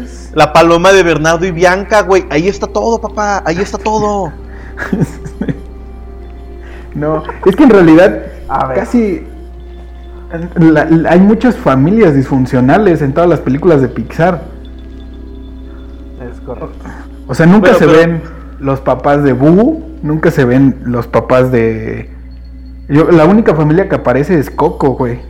es 0.00 0.30
La 0.34 0.52
paloma 0.52 0.92
de 0.92 1.02
Bernardo 1.02 1.44
y 1.46 1.50
Bianca, 1.52 2.02
güey. 2.02 2.24
Ahí 2.30 2.48
está 2.48 2.66
todo, 2.66 3.00
papá. 3.00 3.42
Ahí 3.44 3.58
está 3.58 3.78
todo. 3.78 4.32
No, 6.94 7.22
es 7.46 7.56
que 7.56 7.62
en 7.64 7.70
realidad 7.70 8.22
A 8.48 8.66
ver. 8.66 8.78
casi 8.80 9.22
la- 10.56 10.84
la- 10.84 11.10
hay 11.10 11.20
muchas 11.20 11.56
familias 11.56 12.14
disfuncionales 12.14 13.00
en 13.02 13.14
todas 13.14 13.28
las 13.30 13.40
películas 13.40 13.80
de 13.80 13.88
Pixar. 13.88 14.42
Correcto. 16.44 16.76
O 17.28 17.34
sea, 17.34 17.46
nunca 17.46 17.72
Pero- 17.72 17.78
se 17.78 17.86
pero- 17.86 17.98
ven 17.98 18.22
los 18.60 18.80
papás 18.80 19.22
de 19.24 19.32
Boo, 19.32 19.82
nunca 20.02 20.30
se 20.30 20.44
ven 20.44 20.80
los 20.84 21.06
papás 21.06 21.50
de... 21.52 22.10
Yo, 22.88 23.10
la 23.10 23.24
única 23.24 23.54
familia 23.54 23.88
que 23.88 23.94
aparece 23.96 24.38
es 24.38 24.50
Coco, 24.50 24.90
güey. 24.90 25.20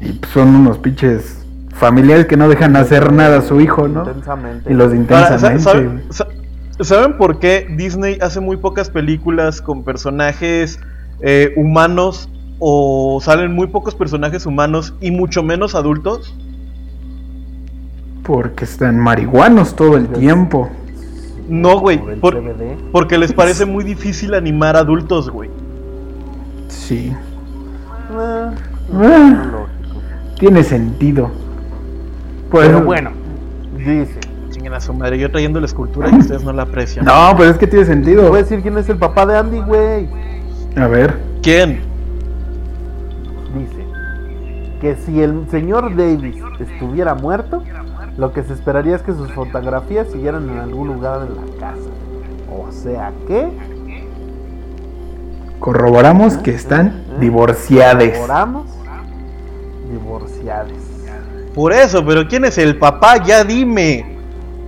Y 0.00 0.20
son 0.32 0.48
unos 0.54 0.78
pinches 0.78 1.44
familiares 1.74 2.26
que 2.26 2.36
no 2.36 2.48
dejan 2.48 2.76
hacer 2.76 3.12
nada 3.12 3.38
a 3.38 3.42
su 3.42 3.60
hijo, 3.60 3.88
¿no? 3.88 4.00
Intensamente. 4.00 4.70
Y 4.70 4.74
los 4.74 4.90
de 4.92 4.96
¿sa- 4.96 5.02
intensamente. 5.02 6.02
¿Saben 6.80 7.16
por 7.16 7.38
qué 7.38 7.66
Disney 7.76 8.18
hace 8.20 8.40
muy 8.40 8.58
pocas 8.58 8.90
películas 8.90 9.62
con 9.62 9.82
personajes 9.82 10.78
eh, 11.20 11.54
humanos 11.56 12.28
o 12.58 13.18
salen 13.22 13.52
muy 13.54 13.66
pocos 13.68 13.94
personajes 13.94 14.44
humanos 14.44 14.92
y 15.00 15.10
mucho 15.10 15.42
menos 15.42 15.74
adultos? 15.74 16.34
Porque 18.26 18.64
están 18.64 18.98
marihuanos 18.98 19.76
todo 19.76 19.96
el 19.96 20.08
tiempo. 20.08 20.68
No, 21.48 21.78
güey. 21.78 21.98
Por 22.20 22.42
porque 22.90 23.18
les 23.18 23.32
parece 23.32 23.64
muy 23.66 23.84
difícil 23.84 24.34
animar 24.34 24.76
adultos, 24.76 25.30
güey. 25.30 25.48
Sí. 26.68 27.12
Ah, 28.12 28.50
Ah. 28.92 29.50
Tiene 30.38 30.62
sentido. 30.62 31.30
Pues, 32.50 32.66
Pero 32.68 32.82
bueno, 32.84 33.10
dice. 33.76 34.20
Chinguen 34.50 34.74
a 34.74 34.80
su 34.80 34.92
madre, 34.94 35.18
yo 35.18 35.30
trayendo 35.30 35.58
la 35.60 35.66
escultura 35.66 36.08
y 36.10 36.16
ustedes 36.16 36.44
no 36.44 36.52
la 36.52 36.62
aprecian. 36.62 37.04
No, 37.04 37.34
pero 37.36 37.50
es 37.50 37.58
que 37.58 37.66
tiene 37.66 37.84
Te 37.84 37.92
sentido. 37.92 38.28
voy 38.28 38.38
a 38.40 38.42
decir 38.42 38.60
quién 38.62 38.76
es 38.78 38.88
el 38.88 38.96
papá 38.96 39.26
de 39.26 39.36
Andy, 39.36 39.60
güey. 39.60 40.08
A 40.76 40.86
ver. 40.88 41.16
¿Quién? 41.42 41.80
Dice 43.58 43.86
que 44.80 44.94
si 45.04 45.20
el 45.22 45.46
señor 45.50 45.94
Davis 45.96 46.36
estuviera 46.60 47.14
muerto, 47.14 47.62
lo 48.16 48.32
que 48.32 48.42
se 48.42 48.54
esperaría 48.54 48.96
es 48.96 49.02
que 49.02 49.12
sus 49.12 49.30
fotografías 49.32 50.08
siguieran 50.10 50.48
en 50.48 50.58
algún 50.58 50.88
lugar 50.88 51.20
de 51.28 51.34
la 51.34 51.42
casa. 51.60 51.90
O 52.50 52.70
sea 52.72 53.12
que 53.26 53.50
Corroboramos 55.58 56.36
que 56.36 56.54
están 56.54 57.02
divorciades. 57.18 58.18
Oramos 58.20 58.66
divorciados. 59.90 60.72
Por 61.54 61.72
eso, 61.72 62.04
pero 62.04 62.28
¿quién 62.28 62.44
es 62.44 62.58
el 62.58 62.78
papá? 62.78 63.22
Ya 63.24 63.42
dime. 63.42 64.18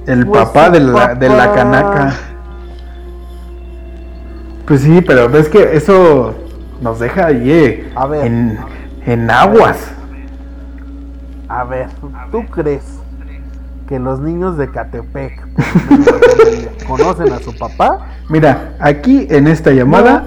El 0.06 0.26
Pues 0.26 0.44
papá 0.46 0.70
de 0.70 0.80
la, 0.80 1.14
de 1.14 1.28
la 1.28 1.52
canaca. 1.52 2.14
Pues 4.66 4.80
sí, 4.80 5.00
pero 5.02 5.28
ves 5.28 5.48
que 5.48 5.76
eso 5.76 6.34
nos 6.80 6.98
deja 6.98 7.26
ahí 7.26 7.50
eh, 7.50 7.92
A 7.94 8.06
ver. 8.06 8.26
en, 8.26 8.58
en 9.04 9.30
aguas. 9.30 9.90
A 11.48 11.64
ver, 11.64 11.88
¿tú 12.30 12.44
crees 12.46 12.97
que 13.88 13.98
los 13.98 14.20
niños 14.20 14.56
de 14.58 14.70
Catepec 14.70 15.46
por 16.86 16.86
conocen 16.86 17.32
a 17.32 17.38
su 17.40 17.56
papá? 17.56 18.06
Mira, 18.28 18.74
aquí 18.80 19.26
en 19.30 19.46
esta 19.48 19.72
llamada, 19.72 20.26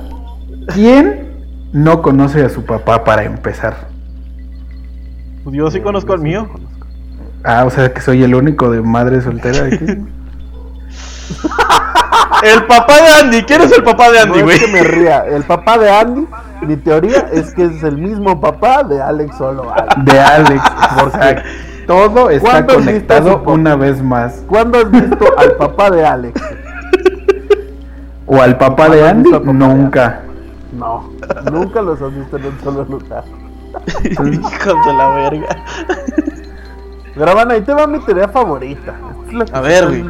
¿quién 0.74 1.45
no 1.72 2.01
conoce 2.01 2.43
a 2.43 2.49
su 2.49 2.66
papá 2.66 3.03
para 3.03 3.24
empezar? 3.24 3.88
Pues 5.43 5.55
yo 5.55 5.70
sí 5.72 5.80
Eh, 5.80 5.82
conozco 5.82 6.14
yo 6.14 6.14
al 6.14 6.20
sí 6.20 6.24
mío. 6.24 6.47
conozco. 6.47 6.88
Ah, 7.43 7.64
o 7.66 7.70
sea 7.70 7.93
que 7.93 8.01
soy 8.01 8.24
el 8.24 8.36
único 8.36 8.70
de 8.72 8.82
madre 8.82 9.22
soltera 9.22 9.66
aquí. 9.66 9.86
El 12.43 12.66
papá 12.66 12.95
de 12.95 13.07
Andy. 13.22 13.43
¿Quién 13.43 13.62
es 13.62 13.72
el 13.72 13.84
papá 13.84 14.09
de 14.12 14.20
Andy, 14.20 14.39
no 14.39 14.45
güey? 14.45 14.57
es 14.57 14.64
que 14.66 14.72
me 14.72 14.82
ría. 14.84 15.26
El 15.28 15.43
papá 15.43 15.78
de 15.78 15.91
Andy, 15.91 16.28
mi 16.64 16.76
teoría 16.76 17.28
es 17.32 17.53
que 17.53 17.66
es 17.66 17.84
el 17.84 17.97
mismo 17.99 18.41
papá 18.41 18.84
de 18.84 18.99
Alex 18.99 19.38
Solo. 19.38 19.72
De 19.97 20.20
Alex. 20.20 20.62
Sea, 21.14 21.43
todo 21.88 22.30
está 22.30 22.50
¿Cuándo 22.50 22.74
has 22.74 22.86
visto 22.86 23.14
a 23.14 23.18
su 23.18 23.24
conectado 23.24 23.44
una 23.54 23.76
vez 23.76 24.02
más. 24.02 24.44
¿Cuándo 24.48 24.80
has 24.80 24.92
visto 24.92 25.26
al 25.38 25.56
papá 25.56 25.90
de 25.92 26.06
Alex? 26.06 26.42
O 28.26 28.42
al 28.42 28.58
papá 28.58 28.88
¿Cuándo 28.88 28.96
de 28.96 29.10
Andy, 29.10 29.32
de 29.32 29.40
nunca. 29.54 30.22
No, 30.72 31.10
nunca 31.52 31.82
los 31.82 32.02
has 32.02 32.16
visto 32.16 32.38
en 32.38 32.46
un 32.46 32.60
solo 32.64 32.86
lugar. 32.86 33.24
Hijos 34.04 34.86
de 34.86 34.94
la 34.94 35.10
verga. 35.10 35.64
Pero 37.16 37.34
bueno, 37.34 37.54
ahí 37.54 37.62
te 37.62 37.74
va 37.74 37.88
mi 37.88 38.00
teoría 38.00 38.28
favorita. 38.30 38.96
Es 39.30 39.54
A 39.54 39.62
ver, 39.62 39.88
güey. 39.88 40.04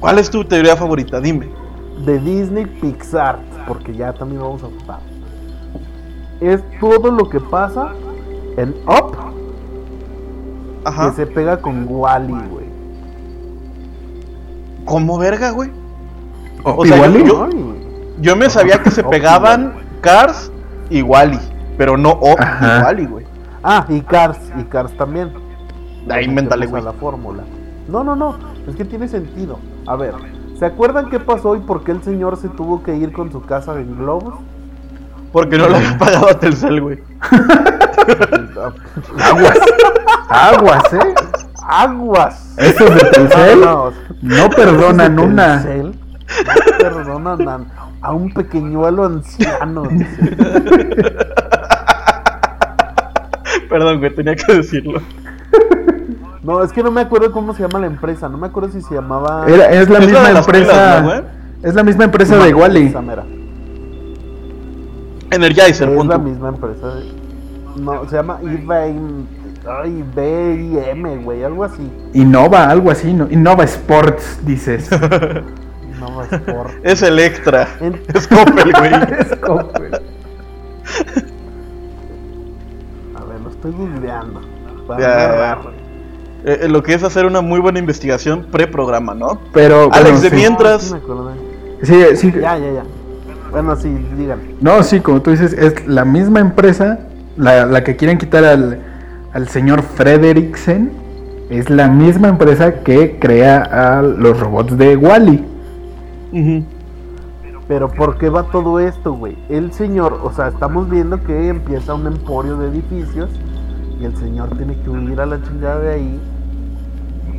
¿Cuál 0.00 0.18
es 0.18 0.30
tu 0.30 0.44
teoría 0.44 0.76
favorita? 0.76 1.20
Dime. 1.20 1.48
de 2.04 2.18
Disney 2.18 2.66
Pixar, 2.66 3.38
porque 3.68 3.94
ya 3.94 4.12
también 4.12 4.40
vamos 4.40 4.62
a 4.62 4.66
ocupar. 4.66 5.00
Es 6.40 6.60
todo 6.80 7.10
lo 7.10 7.28
que 7.28 7.38
pasa 7.38 7.92
en 8.56 8.74
Up 8.86 9.16
Ajá. 10.84 11.10
que 11.10 11.16
se 11.16 11.26
pega 11.26 11.58
con 11.60 11.86
Wally, 11.88 12.32
güey. 12.50 12.66
¿Cómo 14.84 15.18
verga, 15.18 15.50
güey? 15.50 15.70
O- 16.64 16.72
O 16.82 16.84
sea, 16.86 16.96
¿Igual? 16.96 17.24
yo- 17.24 17.48
Yo 18.20 18.36
me 18.36 18.48
sabía 18.50 18.80
que 18.82 18.90
se 18.90 19.02
Up 19.02 19.10
pegaban 19.10 19.74
Cars 20.00 20.52
y 20.90 21.02
Wally, 21.02 21.38
pero 21.76 21.96
no 21.96 22.12
Up 22.12 22.36
Ajá. 22.38 22.78
y 22.80 22.82
Wally, 22.84 23.06
güey. 23.06 23.26
Ah, 23.64 23.84
y 23.88 24.00
Cars, 24.00 24.38
y 24.58 24.64
Cars 24.64 24.96
también. 24.96 25.32
Ahí 26.10 26.28
metemos 26.28 26.68
güey. 26.68 26.82
a 26.82 26.84
la 26.86 26.92
fórmula. 26.92 27.42
No, 27.88 28.04
no, 28.04 28.14
no, 28.16 28.36
es 28.68 28.76
que 28.76 28.84
tiene 28.84 29.08
sentido. 29.08 29.58
A 29.86 29.96
ver, 29.96 30.14
¿se 30.58 30.66
acuerdan 30.66 31.10
qué 31.10 31.18
pasó 31.20 31.56
y 31.56 31.60
por 31.60 31.82
qué 31.84 31.92
el 31.92 32.02
señor 32.02 32.36
se 32.36 32.48
tuvo 32.48 32.82
que 32.82 32.94
ir 32.96 33.12
con 33.12 33.30
su 33.32 33.40
casa 33.42 33.74
en 33.80 33.96
globos? 33.96 34.34
Porque 35.32 35.56
no 35.58 35.68
le 35.68 35.76
había 35.76 35.96
pagado 35.98 36.28
a 36.28 36.38
Telcel, 36.38 36.80
güey. 36.80 36.98
Aguas. 39.18 39.58
Aguas, 40.28 40.92
¿eh? 40.94 41.14
Aguas. 41.66 42.54
Esos 42.58 42.94
de 42.94 43.00
Telcel 43.10 43.60
No, 43.60 43.90
no, 43.90 43.92
no 44.22 44.50
perdonan 44.50 45.16
de 45.16 45.22
una. 45.22 45.62
Telcel 45.62 45.92
No 46.46 46.78
perdonan 46.78 47.48
a, 47.48 47.60
a 48.08 48.12
un 48.12 48.32
pequeñuelo 48.32 49.04
anciano. 49.04 49.82
dice. 49.84 50.36
Perdón, 53.68 53.98
güey, 54.00 54.14
tenía 54.14 54.34
que 54.36 54.52
decirlo. 54.54 55.00
No, 56.42 56.62
es 56.62 56.72
que 56.72 56.82
no 56.82 56.90
me 56.90 57.00
acuerdo 57.02 57.30
cómo 57.32 57.54
se 57.54 57.62
llama 57.62 57.78
la 57.78 57.86
empresa. 57.86 58.28
No 58.28 58.36
me 58.36 58.48
acuerdo 58.48 58.70
si 58.70 58.82
se 58.82 58.94
llamaba. 58.94 59.44
Era- 59.46 59.70
es 59.70 59.88
la 59.88 59.98
Es 60.00 60.06
misma 60.06 60.30
empresa. 60.30 60.50
pilas, 60.72 61.02
¿no, 61.02 61.08
güey? 61.08 61.22
es 61.62 61.74
la 61.74 61.82
misma 61.84 62.04
empresa 62.04 62.36
de 62.38 62.52
Wally. 62.54 62.94
Energizer, 65.30 65.88
Es 65.88 65.96
punto. 65.96 66.12
la 66.12 66.18
misma 66.18 66.48
empresa. 66.48 66.94
de- 66.96 67.21
No, 67.76 68.08
se 68.08 68.16
llama 68.16 68.38
IBM. 68.42 69.26
Ay, 69.66 70.04
BIM, 70.14 71.22
güey, 71.24 71.44
algo 71.44 71.62
así. 71.64 71.88
Innova, 72.14 72.68
algo 72.68 72.90
así, 72.90 73.12
¿no? 73.14 73.28
Innova 73.30 73.64
Sports, 73.64 74.40
dices. 74.44 74.88
No 76.00 76.16
va 76.16 76.24
Sport. 76.24 76.70
Es 76.82 77.00
el 77.02 77.18
extra. 77.20 77.68
En- 77.80 78.00
Es 78.14 78.26
Coppel, 78.26 78.72
güey. 78.76 78.92
A 83.14 83.24
ver, 83.24 83.40
lo 83.42 83.50
estoy 83.50 83.70
googleando. 83.72 84.40
Para. 84.88 85.58
Eh, 86.44 86.58
eh, 86.62 86.68
lo 86.68 86.82
que 86.82 86.94
es 86.94 87.04
hacer 87.04 87.24
una 87.24 87.40
muy 87.40 87.60
buena 87.60 87.78
investigación 87.78 88.46
pre-programa, 88.50 89.14
¿no? 89.14 89.38
Pero. 89.52 89.90
Alex, 89.92 90.02
bueno, 90.02 90.20
de 90.20 90.30
sí. 90.30 90.36
mientras- 90.36 90.82
Ah, 90.82 90.86
sí 90.86 90.92
me 90.94 90.98
acordé. 90.98 91.32
Sí, 91.82 92.16
sí. 92.16 92.32
Ya, 92.32 92.58
ya, 92.58 92.72
ya. 92.72 92.82
Bueno, 93.52 93.76
sí, 93.76 93.88
digan. 94.16 94.40
No, 94.60 94.82
sí, 94.82 94.98
como 95.00 95.20
tú 95.22 95.30
dices, 95.30 95.52
es 95.52 95.86
la 95.86 96.04
misma 96.04 96.40
empresa, 96.40 96.98
la, 97.36 97.66
la 97.66 97.84
que 97.84 97.96
quieren 97.96 98.18
quitar 98.18 98.44
al, 98.44 98.78
al 99.32 99.48
señor 99.48 99.82
Frederiksen, 99.82 100.90
es 101.50 101.68
la 101.68 101.88
misma 101.88 102.28
empresa 102.28 102.82
que 102.82 103.18
crea 103.18 103.98
a 103.98 104.02
los 104.02 104.40
robots 104.40 104.76
de 104.78 104.96
Wally. 104.96 105.44
Pero 107.68 107.88
¿por 107.88 108.18
qué 108.18 108.28
va 108.30 108.44
todo 108.44 108.80
esto, 108.80 109.12
güey? 109.12 109.36
El 109.48 109.72
señor, 109.72 110.20
o 110.22 110.32
sea, 110.32 110.48
estamos 110.48 110.88
viendo 110.88 111.22
que 111.22 111.48
empieza 111.48 111.94
un 111.94 112.06
emporio 112.06 112.56
de 112.56 112.68
edificios 112.68 113.30
y 114.00 114.04
el 114.04 114.16
señor 114.16 114.56
tiene 114.56 114.76
que 114.80 114.90
huir 114.90 115.20
a 115.20 115.26
la 115.26 115.42
chingada 115.42 115.78
de 115.80 115.92
ahí 115.92 116.20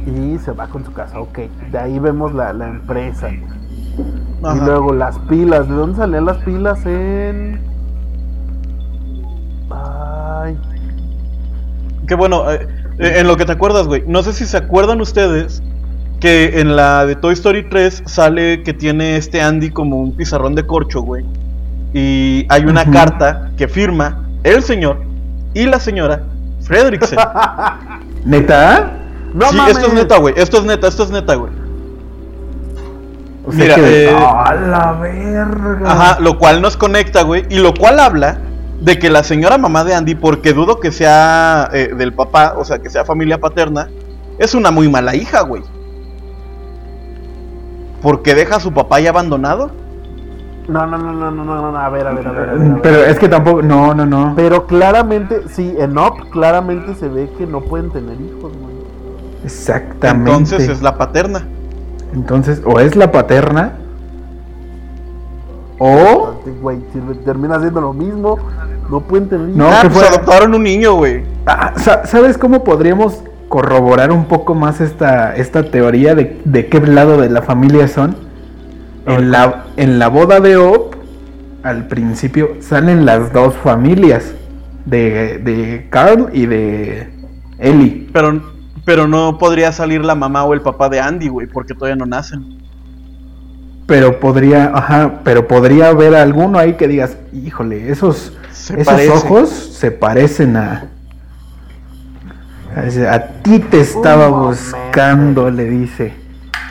y 0.05 0.37
se 0.39 0.51
va 0.51 0.67
con 0.67 0.85
su 0.85 0.93
casa, 0.93 1.19
ok. 1.19 1.39
De 1.71 1.77
ahí 1.77 1.99
vemos 1.99 2.33
la, 2.33 2.53
la 2.53 2.67
empresa. 2.67 3.29
Y 3.29 4.59
luego 4.65 4.93
las 4.93 5.17
pilas, 5.19 5.67
¿de 5.67 5.75
dónde 5.75 5.97
salían 5.97 6.25
las 6.25 6.37
pilas? 6.37 6.85
En... 6.85 7.59
Ay, 9.84 10.57
Qué 12.07 12.15
bueno, 12.15 12.51
eh, 12.51 12.67
eh, 12.99 13.13
en 13.17 13.27
lo 13.27 13.38
que 13.38 13.45
te 13.45 13.51
acuerdas, 13.53 13.88
güey. 13.88 14.03
No 14.07 14.23
sé 14.23 14.34
si 14.34 14.45
se 14.45 14.57
acuerdan 14.57 14.99
ustedes 15.01 15.63
que 16.19 16.59
en 16.59 16.75
la 16.75 17.05
de 17.05 17.15
Toy 17.15 17.34
Story 17.34 17.69
3 17.69 18.03
sale 18.05 18.63
que 18.63 18.73
tiene 18.73 19.17
este 19.17 19.41
Andy 19.41 19.69
como 19.69 19.97
un 19.97 20.15
pizarrón 20.15 20.55
de 20.55 20.65
corcho, 20.65 21.01
güey. 21.01 21.25
Y 21.93 22.45
hay 22.49 22.65
una 22.65 22.89
carta 22.89 23.51
que 23.57 23.67
firma 23.67 24.25
el 24.43 24.63
señor 24.63 25.01
y 25.53 25.65
la 25.65 25.79
señora 25.79 26.23
Fredricksen. 26.61 27.19
¿Neta? 28.25 28.91
no 29.34 29.49
sí, 29.49 29.57
mames. 29.57 29.77
esto 29.77 29.88
es 29.88 29.93
neta, 29.93 30.17
güey. 30.17 30.34
Esto 30.38 30.57
es 30.57 30.63
neta, 30.65 30.88
esto 30.88 31.03
es 31.03 31.11
neta, 31.11 31.36
güey. 31.36 31.51
O 33.45 33.51
sea 33.51 33.61
Mira, 33.61 33.75
que... 33.75 34.05
eh, 34.05 34.15
¡A 34.15 34.53
la 34.55 34.91
verga! 34.93 35.91
Ajá, 35.91 36.19
lo 36.19 36.38
cual 36.38 36.61
nos 36.61 36.77
conecta, 36.77 37.23
güey. 37.23 37.45
Y 37.49 37.59
lo 37.59 37.73
cual 37.73 37.99
habla 37.99 38.38
de 38.82 38.99
que 38.99 39.09
la 39.09 39.24
señora 39.24 39.57
mamá 39.57 39.84
de 39.84 39.95
Andy, 39.95 40.15
porque 40.15 40.53
dudo 40.53 40.80
que 40.80 40.91
sea 40.91 41.69
eh, 41.74 41.93
del 41.95 42.13
papá, 42.13 42.55
o 42.57 42.65
sea, 42.65 42.80
que 42.80 42.89
sea 42.89 43.05
familia 43.05 43.39
paterna, 43.39 43.89
es 44.38 44.55
una 44.55 44.71
muy 44.71 44.89
mala 44.89 45.15
hija, 45.15 45.41
güey. 45.41 45.63
Porque 48.01 48.36
deja 48.36 48.57
a 48.57 48.59
su 48.59 48.74
papá 48.74 48.99
ya 48.99 49.09
abandonado. 49.09 49.71
No, 50.67 50.86
no, 50.86 50.97
no, 50.97 51.13
no, 51.13 51.32
no, 51.32 51.43
no, 51.43 51.71
no, 51.71 51.78
a 51.78 51.89
ver, 51.89 52.07
a 52.07 52.13
ver, 52.13 52.28
a 52.28 52.32
ver. 52.32 52.49
a 52.49 52.53
ver, 52.53 52.61
a 52.61 52.74
ver. 52.74 52.82
Pero 52.82 53.03
es 53.03 53.19
que 53.19 53.30
tampoco... 53.30 53.61
No, 53.61 53.93
no, 53.93 54.05
no. 54.05 54.34
Pero 54.36 54.65
claramente, 54.65 55.43
sí, 55.49 55.76
en 55.78 55.97
Up 55.97 56.30
claramente 56.32 56.95
se 56.95 57.07
ve 57.07 57.30
que 57.38 57.45
no 57.45 57.61
pueden 57.61 57.91
tener 57.91 58.19
hijos, 58.19 58.51
güey. 58.57 58.74
Exactamente. 59.43 60.32
Entonces 60.32 60.69
es 60.69 60.82
la 60.82 60.97
paterna. 60.97 61.45
Entonces, 62.13 62.61
o 62.65 62.80
es 62.80 62.95
la 62.95 63.11
paterna, 63.11 63.74
o... 65.80 66.36
Güey, 66.61 66.80
si 66.93 66.99
termina 67.26 67.55
haciendo 67.55 67.82
lo 67.82 67.93
mismo, 67.93 68.38
no 68.93 69.01
pueden 69.01 69.27
tener 69.27 69.47
hijos. 69.49 69.57
No, 69.57 69.67
ah, 69.69 69.79
que 69.81 69.89
pues 69.89 70.07
adoptaron 70.09 70.53
un 70.53 70.63
niño, 70.63 70.93
güey. 70.95 71.23
Ah, 71.45 71.73
sa- 71.77 72.05
¿Sabes 72.05 72.37
cómo 72.37 72.63
podríamos 72.63 73.23
corroborar 73.49 74.11
un 74.11 74.25
poco 74.25 74.53
más 74.55 74.79
esta, 74.81 75.35
esta 75.35 75.63
teoría 75.63 76.15
de, 76.15 76.39
de 76.45 76.67
qué 76.67 76.79
lado 76.79 77.19
de 77.19 77.29
la 77.29 77.41
familia 77.41 77.87
son? 77.87 78.15
En 79.05 79.31
la, 79.31 79.65
en 79.77 79.99
la 79.99 80.07
boda 80.07 80.39
de 80.39 80.57
Op, 80.57 80.95
al 81.63 81.87
principio 81.87 82.51
salen 82.61 83.05
las 83.05 83.33
dos 83.33 83.53
familias, 83.55 84.33
de, 84.85 85.39
de 85.39 85.87
Carl 85.89 86.29
y 86.33 86.45
de 86.45 87.09
Ellie. 87.57 88.09
Pero, 88.13 88.41
pero 88.85 89.07
no 89.07 89.37
podría 89.37 89.71
salir 89.71 90.03
la 90.05 90.13
mamá 90.15 90.43
o 90.43 90.53
el 90.53 90.61
papá 90.61 90.89
de 90.89 90.99
Andy, 90.99 91.29
güey, 91.29 91.47
porque 91.47 91.73
todavía 91.73 91.95
no 91.95 92.05
nacen. 92.05 92.57
Pero 93.85 94.19
podría, 94.19 94.71
ajá, 94.73 95.19
pero 95.23 95.47
podría 95.47 95.89
haber 95.89 96.15
alguno 96.15 96.57
ahí 96.57 96.73
que 96.73 96.87
digas, 96.87 97.17
híjole, 97.33 97.91
esos, 97.91 98.33
Se 98.64 98.80
esos 98.80 98.93
parece. 98.93 99.11
ojos 99.11 99.49
se 99.49 99.91
parecen 99.91 100.55
a... 100.55 100.86
A 103.11 103.20
ti 103.43 103.59
te 103.59 103.82
estaba 103.82 104.30
buscando, 104.30 105.51
le 105.51 105.66
dice. 105.66 106.14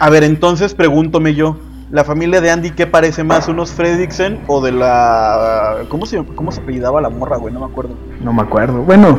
A 0.00 0.08
ver, 0.08 0.24
entonces 0.24 0.72
pregúntome 0.72 1.34
yo. 1.34 1.58
¿La 1.90 2.02
familia 2.02 2.40
de 2.40 2.50
Andy 2.50 2.70
qué 2.70 2.86
parece 2.86 3.24
más? 3.24 3.46
¿Unos 3.46 3.72
Fredricksen 3.72 4.40
o 4.46 4.62
de 4.62 4.72
la... 4.72 5.80
¿Cómo 5.90 6.06
se, 6.06 6.24
cómo 6.34 6.50
se 6.50 6.62
apellidaba 6.62 7.02
la 7.02 7.10
morra, 7.10 7.36
güey? 7.36 7.52
No 7.52 7.60
me 7.60 7.66
acuerdo. 7.66 7.94
No 8.24 8.32
me 8.32 8.40
acuerdo. 8.40 8.82
Bueno, 8.84 9.18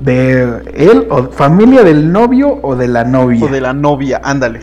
de 0.00 0.60
él 0.74 1.06
o 1.10 1.28
familia 1.28 1.84
del 1.84 2.10
novio 2.10 2.58
o 2.62 2.74
de 2.74 2.88
la 2.88 3.04
novia. 3.04 3.44
O 3.44 3.48
de 3.48 3.60
la 3.60 3.72
novia, 3.72 4.20
ándale. 4.24 4.58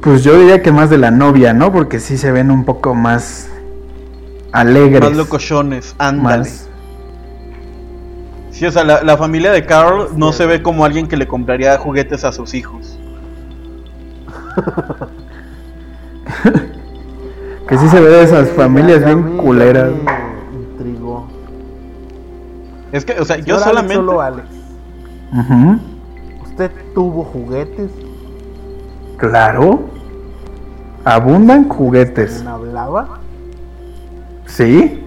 Pues 0.00 0.22
yo 0.22 0.38
diría 0.38 0.62
que 0.62 0.70
más 0.70 0.90
de 0.90 0.98
la 0.98 1.10
novia, 1.10 1.52
¿no? 1.52 1.72
Porque 1.72 1.98
sí 1.98 2.16
se 2.16 2.30
ven 2.30 2.52
un 2.52 2.64
poco 2.64 2.94
más 2.94 3.50
alegres. 4.52 5.00
Más 5.02 5.16
locochones, 5.16 5.94
ándale. 5.98 6.38
más- 6.38 6.68
Sí, 8.50 8.64
o 8.64 8.70
sea, 8.72 8.84
la, 8.84 9.02
la 9.02 9.18
familia 9.18 9.52
de 9.52 9.66
Carl 9.66 10.08
no 10.16 10.32
se 10.32 10.46
ve 10.46 10.62
como 10.62 10.84
alguien 10.86 11.08
que 11.08 11.18
le 11.18 11.28
compraría 11.28 11.76
juguetes 11.76 12.24
a 12.24 12.32
sus 12.32 12.54
hijos. 12.54 12.98
Que 17.68 17.76
sí 17.78 17.88
se 17.88 18.00
ve 18.00 18.08
de 18.08 18.22
esas 18.22 18.48
familias 18.50 19.04
bien 19.04 19.36
me- 19.36 19.42
culeras. 19.42 19.90
intrigó. 20.52 21.26
Es 22.92 23.04
que, 23.04 23.18
o 23.20 23.24
sea, 23.24 23.38
yo 23.38 23.58
Señor 23.58 23.58
Alex, 23.58 23.64
solamente... 23.64 23.94
solo 23.96 24.20
Alex. 24.20 24.46
Ujú. 25.32 25.78
¿Usted 26.44 26.70
tuvo 26.94 27.24
juguetes? 27.24 27.90
Claro. 29.16 29.80
Abundan 31.04 31.68
juguetes. 31.68 32.36
¿Quién 32.36 32.46
hablaba? 32.48 33.18
Sí. 34.56 35.04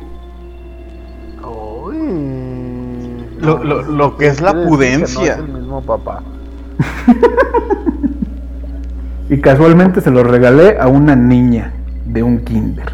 Uy. 1.43 3.25
Lo- 3.41 3.63
lo- 3.63 3.81
lo 3.81 4.15
que 4.17 4.27
es 4.27 4.41
la 4.41 4.53
pudencia. 4.53 5.37
No 5.37 5.43
es 5.43 5.49
el 5.49 5.53
mismo 5.55 5.81
papá. 5.81 6.21
Y 9.31 9.41
casualmente 9.41 10.01
se 10.01 10.09
lo 10.09 10.23
regalé 10.23 10.79
a 10.79 10.87
una 10.87 11.15
niña 11.15 11.71
de 12.05 12.23
un 12.23 12.39
kinder. 12.43 12.91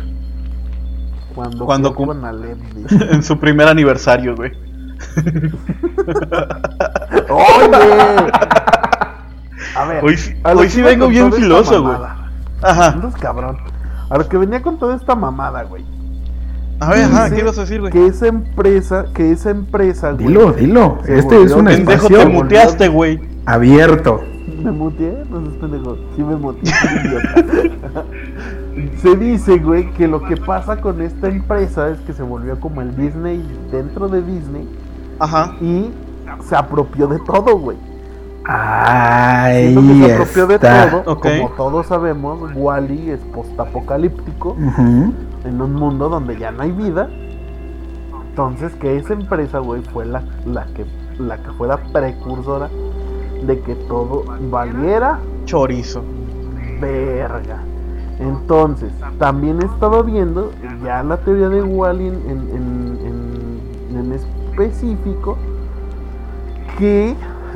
Cuando, 1.33 1.65
Cuando 1.65 1.95
cum- 1.95 2.11
en 3.11 3.23
su 3.23 3.39
primer 3.39 3.69
aniversario, 3.69 4.35
güey. 4.35 4.51
¡Oye! 7.29 8.31
A 9.77 9.85
ver. 9.85 10.03
Hoy 10.03 10.17
sí- 10.17 10.35
a 10.43 10.51
hoy 10.53 10.69
sí 10.69 10.81
vengo 10.81 11.07
bien 11.07 11.31
filoso, 11.31 11.81
güey. 11.83 11.95
Ajá. 12.61 12.87
Andas 12.89 13.15
cabrón. 13.15 13.57
A 14.09 14.17
lo 14.17 14.27
que 14.27 14.37
venía 14.37 14.61
con 14.61 14.77
toda 14.77 14.95
esta 14.97 15.15
mamada, 15.15 15.63
güey. 15.63 15.85
A 16.79 16.89
ver, 16.91 17.03
ajá, 17.05 17.29
¿qué 17.29 17.39
ibas 17.39 17.57
a 17.57 17.61
decir, 17.61 17.79
güey? 17.79 17.91
Que 17.91 18.05
esa 18.07 18.27
empresa, 18.27 19.05
que 19.13 19.31
esa 19.31 19.49
empresa, 19.49 20.11
güey. 20.11 20.27
Dilo, 20.27 20.51
dilo. 20.51 20.97
Este 21.07 21.41
es 21.43 21.51
un 21.53 21.65
Pendejo, 21.65 21.87
te 21.87 21.93
espacio 21.95 22.27
mu- 22.29 22.43
muteaste, 22.43 22.87
güey. 22.89 23.19
abierto. 23.45 24.21
¿Me 24.61 24.71
muteé? 24.71 25.23
No 25.29 25.41
seas 25.41 25.53
pendejo. 25.55 25.97
Sí 26.15 26.23
me 26.23 26.35
muteé. 26.35 26.63
idiota. 27.05 28.03
se 29.01 29.15
dice, 29.15 29.57
güey, 29.59 29.91
que 29.93 30.07
lo 30.07 30.21
que 30.23 30.35
pasa 30.37 30.77
con 30.81 31.01
esta 31.01 31.27
empresa 31.29 31.89
es 31.91 31.99
que 31.99 32.13
se 32.13 32.23
volvió 32.23 32.59
como 32.59 32.81
el 32.81 32.95
Disney 32.97 33.41
dentro 33.71 34.07
de 34.09 34.21
Disney 34.21 34.67
Ajá. 35.19 35.55
y 35.61 35.91
se 36.43 36.55
apropió 36.55 37.07
de 37.07 37.19
todo, 37.19 37.57
güey. 37.57 37.77
Ahí 38.43 39.73
que 39.75 40.05
se 40.07 40.13
apropió 40.13 40.47
de 40.47 40.55
está. 40.55 40.89
todo. 41.03 41.13
Ok. 41.13 41.27
Como 41.37 41.49
todos 41.55 41.85
sabemos, 41.87 42.39
Wally 42.55 43.11
es 43.11 43.19
postapocalíptico 43.33 44.49
Ujú. 44.51 45.13
En 45.45 45.61
un 45.61 45.73
mundo 45.73 46.09
donde 46.09 46.37
ya 46.37 46.51
no 46.51 46.63
hay 46.63 46.71
vida. 46.71 47.09
Entonces, 48.29 48.73
que 48.75 48.97
esa 48.97 49.13
empresa, 49.13 49.59
güey, 49.59 49.81
fue 49.81 50.05
la, 50.05 50.21
la, 50.45 50.65
que, 50.67 50.85
la 51.19 51.37
que 51.37 51.51
fue 51.51 51.67
la 51.67 51.77
precursora 51.77 52.69
de 53.45 53.59
que 53.61 53.75
todo 53.75 54.23
valiera 54.51 55.19
Chorizo. 55.45 56.01
verga. 56.81 57.59
Entonces, 58.19 58.91
también 59.19 59.61
he 59.61 59.65
estado 59.65 60.03
viendo 60.03 60.51
ya 60.83 61.03
la 61.03 61.17
teoría 61.17 61.49
de 61.49 61.61
Wally 61.61 62.07
en, 62.07 62.15
en- 62.29 62.99
en- 63.05 63.95
en 63.97 64.11
específico 64.13 65.37
que 66.77 67.15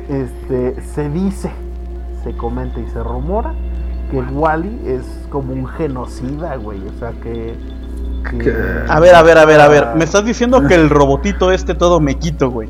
este, 0.09 0.81
se 0.81 1.09
dice, 1.09 1.51
se 2.23 2.35
comenta 2.35 2.79
y 2.79 2.87
se 2.87 3.01
rumora 3.03 3.53
que 4.11 4.19
Wally 4.21 4.81
es 4.85 5.27
como 5.29 5.53
un 5.53 5.67
genocida, 5.67 6.55
güey. 6.57 6.79
O 6.87 6.93
sea 6.99 7.11
que. 7.21 7.55
Que- 8.23 8.37
Que- 8.37 8.55
A 8.87 8.99
ver, 8.99 9.15
a 9.15 9.23
ver, 9.23 9.37
a 9.37 9.45
ver, 9.45 9.61
a 9.61 9.67
ver. 9.67 9.87
Me 9.95 10.03
estás 10.03 10.25
diciendo 10.25 10.67
que 10.67 10.75
el 10.75 10.89
robotito 10.99 11.51
este 11.51 11.75
todo 11.75 11.99
me 11.99 12.17
quito, 12.17 12.49
güey. 12.51 12.69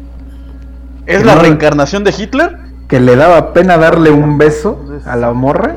¿Es 1.06 1.20
Que 1.20 1.26
la 1.26 1.36
no- 1.36 1.42
reencarnación 1.42 2.04
de 2.04 2.14
Hitler? 2.18 2.58
Que 2.88 3.00
le 3.00 3.16
daba 3.16 3.54
pena 3.54 3.78
darle 3.78 4.12
un 4.12 4.38
beso 4.38 4.80
a 5.06 5.16
la 5.16 5.32
morra. 5.34 5.76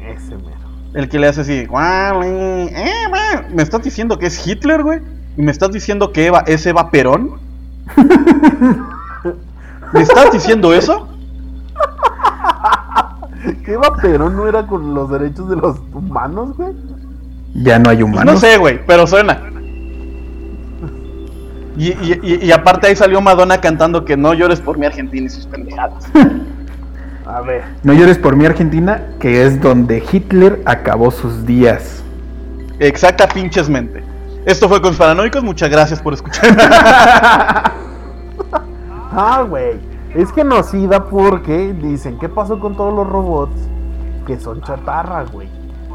Ese 0.00 0.36
mero. 0.36 0.58
El 0.94 1.08
que 1.08 1.18
le 1.18 1.28
hace 1.28 1.42
así. 1.42 1.66
"Wally, 1.68 2.68
Eva". 2.74 3.44
¿Me 3.54 3.62
estás 3.62 3.82
diciendo 3.82 4.18
que 4.18 4.26
es 4.26 4.46
Hitler, 4.46 4.82
güey? 4.82 5.00
¿Y 5.36 5.42
me 5.42 5.50
estás 5.52 5.70
diciendo 5.72 6.12
que 6.12 6.26
Eva 6.26 6.42
es 6.46 6.64
Eva 6.66 6.90
Perón? 6.90 7.38
¿Me 9.92 10.00
estás 10.00 10.32
diciendo 10.32 10.72
eso? 10.72 11.08
¿Qué 13.64 13.76
va 13.76 13.94
Perón 14.00 14.36
no 14.36 14.46
era 14.48 14.66
con 14.66 14.94
los 14.94 15.10
derechos 15.10 15.48
de 15.48 15.56
los 15.56 15.78
humanos, 15.92 16.56
güey? 16.56 16.72
Ya 17.54 17.78
no 17.78 17.90
hay 17.90 18.02
humanos. 18.02 18.34
no 18.34 18.40
sé, 18.40 18.56
güey, 18.58 18.80
pero 18.86 19.06
suena. 19.06 19.38
Y, 21.76 21.88
y- 21.88 22.20
y- 22.22 22.44
y 22.46 22.52
aparte 22.52 22.86
ahí 22.88 22.96
salió 22.96 23.20
Madonna 23.20 23.60
cantando 23.60 24.04
que 24.04 24.16
no 24.16 24.34
llores 24.34 24.60
por 24.60 24.76
mi 24.78 24.86
Argentina 24.86 25.26
y 25.26 25.30
sus 25.30 25.46
pendejadas. 25.46 26.04
A 27.26 27.40
ver. 27.40 27.62
No 27.82 27.92
llores 27.92 28.18
por 28.18 28.36
mi 28.36 28.44
Argentina, 28.46 29.00
que 29.20 29.46
es 29.46 29.60
donde 29.60 30.02
Hitler 30.12 30.60
acabó 30.66 31.10
sus 31.10 31.46
días. 31.46 32.02
Exacta 32.78 33.28
pinches 33.28 33.68
mente. 33.68 34.02
Esto 34.44 34.68
fue 34.68 34.82
con 34.82 34.94
Paranoicos, 34.96 35.42
muchas 35.42 35.70
gracias 35.70 36.00
por 36.00 36.14
escuchar. 36.14 36.56
Ah, 39.14 39.44
güey. 39.46 39.78
Es 40.14 40.32
genocida 40.32 41.04
porque 41.04 41.74
dicen, 41.74 42.18
¿qué 42.18 42.30
pasó 42.30 42.58
con 42.58 42.74
todos 42.76 42.94
los 42.94 43.06
robots 43.06 43.52
que 44.26 44.40
son 44.40 44.62
chatarra, 44.62 45.24
güey? 45.30 45.48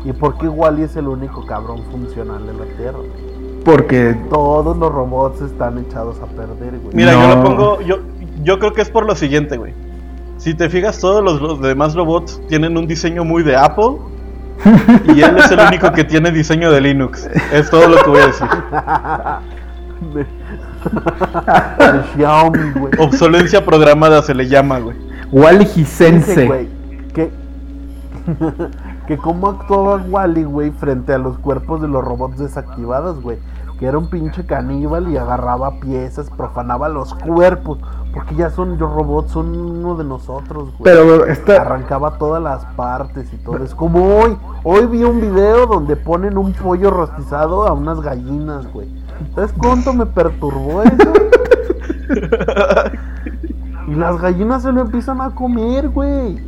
¿Y 0.08 0.14
por 0.14 0.38
qué 0.38 0.48
Wally 0.48 0.84
es 0.84 0.96
el 0.96 1.10
único 1.10 1.46
cabrón 1.46 1.84
funcional 1.92 2.48
de 2.48 2.54
la 2.54 2.64
Tierra? 2.78 3.00
Porque 3.66 4.16
Todos 4.30 4.78
los 4.78 4.90
robots 4.90 5.42
están 5.42 5.78
echados 5.80 6.18
a 6.22 6.28
perder, 6.28 6.80
güey. 6.80 6.96
Mira, 6.96 7.12
yo 7.12 7.36
lo 7.36 7.44
pongo, 7.44 7.82
yo, 7.82 7.98
yo 8.42 8.58
creo 8.58 8.72
que 8.72 8.82
es 8.82 8.90
por 8.90 9.06
lo 9.06 9.16
siguiente, 9.18 9.58
güey. 9.58 9.74
Si 10.38 10.54
te 10.54 10.70
fijas, 10.70 11.00
todos 11.00 11.22
los, 11.22 11.42
los 11.42 11.60
demás 11.60 11.94
robots 11.94 12.40
tienen 12.48 12.78
un 12.78 12.88
diseño 12.88 13.26
muy 13.26 13.44
de 13.44 13.58
Apple. 13.58 13.98
Y 15.14 15.22
él 15.22 15.38
es 15.38 15.52
el 15.52 15.60
único 15.60 15.92
que 15.92 16.06
tiene 16.06 16.32
diseño 16.32 16.72
de 16.72 16.80
Linux. 16.80 17.28
Es 17.52 17.70
todo 17.70 17.90
lo 17.90 18.02
que 18.02 18.10
voy 18.10 18.22
a 18.22 18.28
decir. 18.28 18.48
de, 20.14 20.26
de 21.86 22.04
Xiaomi, 22.16 22.72
güey. 22.80 22.94
Obsolencia 22.98 23.66
programada 23.66 24.22
se 24.22 24.34
le 24.34 24.48
llama, 24.48 24.80
güey. 24.80 24.96
Wally 25.34 25.68
Hisense. 25.76 26.46
güey, 26.46 26.68
que, 27.14 27.30
que 29.08 29.18
cómo 29.18 29.48
actuaba 29.48 29.96
Wally, 29.96 30.44
güey, 30.44 30.72
frente 30.72 31.14
a 31.14 31.18
los 31.18 31.38
cuerpos 31.40 31.82
de 31.82 31.88
los 31.88 32.04
robots 32.04 32.38
desactivados, 32.38 33.22
güey. 33.22 33.40
Que 33.80 33.86
era 33.86 33.98
un 33.98 34.10
pinche 34.10 34.46
caníbal 34.46 35.08
y 35.10 35.18
agarraba 35.18 35.80
piezas, 35.80 36.30
profanaba 36.30 36.90
los 36.90 37.14
cuerpos. 37.14 37.80
Porque 38.14 38.36
ya 38.36 38.50
son, 38.50 38.78
los 38.78 38.92
robots 38.92 39.32
son 39.32 39.58
uno 39.58 39.96
de 39.96 40.04
nosotros, 40.04 40.74
güey. 40.78 40.84
Pero 40.84 41.26
está. 41.26 41.62
Arrancaba 41.62 42.18
todas 42.18 42.44
las 42.44 42.66
partes 42.76 43.32
y 43.32 43.38
todo. 43.38 43.64
Es 43.64 43.74
como 43.74 44.18
hoy. 44.18 44.38
Hoy 44.64 44.88
vi 44.88 45.04
un 45.04 45.22
video 45.22 45.68
donde 45.68 45.96
ponen 45.96 46.38
un 46.38 46.52
pollo 46.54 46.92
rostizado 46.92 47.66
a 47.66 47.72
unas 47.72 48.02
gallinas, 48.02 48.72
güey. 48.74 48.90
¿Sabes 49.36 49.54
cuánto 49.58 49.94
me 49.94 50.06
perturbó 50.06 50.84
eso? 50.84 51.14
y 53.88 53.96
las 53.96 54.20
gallinas 54.20 54.64
se 54.64 54.72
lo 54.72 54.82
empiezan 54.82 55.22
a 55.22 55.34
comer, 55.34 55.90
güey. 55.90 56.42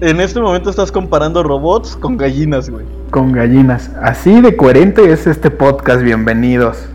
En 0.00 0.20
este 0.20 0.40
momento 0.40 0.70
estás 0.70 0.92
comparando 0.92 1.42
robots 1.42 1.96
con 1.96 2.16
gallinas, 2.16 2.70
güey. 2.70 2.86
Con 3.10 3.32
gallinas. 3.32 3.90
Así 4.00 4.40
de 4.40 4.56
coherente 4.56 5.12
es 5.12 5.26
este 5.26 5.50
podcast. 5.50 6.02
Bienvenidos. 6.02 6.86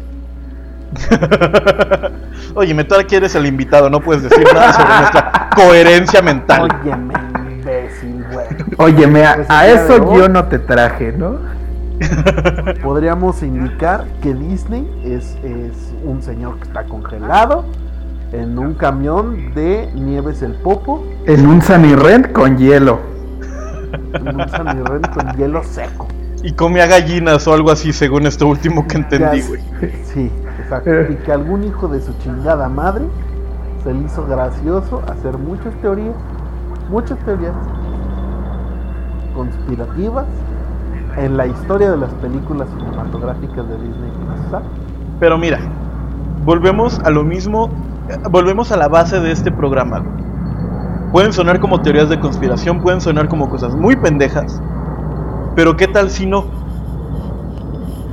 Oye, 2.56 2.74
me 2.74 2.86
tú 2.86 2.95
aquí 2.95 3.16
eres 3.16 3.36
el 3.36 3.45
invitado, 3.45 3.89
no 3.89 3.99
puedes 3.99 4.24
decir 4.24 4.45
nada 4.54 4.72
sobre 4.72 4.97
nuestra 4.99 5.49
coherencia 5.56 6.22
mental. 6.22 6.70
Óyeme, 6.82 7.14
imbécil, 7.51 8.24
güey. 8.32 8.47
Óyeme, 8.78 9.26
a, 9.26 9.36
Pues 9.36 9.49
a 9.49 9.68
eso 9.68 10.16
yo 10.16 10.30
no 10.30 10.45
te 10.45 10.60
traje, 10.60 11.12
¿no? 11.12 11.39
Podríamos 12.84 13.43
indicar 13.43 14.06
que 14.22 14.34
Disney 14.34 14.88
es, 15.04 15.36
es 15.43 15.93
un 16.06 16.24
señor 16.24 16.56
que 16.58 16.64
está 16.64 16.86
congelado 16.86 17.66
en 18.34 18.58
un 18.58 18.74
camión 18.74 19.54
de 19.54 19.90
Nieves 19.94 20.42
el 20.42 20.54
Popo, 20.54 21.04
En 21.26 21.46
un 21.46 21.62
Sunny 21.62 21.96
Rent 21.96 22.32
con 22.32 22.58
hielo. 22.58 23.00
en 24.14 24.28
un 24.28 24.50
San 24.50 24.66
Miguel 24.78 25.02
con 25.14 25.32
hielo 25.38 25.64
seco. 25.64 26.08
Y 26.42 26.52
come 26.54 26.82
a 26.82 26.88
gallinas 26.88 27.48
o 27.48 27.54
algo 27.54 27.72
así, 27.72 27.94
según 27.94 28.26
esto 28.26 28.48
último 28.48 28.88
que 28.88 28.98
entendí, 28.98 29.42
güey. 29.44 29.62
Sí, 30.04 30.32
Exacto. 30.60 31.12
Y 31.12 31.16
que 31.16 31.32
algún 31.32 31.64
hijo 31.64 31.88
de 31.88 32.02
su 32.02 32.14
chingada 32.20 32.68
madre 32.70 33.06
se 33.84 33.94
le 33.94 34.02
hizo 34.04 34.26
gracioso 34.26 35.02
hacer 35.08 35.38
muchas 35.38 35.74
teorías, 35.82 36.16
muchas 36.90 37.18
teorías 37.20 37.54
conspirativas 39.36 40.26
en 41.18 41.38
la 41.38 41.48
historia 41.48 41.92
de 41.92 41.98
las 41.98 42.12
películas 42.16 42.68
cinematográficas 42.78 43.68
de 43.68 43.76
Disney 43.76 44.12
Pixar. 44.42 44.62
Pero 45.20 45.38
mira, 45.38 45.60
volvemos 46.46 47.00
a 47.00 47.10
lo 47.10 47.24
mismo, 47.24 47.70
eh, 48.10 48.18
volvemos 48.30 48.72
a 48.72 48.78
la 48.78 48.88
base 48.88 49.20
de 49.20 49.32
este 49.32 49.52
programa. 49.52 50.04
Pueden 51.12 51.32
sonar 51.34 51.60
como 51.60 51.82
teorías 51.82 52.10
de 52.10 52.20
conspiración, 52.20 52.82
pueden 52.82 53.00
sonar 53.02 53.28
como 53.28 53.50
cosas 53.50 53.76
muy 53.76 53.96
pendejas, 53.96 54.62
pero 55.56 55.78
¿qué 55.78 55.88
tal 55.88 56.10
si 56.10 56.26
no? 56.26 56.46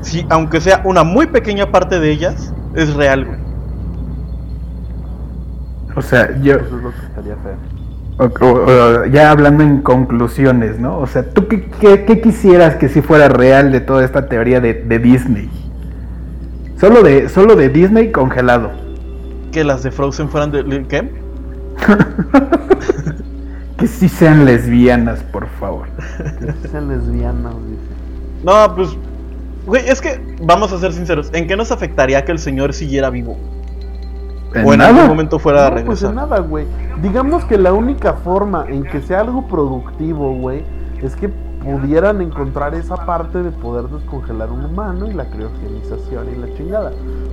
Si, 0.03 0.27
aunque 0.29 0.61
sea 0.61 0.83
una 0.85 1.03
muy 1.05 1.27
pequeña 1.27 1.71
parte 1.71 1.99
de 2.01 2.11
ellas, 2.11 2.53
es 2.75 2.95
real, 2.95 3.25
güey. 3.25 3.39
O 5.97 6.03
sea, 6.03 6.39
yo, 6.41 6.55
Eso 6.55 6.77
es 6.77 6.83
lo 6.83 6.91
que 6.91 7.07
estaría 7.07 7.37
feo. 7.37 7.57
o- 8.19 8.45
o- 8.47 9.01
o, 9.03 9.07
ya 9.07 9.31
hablando 9.31 9.63
en 9.65 9.81
conclusiones, 9.83 10.79
¿no? 10.79 10.99
O 10.99 11.07
sea, 11.07 11.23
¿tú 11.29 11.49
qué, 11.49 11.69
qué- 11.81 12.05
qué 12.05 12.21
quisieras 12.21 12.77
que 12.77 12.89
si 12.89 13.01
fuera 13.03 13.29
real 13.29 13.73
de 13.73 13.81
toda 13.81 14.05
esta 14.05 14.29
teoría 14.29 14.61
de, 14.61 14.75
de 14.75 14.99
Disney? 14.99 15.51
Solo 16.81 17.03
de, 17.03 17.29
solo 17.29 17.57
de 17.57 17.69
Disney 17.69 18.11
congelado. 18.11 18.71
Que 19.53 19.65
las 19.65 19.83
de 19.83 19.91
Frozen 19.91 20.29
fueran 20.29 20.51
de... 20.51 20.87
¿Qué? 20.89 21.11
Que 23.77 23.87
sí 23.87 24.11
sean 24.11 24.45
lesbianas, 24.45 25.23
por 25.23 25.47
favor. 25.59 25.87
Que 26.63 26.69
sean 26.69 26.89
lesbianas, 26.89 27.55
dice. 27.67 28.45
No, 28.45 28.75
pues... 28.77 28.91
Güey, 29.65 29.89
es 29.89 30.03
que, 30.03 30.21
vamos 30.43 30.71
a 30.73 30.79
ser 30.79 30.93
sinceros, 30.93 31.31
¿en 31.33 31.47
qué 31.47 31.57
nos 31.57 31.71
afectaría 31.73 32.23
que 32.27 32.33
el 32.33 32.39
señor 32.39 32.75
siguiera 32.75 33.09
vivo? 33.09 33.39
En 34.55 34.67
o 34.67 34.73
en 34.75 34.79
nada. 34.81 34.91
algún 34.91 35.07
momento 35.09 35.39
fuera 35.39 35.67
a 35.67 35.71
No, 35.71 35.77
pues 35.77 36.03
regresar. 36.03 36.11
en 36.11 36.17
nada, 36.17 36.41
güey. 36.41 36.67
Digamos 37.03 37.45
que 37.47 37.57
la 37.57 37.73
única 37.73 38.15
forma 38.15 38.67
en 38.69 38.83
que 38.85 39.01
sea 39.01 39.21
algo 39.21 39.47
productivo, 39.47 40.35
güey, 40.35 40.63
es 41.03 41.17
que 41.17 41.31
pudieran 41.63 42.21
encontrar 42.23 42.75
esa 42.75 42.97
parte 43.05 43.43
de 43.43 43.51
poder 43.51 43.85
descongelar 43.89 44.51
un 44.51 44.65
humano 44.65 45.07
y 45.11 45.13
la 45.15 45.25
criogenización 45.27 46.27
y 46.35 46.39
la 46.39 46.55
chingada. 46.57 46.93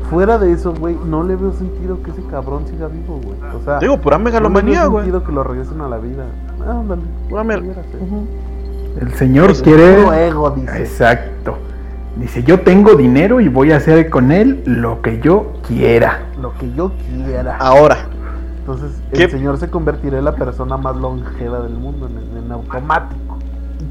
Fuera 0.10 0.38
de 0.38 0.52
eso, 0.52 0.74
güey, 0.74 0.98
no 1.06 1.24
le 1.24 1.36
veo 1.36 1.52
sentido 1.54 2.02
que 2.04 2.12
ese 2.12 2.22
cabrón 2.30 2.66
siga 2.68 2.88
vivo, 2.88 3.20
güey. 3.24 3.38
O 3.56 3.64
sea, 3.64 3.80
Digo, 3.80 3.98
pura 4.00 4.18
no 4.18 4.24
le 4.26 4.30
megalomanía, 4.32 4.82
veo 4.82 4.92
güey. 4.92 5.04
sentido 5.06 5.24
que 5.24 5.32
lo 5.32 5.44
regresen 5.44 5.82
a 5.82 5.88
la 5.88 5.98
vida. 5.98 6.26
Ah, 6.66 6.72
ándale. 6.72 7.02
Pura. 7.30 7.44
El 9.00 9.14
señor 9.14 9.48
Pues, 9.48 9.62
quiere... 9.62 10.28
ego, 10.28 10.50
dice. 10.52 10.80
Exacto. 10.80 11.56
Dice, 12.18 12.42
yo 12.44 12.62
tengo 12.62 12.96
dinero 12.96 13.40
y 13.40 13.48
voy 13.48 13.72
a 13.72 13.78
hacer 13.78 14.10
con 14.10 14.32
él 14.32 14.64
lo 14.66 15.02
que 15.02 15.20
yo 15.22 15.54
quiera. 15.68 16.22
Lo 16.42 16.52
que 16.58 16.74
yo 16.74 16.92
quiera. 17.24 17.58
Ahora, 17.60 17.98
Entonces, 18.60 19.00
¿Qué? 19.14 19.26
el 19.26 19.32
señor 19.32 19.58
se 19.60 19.70
convertirá 19.70 20.18
en 20.18 20.26
la 20.26 20.36
persona 20.36 20.78
más 20.78 20.96
longeva 20.98 21.60
del 21.62 21.74
mundo 21.74 22.08
en, 22.08 22.44
en 22.46 22.52
automático. 22.52 23.37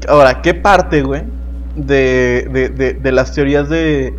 Ahora, 0.07 0.41
¿qué 0.41 0.53
parte, 0.53 1.01
güey, 1.01 1.23
de, 1.75 2.47
de, 2.51 2.69
de, 2.69 2.93
de 2.93 3.11
las 3.11 3.33
teorías 3.33 3.69
de, 3.69 4.13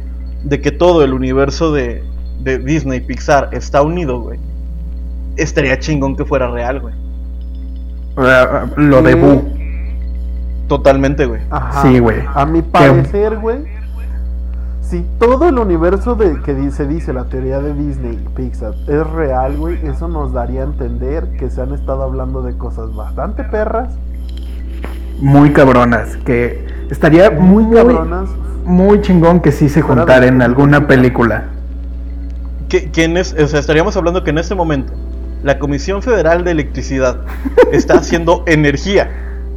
de 0.45 0.61
que 0.61 0.71
todo 0.71 1.03
el 1.05 1.13
universo 1.13 1.73
de, 1.73 2.03
de 2.41 2.59
Disney 2.59 3.01
Pixar 3.01 3.49
está 3.53 3.83
unido, 3.83 4.21
güey? 4.21 4.39
Estaría 5.37 5.79
chingón 5.79 6.17
que 6.17 6.25
fuera 6.25 6.51
real, 6.51 6.81
güey. 6.81 6.95
Lo 8.77 9.03
de 9.03 9.15
Mm. 9.17 9.21
Boo. 9.21 9.45
Totalmente, 10.69 11.25
güey. 11.27 11.41
Ajá. 11.51 11.83
Sí, 11.83 11.99
güey. 11.99 12.19
A 12.35 12.45
mi 12.45 12.61
parecer, 12.63 13.39
güey, 13.39 13.61
si 14.83 15.05
todo 15.19 15.49
el 15.49 15.59
universo 15.59 16.15
de 16.15 16.41
que 16.43 16.55
dice, 16.55 16.87
dice 16.87 17.13
la 17.13 17.25
teoría 17.25 17.61
de 17.61 17.75
Disney 17.75 18.15
y 18.23 18.29
Pixar 18.37 18.75
es 18.87 19.07
real, 19.11 19.57
güey, 19.57 19.79
eso 19.87 20.09
nos 20.09 20.33
daría 20.33 20.63
a 20.63 20.65
entender 20.65 21.29
que 21.39 21.49
se 21.51 21.61
han 21.63 21.73
estado 21.73 22.03
hablando 22.03 22.43
de 22.43 22.57
cosas 22.57 22.95
bastante 22.95 23.45
perras, 23.45 23.95
Muy 25.21 25.53
cabronas. 25.53 26.17
Que 26.25 26.67
estaría 26.91 27.31
muy, 27.31 27.65
muy, 27.65 27.77
cabronas. 27.77 28.29
muy 28.65 29.01
chingón 29.03 29.41
que 29.41 29.53
sí 29.53 29.69
se 29.69 29.83
juntara 29.83 30.27
en 30.27 30.43
alguna 30.43 30.87
película. 30.87 31.45
Que, 32.69 32.91
que 32.91 33.05
en 33.05 33.17
es- 33.17 33.35
o 33.35 33.47
sea, 33.49 33.61
estaríamos 33.61 33.97
hablando 33.97 34.23
que 34.25 34.31
en 34.31 34.39
este 34.39 34.55
momento 34.55 34.93
la 35.43 35.59
Comisión 35.59 36.03
Federal 36.03 36.45
de 36.45 36.51
Electricidad 36.53 37.21
está 37.73 37.95
haciendo 37.95 38.43
energía 38.47 39.11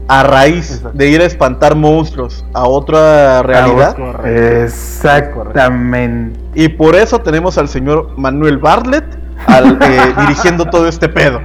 a 0.08 0.24
raíz 0.24 0.72
Exacto. 0.76 0.98
de 0.98 1.10
ir 1.10 1.22
a 1.22 1.26
espantar 1.26 1.76
monstruos 1.76 2.44
a 2.54 2.66
otra 2.68 3.44
realidad. 3.44 3.96
correcto. 3.96 4.28
Exactamente. 4.28 6.40
Y 6.56 6.70
por 6.70 6.96
eso 6.96 7.20
tenemos 7.20 7.58
al 7.58 7.70
señor 7.70 8.18
Manuel 8.18 8.58
Bartlett 8.58 9.06
al, 9.46 9.78
eh, 9.82 10.14
dirigiendo 10.20 10.66
todo 10.66 10.88
este 10.88 11.08
pedo. 11.08 11.40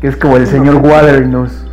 Que 0.00 0.08
es 0.08 0.16
como 0.16 0.36
el 0.36 0.46
señor 0.46 0.76
Waternus. 0.76 1.66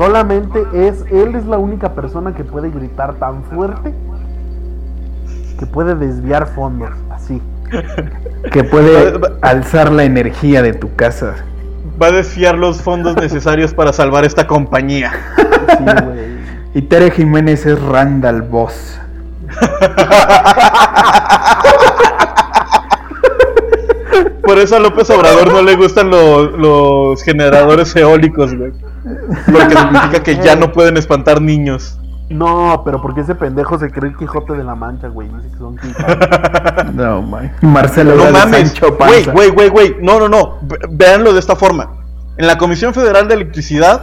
Solamente 0.00 0.64
es, 0.72 1.04
él 1.10 1.34
es 1.34 1.44
la 1.44 1.58
única 1.58 1.92
persona 1.92 2.34
que 2.34 2.42
puede 2.42 2.70
gritar 2.70 3.16
tan 3.16 3.44
fuerte 3.44 3.92
que 5.58 5.66
puede 5.66 5.94
desviar 5.94 6.46
fondos, 6.54 6.88
así. 7.10 7.42
Que 8.50 8.64
puede 8.64 9.20
alzar 9.42 9.92
la 9.92 10.04
energía 10.04 10.62
de 10.62 10.72
tu 10.72 10.94
casa. 10.96 11.34
Va 12.02 12.06
a 12.06 12.12
desfiar 12.12 12.56
los 12.56 12.80
fondos 12.80 13.14
necesarios 13.16 13.74
para 13.74 13.92
salvar 13.92 14.24
esta 14.24 14.46
compañía. 14.46 15.12
Sí, 15.36 15.84
güey. 15.84 16.30
Y 16.72 16.80
Tere 16.80 17.10
Jiménez 17.10 17.66
es 17.66 17.78
Randall 17.82 18.40
Boss. 18.40 18.98
Por 24.42 24.58
eso 24.58 24.76
a 24.76 24.80
López 24.80 25.08
Obrador 25.10 25.52
no 25.52 25.62
le 25.62 25.76
gustan 25.76 26.10
lo- 26.10 26.56
los 26.56 27.22
generadores 27.22 27.94
eólicos, 27.94 28.54
güey. 28.54 28.72
Porque 29.46 29.76
significa 29.76 30.22
que 30.22 30.36
ya 30.36 30.56
no 30.56 30.72
pueden 30.72 30.96
espantar 30.96 31.40
niños. 31.40 31.96
No, 32.28 32.82
pero 32.84 33.02
porque 33.02 33.22
ese 33.22 33.34
pendejo 33.34 33.76
se 33.78 33.90
cree 33.90 34.10
el 34.10 34.16
Quijote 34.16 34.52
de 34.52 34.62
la 34.62 34.76
Mancha, 34.76 35.08
güey. 35.08 35.28
Dice 35.28 35.48
que 35.50 35.58
son 35.58 35.76
quijotes. 35.76 36.16
No, 36.94 37.22
man. 37.22 37.52
Marcelo 37.60 38.14
No 38.14 38.30
mames, 38.30 38.80
güey, 38.80 39.24
güey, 39.24 39.50
güey, 39.50 39.68
güey. 39.68 39.96
No, 40.00 40.18
no, 40.20 40.28
no. 40.28 40.58
Ve- 40.62 40.78
Véanlo 40.90 41.32
de 41.32 41.40
esta 41.40 41.56
forma. 41.56 41.90
En 42.36 42.46
la 42.46 42.56
Comisión 42.56 42.94
Federal 42.94 43.26
de 43.28 43.34
Electricidad 43.34 44.00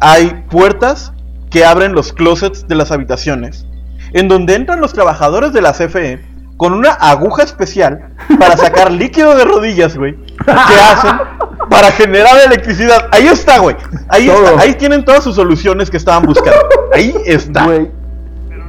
hay 0.00 0.44
puertas 0.50 1.12
que 1.50 1.64
abren 1.64 1.92
los 1.92 2.12
closets 2.12 2.66
de 2.66 2.74
las 2.74 2.90
habitaciones, 2.90 3.66
en 4.12 4.28
donde 4.28 4.54
entran 4.56 4.80
los 4.80 4.92
trabajadores 4.92 5.52
de 5.52 5.60
la 5.62 5.72
CFE 5.72 6.20
con 6.56 6.72
una 6.72 6.90
aguja 6.90 7.42
especial 7.42 8.14
para 8.38 8.56
sacar 8.56 8.90
líquido 8.92 9.34
de 9.36 9.44
rodillas, 9.44 9.96
güey. 9.96 10.16
¿Qué 10.44 10.52
hacen? 10.52 11.12
Para 11.70 11.90
generar 11.92 12.36
electricidad. 12.44 13.08
Ahí 13.12 13.28
está, 13.28 13.58
güey. 13.58 13.76
Ahí 14.08 14.28
está. 14.28 14.60
Ahí 14.60 14.74
tienen 14.74 15.04
todas 15.04 15.24
sus 15.24 15.36
soluciones 15.36 15.88
que 15.88 15.96
estaban 15.96 16.24
buscando. 16.24 16.68
Ahí 16.92 17.14
está. 17.24 17.64
Güey. 17.64 17.99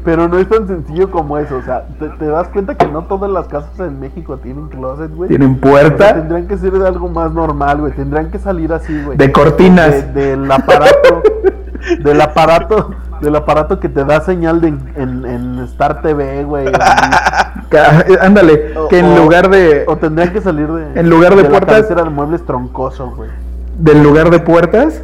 Pero 0.03 0.27
no 0.27 0.39
es 0.39 0.49
tan 0.49 0.67
sencillo 0.67 1.11
como 1.11 1.37
eso. 1.37 1.57
O 1.57 1.61
sea, 1.61 1.85
te, 1.99 2.09
te 2.09 2.25
das 2.25 2.47
cuenta 2.47 2.75
que 2.75 2.87
no 2.87 3.03
todas 3.03 3.29
las 3.29 3.47
casas 3.47 3.79
en 3.79 3.99
México 3.99 4.37
tienen 4.37 4.67
closet, 4.69 5.13
güey. 5.13 5.29
Tienen 5.29 5.59
puerta 5.59 6.13
tendrían 6.15 6.47
que 6.47 6.57
ser 6.57 6.71
de 6.73 6.87
algo 6.87 7.07
más 7.07 7.31
normal, 7.33 7.81
güey. 7.81 7.93
Tendrían 7.93 8.31
que 8.31 8.39
salir 8.39 8.73
así, 8.73 8.99
güey. 9.03 9.17
de 9.17 9.31
cortinas. 9.31 10.13
De- 10.13 10.35
del 10.37 10.51
aparato. 10.51 11.21
del 12.03 12.19
aparato. 12.21 12.91
Del 13.21 13.35
aparato 13.35 13.79
que 13.79 13.87
te 13.87 14.03
da 14.03 14.21
señal 14.21 14.61
de, 14.61 14.69
en, 14.69 15.25
en 15.25 15.59
Star 15.65 16.01
TV, 16.01 16.43
güey. 16.43 16.67
eh, 16.67 16.71
Ándale, 18.21 18.73
que 18.89 18.97
en 18.99 19.05
o- 19.05 19.17
lugar 19.17 19.49
de 19.51 19.83
O 19.87 19.95
tendrían 19.97 20.33
que 20.33 20.41
salir 20.41 20.67
de. 20.67 20.99
En 20.99 21.09
lugar 21.09 21.35
de 21.35 21.43
la 21.43 21.49
puertas- 21.49 21.87
de 21.87 22.03
muebles 22.05 22.43
troncoso, 22.45 23.11
güey. 23.15 23.29
del 23.77 24.01
lugar 24.01 24.31
de 24.31 24.39
puertas, 24.39 25.03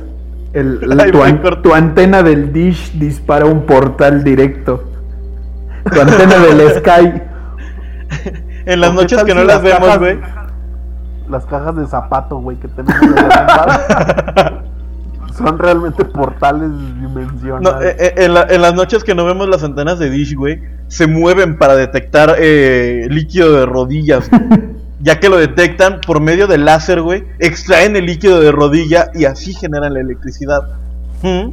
el, 0.57 0.79
el- 0.83 0.99
Ay, 0.99 1.11
tu, 1.11 1.23
an- 1.23 1.41
antena 1.75 2.23
del 2.23 2.51
dish 2.53 2.91
dispara 2.93 3.45
un 3.45 3.65
portal 3.65 4.23
directo. 4.23 4.83
Tu 5.91 6.01
antena 6.01 6.37
del 6.39 6.69
Sky. 6.79 7.21
En 8.65 8.81
las 8.81 8.89
¿O 8.89 8.93
qué 8.95 9.01
noches 9.01 9.23
que 9.23 9.33
no 9.33 9.43
las 9.43 9.61
vemos, 9.61 9.79
cajas- 9.79 9.99
güey. 9.99 10.19
Las 11.29 11.45
cajas 11.45 11.75
de 11.75 11.85
zapato, 11.87 12.37
güey, 12.37 12.57
que 12.57 12.67
tenemos 12.69 13.01
en 13.01 13.15
bar 13.15 14.63
Son 15.37 15.59
realmente 15.59 16.03
portales 16.05 16.69
No, 16.69 17.07
dimensionales. 17.09 17.89
eh, 17.91 17.95
eh, 17.99 18.13
en, 18.25 18.33
la- 18.33 18.47
en 18.49 18.61
las 18.61 18.73
noches 18.73 19.03
que 19.03 19.13
no 19.13 19.23
vemos 19.25 19.47
las 19.47 19.63
antenas 19.63 19.99
de 19.99 20.09
Dish, 20.09 20.35
güey, 20.35 20.61
se 20.87 21.05
mueven 21.05 21.57
para 21.59 21.75
detectar 21.75 22.35
eh, 22.39 23.05
líquido 23.09 23.51
de 23.53 23.65
rodillas. 23.67 24.29
Ya 24.99 25.19
que 25.19 25.29
lo 25.29 25.37
detectan 25.37 25.99
por 26.05 26.19
medio 26.21 26.47
del 26.47 26.65
láser, 26.65 27.01
güey, 27.01 27.23
extraen 27.39 27.95
el 27.95 28.05
líquido 28.05 28.39
de 28.41 28.51
rodilla 28.51 29.09
y 29.13 29.25
así 29.25 29.53
generan 29.53 29.93
la 29.93 29.99
electricidad. 30.01 30.61
¿Mm? 31.21 31.51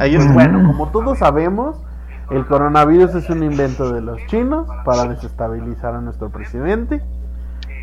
Ahí 0.00 0.12
Pues 0.14 0.22
está. 0.22 0.32
bueno, 0.32 0.66
como 0.66 0.88
todos 0.90 1.18
sabemos, 1.18 1.76
el 2.30 2.46
coronavirus 2.46 3.14
es 3.16 3.28
un 3.30 3.42
invento 3.42 3.92
de 3.92 4.00
los 4.00 4.18
chinos 4.26 4.66
para 4.84 5.04
desestabilizar 5.04 5.94
a 5.94 6.00
nuestro 6.00 6.30
presidente. 6.30 7.02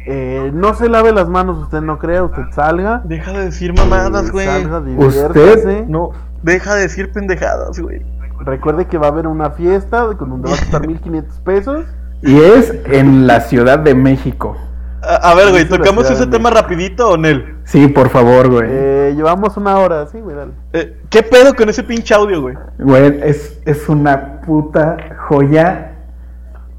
Eh, 0.07 0.51
no 0.53 0.75
se 0.75 0.87
lave 0.87 1.11
las 1.11 1.27
manos, 1.29 1.57
usted 1.57 1.81
no 1.81 1.97
crea, 1.97 2.23
usted 2.23 2.43
salga. 2.51 3.01
Deja 3.05 3.31
de 3.33 3.45
decir 3.45 3.73
mamadas, 3.73 4.27
eh, 4.27 4.31
güey. 4.31 4.45
salga, 4.45 4.79
Usted-. 4.79 5.85
No, 5.87 6.11
deja 6.43 6.75
de 6.75 6.81
decir 6.81 7.11
pendejadas, 7.11 7.79
güey. 7.79 8.05
Recuerde 8.39 8.85
que 8.85 8.97
va 8.97 9.07
a 9.07 9.09
haber 9.09 9.27
una 9.27 9.51
fiesta 9.51 10.05
con 10.17 10.29
donde 10.29 10.49
va 10.49 10.55
a 10.55 10.59
costar 10.59 10.85
1500 10.87 11.39
pesos. 11.39 11.85
Y 12.21 12.37
es 12.39 12.73
en 12.91 13.27
la 13.27 13.41
Ciudad 13.41 13.79
de 13.79 13.93
México. 13.93 14.57
A, 15.01 15.31
a 15.31 15.35
ver, 15.35 15.51
güey, 15.51 15.67
¿tocamos 15.69 16.09
ese 16.09 16.25
tema 16.27 16.49
rapidito 16.49 17.09
o 17.09 17.17
Nel? 17.17 17.57
Sí, 17.65 17.87
por 17.87 18.09
favor, 18.09 18.49
güey. 18.49 18.67
Eh, 18.69 19.13
llevamos 19.15 19.55
una 19.57 19.77
hora, 19.77 20.07
sí, 20.07 20.19
güey, 20.19 20.35
dale. 20.35 20.51
Eh, 20.73 20.97
¿Qué 21.09 21.21
pedo 21.21 21.53
con 21.53 21.69
ese 21.69 21.83
pinche 21.83 22.13
audio, 22.15 22.41
güey? 22.41 22.55
Güey, 22.79 23.19
es, 23.23 23.59
es 23.65 23.87
una 23.87 24.41
puta 24.41 24.97
joya. 25.27 25.91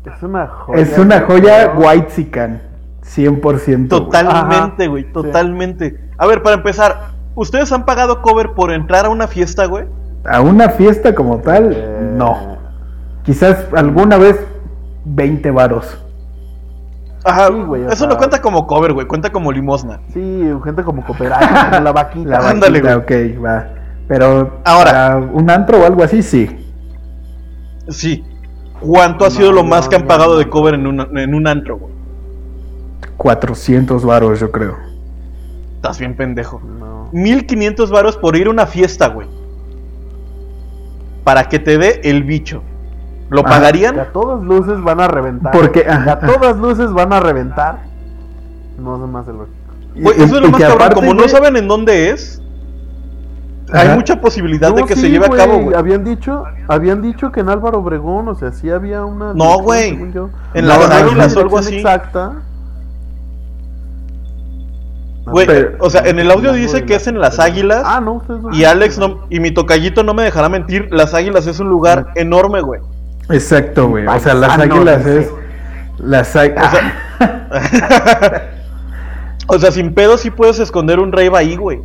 Es 0.05 0.23
una 0.23 0.47
joya. 0.49 0.81
Es 0.83 0.99
una 0.99 1.21
joya 1.21 1.67
güey. 1.69 1.89
white 1.99 2.11
sican. 2.11 2.63
100%. 3.05 3.41
güey. 3.41 3.89
Totalmente, 3.89 4.89
güey, 4.89 5.05
sí. 5.05 5.13
totalmente. 5.13 6.01
A 6.19 6.27
ver, 6.27 6.43
para 6.43 6.57
empezar, 6.57 7.11
¿ustedes 7.37 7.71
han 7.71 7.85
pagado 7.85 8.23
cover 8.23 8.53
por 8.53 8.73
entrar 8.73 9.07
a 9.07 9.09
una 9.09 9.29
fiesta, 9.29 9.67
güey? 9.67 9.85
A 10.25 10.41
una 10.41 10.71
fiesta 10.71 11.15
como 11.15 11.39
tal, 11.39 11.73
Eh, 11.73 12.11
no. 12.17 12.57
Quizás 13.23 13.67
alguna 13.77 14.17
vez 14.17 14.41
20 15.07 15.51
varos. 15.53 15.99
Ajá, 17.25 17.49
Sí, 17.49 17.55
güey, 17.55 17.83
eso 17.91 18.07
no 18.07 18.17
cuenta 18.17 18.41
como 18.41 18.67
cover, 18.67 18.93
güey, 18.93 19.07
cuenta 19.07 19.31
como 19.31 19.51
limosna. 19.51 20.01
Sí, 20.13 20.45
gente 20.65 20.83
como 20.85 21.05
cooperada, 21.05 21.71
como 21.71 21.83
la 21.83 21.93
vaquita. 21.93 22.29
La 22.41 22.49
Ándale, 22.51 22.81
vaquita, 22.81 22.99
ok, 23.39 23.45
va. 23.45 23.69
Pero 24.09 24.61
Ahora. 24.65 25.17
un 25.33 25.51
antro 25.51 25.81
o 25.81 25.87
algo 25.87 26.03
así, 26.05 26.23
sí. 26.23 26.49
Sí. 27.89 28.25
¿Cuánto 28.81 29.25
ha 29.25 29.31
sido 29.31 29.51
lo 29.53 29.63
no, 29.63 29.69
más 29.71 29.89
que 29.89 29.97
han 29.97 30.07
pagado 30.07 30.39
de 30.39 30.49
cover 30.49 30.75
en, 30.75 30.87
una- 30.87 31.09
en 31.21 31.35
un 31.35 31.47
antro, 31.49 31.79
güey? 31.79 31.93
400 33.17 34.05
varos, 34.05 34.39
yo 34.39 34.53
creo. 34.53 34.77
Estás 35.77 35.99
bien 35.99 36.15
pendejo. 36.17 36.61
No. 36.61 37.09
1500 37.13 37.91
varos 37.91 38.17
por 38.17 38.37
ir 38.37 38.47
a 38.47 38.51
una 38.51 38.67
fiesta, 38.67 39.09
güey. 39.09 39.27
Para 41.25 41.49
que 41.49 41.59
te 41.59 41.79
dé 41.79 42.01
el 42.05 42.23
bicho. 42.23 42.63
¿Lo 43.29 43.41
Ajá. 43.41 43.49
Que 43.49 43.55
pagarían? 43.57 43.99
a 43.99 44.05
todas 44.07 44.43
luces 44.43 44.81
van 44.83 45.01
a 45.01 45.09
reventar. 45.09 45.53
Porque, 45.53 45.85
a 45.89 46.19
todas 46.21 46.57
luces 46.57 46.93
van 46.93 47.13
a 47.13 47.21
reventar. 47.21 47.79
No 48.79 48.99
sé 49.01 49.07
más 49.11 49.27
de 49.27 49.33
lógico. 49.33 49.57
Güey, 49.97 50.17
eso 50.23 50.37
es 50.37 50.43
lo 50.43 50.51
más 50.51 50.61
cabrón. 50.61 50.77
aparte, 50.83 50.95
Como 50.97 51.15
no 51.15 51.27
saben 51.29 51.57
en 51.57 51.67
dónde 51.67 52.11
es, 52.11 52.41
Ajá. 53.73 53.81
hay 53.81 53.89
mucha 53.97 54.21
posibilidad 54.21 54.73
de 54.75 54.85
que 54.85 54.95
se 54.95 55.11
lleve 55.11 55.27
a 55.27 55.31
cabo, 55.31 55.59
güey. 55.61 55.75
Habían 55.75 56.05
dicho, 56.05 56.45
habían 56.69 57.01
dicho 57.03 57.33
que 57.33 57.41
en 57.41 57.49
Álvaro 57.49 57.79
Obregón, 57.79 58.29
o 58.29 58.35
sea, 58.35 58.53
sí 58.53 58.71
había 58.71 59.05
una. 59.05 59.33
No, 59.35 59.59
güey. 59.61 59.89
En 60.55 60.69
las 60.69 60.79
No, 60.79 60.87
una 60.87 60.97
Águilas 60.99 61.35
o 61.37 61.41
algo 61.41 61.59
así. 61.59 61.77
Exacta. 61.77 62.33
Güey, 65.27 65.47
Pero- 65.47 65.77
o 65.81 65.91
sea, 65.91 66.03
en 66.03 66.21
el 66.21 66.31
audio 66.31 66.53
dice 66.53 66.85
que 66.85 66.95
es 66.95 67.07
en 67.09 67.19
Las 67.19 67.41
Águilas. 67.41 67.83
Ah, 67.85 68.01
no, 68.01 68.13
ustedes 68.15 68.43
no- 68.43 68.55
Y 68.55 68.65
Alex 68.65 68.99
no, 68.99 69.23
y 69.29 69.41
mi 69.41 69.51
tocallito 69.51 70.05
no 70.05 70.15
me 70.15 70.23
dejará 70.23 70.49
mentir, 70.49 70.87
Las 70.93 71.15
Águilas 71.15 71.49
es 71.49 71.59
un 71.59 71.69
lugar 71.69 72.09
enorme, 72.15 72.61
güey. 72.61 72.81
Exacto, 73.31 73.89
güey. 73.89 74.07
O 74.07 74.19
sea, 74.21 74.35
las 74.35 74.59
águilas 74.59 75.05
dice. 75.05 75.21
es. 75.21 75.33
Las 75.99 76.37
águilas. 76.37 76.77
O 79.49 79.59
sea, 79.59 79.71
sin 79.71 79.95
pedo 79.95 80.19
sí 80.19 80.31
puedes 80.31 80.59
esconder 80.59 80.99
un 80.99 81.13
rave 81.13 81.31
ahí, 81.37 81.57
güey. 81.57 81.81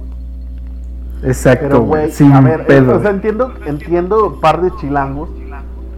Exacto, 1.23 1.67
Pero, 1.67 1.81
güey. 1.81 2.11
Sin 2.11 2.31
a 2.33 2.41
ver, 2.41 2.61
eh, 2.61 2.65
pedo. 2.65 2.97
o 2.97 3.01
sea, 3.01 3.11
entiendo, 3.11 3.53
entiendo 3.65 4.39
par 4.41 4.61
de 4.61 4.71
chilangos, 4.77 5.29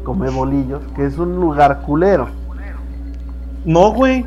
come 0.04 0.30
bolillos, 0.30 0.82
que 0.96 1.06
es 1.06 1.18
un 1.18 1.36
lugar 1.36 1.82
culero. 1.86 2.28
No, 3.64 3.92
güey. 3.92 4.26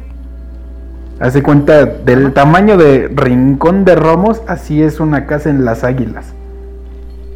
Hace 1.21 1.43
cuenta 1.43 1.85
del 1.85 2.33
tamaño 2.33 2.79
de 2.79 3.11
Rincón 3.15 3.85
de 3.85 3.97
Romos, 3.97 4.43
así 4.49 4.83
es 4.83 5.01
una 5.01 5.27
casa 5.27 5.51
en 5.51 5.65
las 5.65 5.85
águilas. 5.85 6.33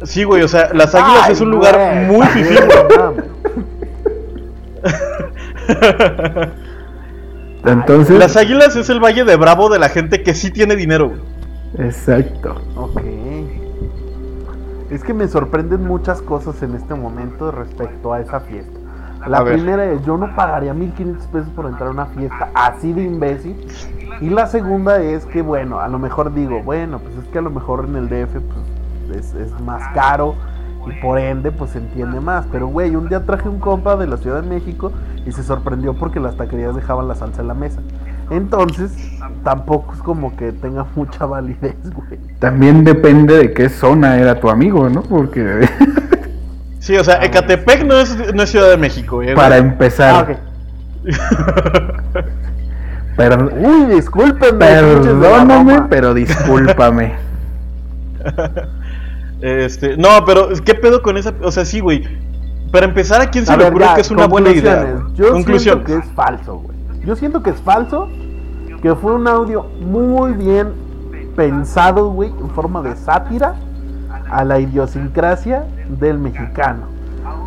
Sí, 0.03 0.23
güey, 0.23 0.41
o 0.41 0.47
sea, 0.47 0.69
Las 0.73 0.95
Águilas 0.95 1.25
Ay, 1.25 1.33
es 1.33 1.41
un 1.41 1.51
lugar 1.51 2.07
muy 2.07 2.25
también, 2.25 3.30
Entonces, 7.63 8.17
Las 8.17 8.37
Águilas 8.37 8.75
es 8.75 8.89
el 8.89 8.99
Valle 8.99 9.23
de 9.23 9.35
Bravo 9.35 9.69
de 9.69 9.79
la 9.79 9.89
gente 9.89 10.23
que 10.23 10.33
sí 10.33 10.51
tiene 10.51 10.75
dinero, 10.75 11.09
güey. 11.09 11.21
exacto. 11.77 12.55
Ok. 12.75 13.01
Es 14.89 15.03
que 15.03 15.13
me 15.13 15.27
sorprenden 15.27 15.85
muchas 15.85 16.21
cosas 16.21 16.61
en 16.63 16.75
este 16.75 16.95
momento 16.95 17.51
respecto 17.51 18.11
a 18.13 18.19
esa 18.19 18.41
fiesta. 18.41 18.77
La 19.27 19.39
A 19.39 19.43
ver. 19.43 19.53
primera 19.53 19.85
es, 19.85 20.03
yo 20.03 20.17
no 20.17 20.35
pagaría 20.35 20.73
1500 20.73 21.27
pesos 21.27 21.49
por 21.55 21.67
entrar 21.67 21.89
a 21.89 21.91
una 21.91 22.05
fiesta 22.07 22.49
así 22.55 22.91
de 22.91 23.03
imbécil. 23.03 23.55
Y 24.19 24.29
la 24.29 24.47
segunda 24.47 24.99
es 25.01 25.25
que, 25.25 25.41
bueno, 25.41 25.79
a 25.79 25.87
lo 25.87 25.99
mejor 25.99 26.33
digo, 26.33 26.61
bueno, 26.63 26.99
pues 26.99 27.15
es 27.15 27.27
que 27.27 27.37
a 27.37 27.41
lo 27.41 27.51
mejor 27.51 27.85
en 27.87 27.95
el 27.95 28.09
DF 28.09 28.33
pues, 29.07 29.17
es, 29.19 29.33
es 29.35 29.59
más 29.61 29.81
caro 29.93 30.35
y 30.87 30.91
por 31.01 31.19
ende 31.19 31.51
pues 31.51 31.71
se 31.71 31.79
entiende 31.79 32.19
más. 32.19 32.45
Pero, 32.51 32.67
güey, 32.67 32.95
un 32.95 33.09
día 33.09 33.25
traje 33.25 33.49
un 33.49 33.59
compa 33.59 33.95
de 33.95 34.07
la 34.07 34.17
Ciudad 34.17 34.41
de 34.41 34.49
México 34.49 34.91
y 35.25 35.31
se 35.31 35.43
sorprendió 35.43 35.93
porque 35.93 36.19
las 36.19 36.35
taquerías 36.37 36.75
dejaban 36.75 37.07
la 37.07 37.15
salsa 37.15 37.41
en 37.41 37.47
la 37.47 37.53
mesa. 37.53 37.81
Entonces, 38.29 38.91
tampoco 39.43 39.93
es 39.93 39.99
como 40.01 40.35
que 40.37 40.51
tenga 40.51 40.85
mucha 40.95 41.25
validez, 41.25 41.75
güey. 41.93 42.19
También 42.39 42.83
depende 42.83 43.37
de 43.37 43.53
qué 43.53 43.69
zona 43.69 44.17
era 44.17 44.39
tu 44.39 44.49
amigo, 44.49 44.89
¿no? 44.89 45.01
Porque 45.03 45.67
Sí, 46.79 46.95
o 46.97 47.03
sea, 47.03 47.23
Ecatepec 47.23 47.85
no 47.85 47.95
es, 47.99 48.33
no 48.33 48.41
es 48.41 48.49
Ciudad 48.49 48.69
de 48.69 48.77
México, 48.77 49.17
güey. 49.17 49.35
para 49.35 49.57
empezar, 49.57 50.15
Ah, 50.15 50.31
ok. 50.31 50.37
per- 53.17 53.53
Uy, 53.53 53.85
la 53.87 54.57
perdóname, 54.57 55.83
pero 55.89 56.13
discúlpame. 56.13 57.13
Este, 59.41 59.97
no, 59.97 60.09
pero 60.25 60.49
¿qué 60.63 60.75
pedo 60.75 61.01
con 61.01 61.17
esa? 61.17 61.33
O 61.43 61.51
sea, 61.51 61.65
sí, 61.65 61.79
güey. 61.79 62.03
Para 62.71 62.85
empezar, 62.85 63.21
¿a 63.21 63.29
quién 63.29 63.45
se 63.45 63.51
A 63.51 63.57
le 63.57 63.63
ver, 63.65 63.73
ocurre 63.73 63.85
ya, 63.85 63.95
que 63.95 64.01
es 64.01 64.11
una 64.11 64.27
buena 64.27 64.51
idea? 64.51 65.03
Yo 65.15 65.31
Conclusiones. 65.31 65.63
siento 65.63 65.83
que 65.85 65.95
es 66.07 66.15
falso, 66.15 66.57
güey. 66.59 66.77
Yo 67.05 67.15
siento 67.15 67.43
que 67.43 67.49
es 67.49 67.59
falso, 67.61 68.07
que 68.81 68.95
fue 68.95 69.13
un 69.13 69.27
audio 69.27 69.63
muy 69.81 70.31
bien 70.33 70.69
pensado, 71.35 72.09
güey, 72.11 72.29
en 72.29 72.49
forma 72.51 72.81
de 72.81 72.95
sátira 72.95 73.55
a 74.29 74.43
la 74.45 74.59
idiosincrasia 74.59 75.65
del 75.99 76.17
mexicano. 76.19 76.83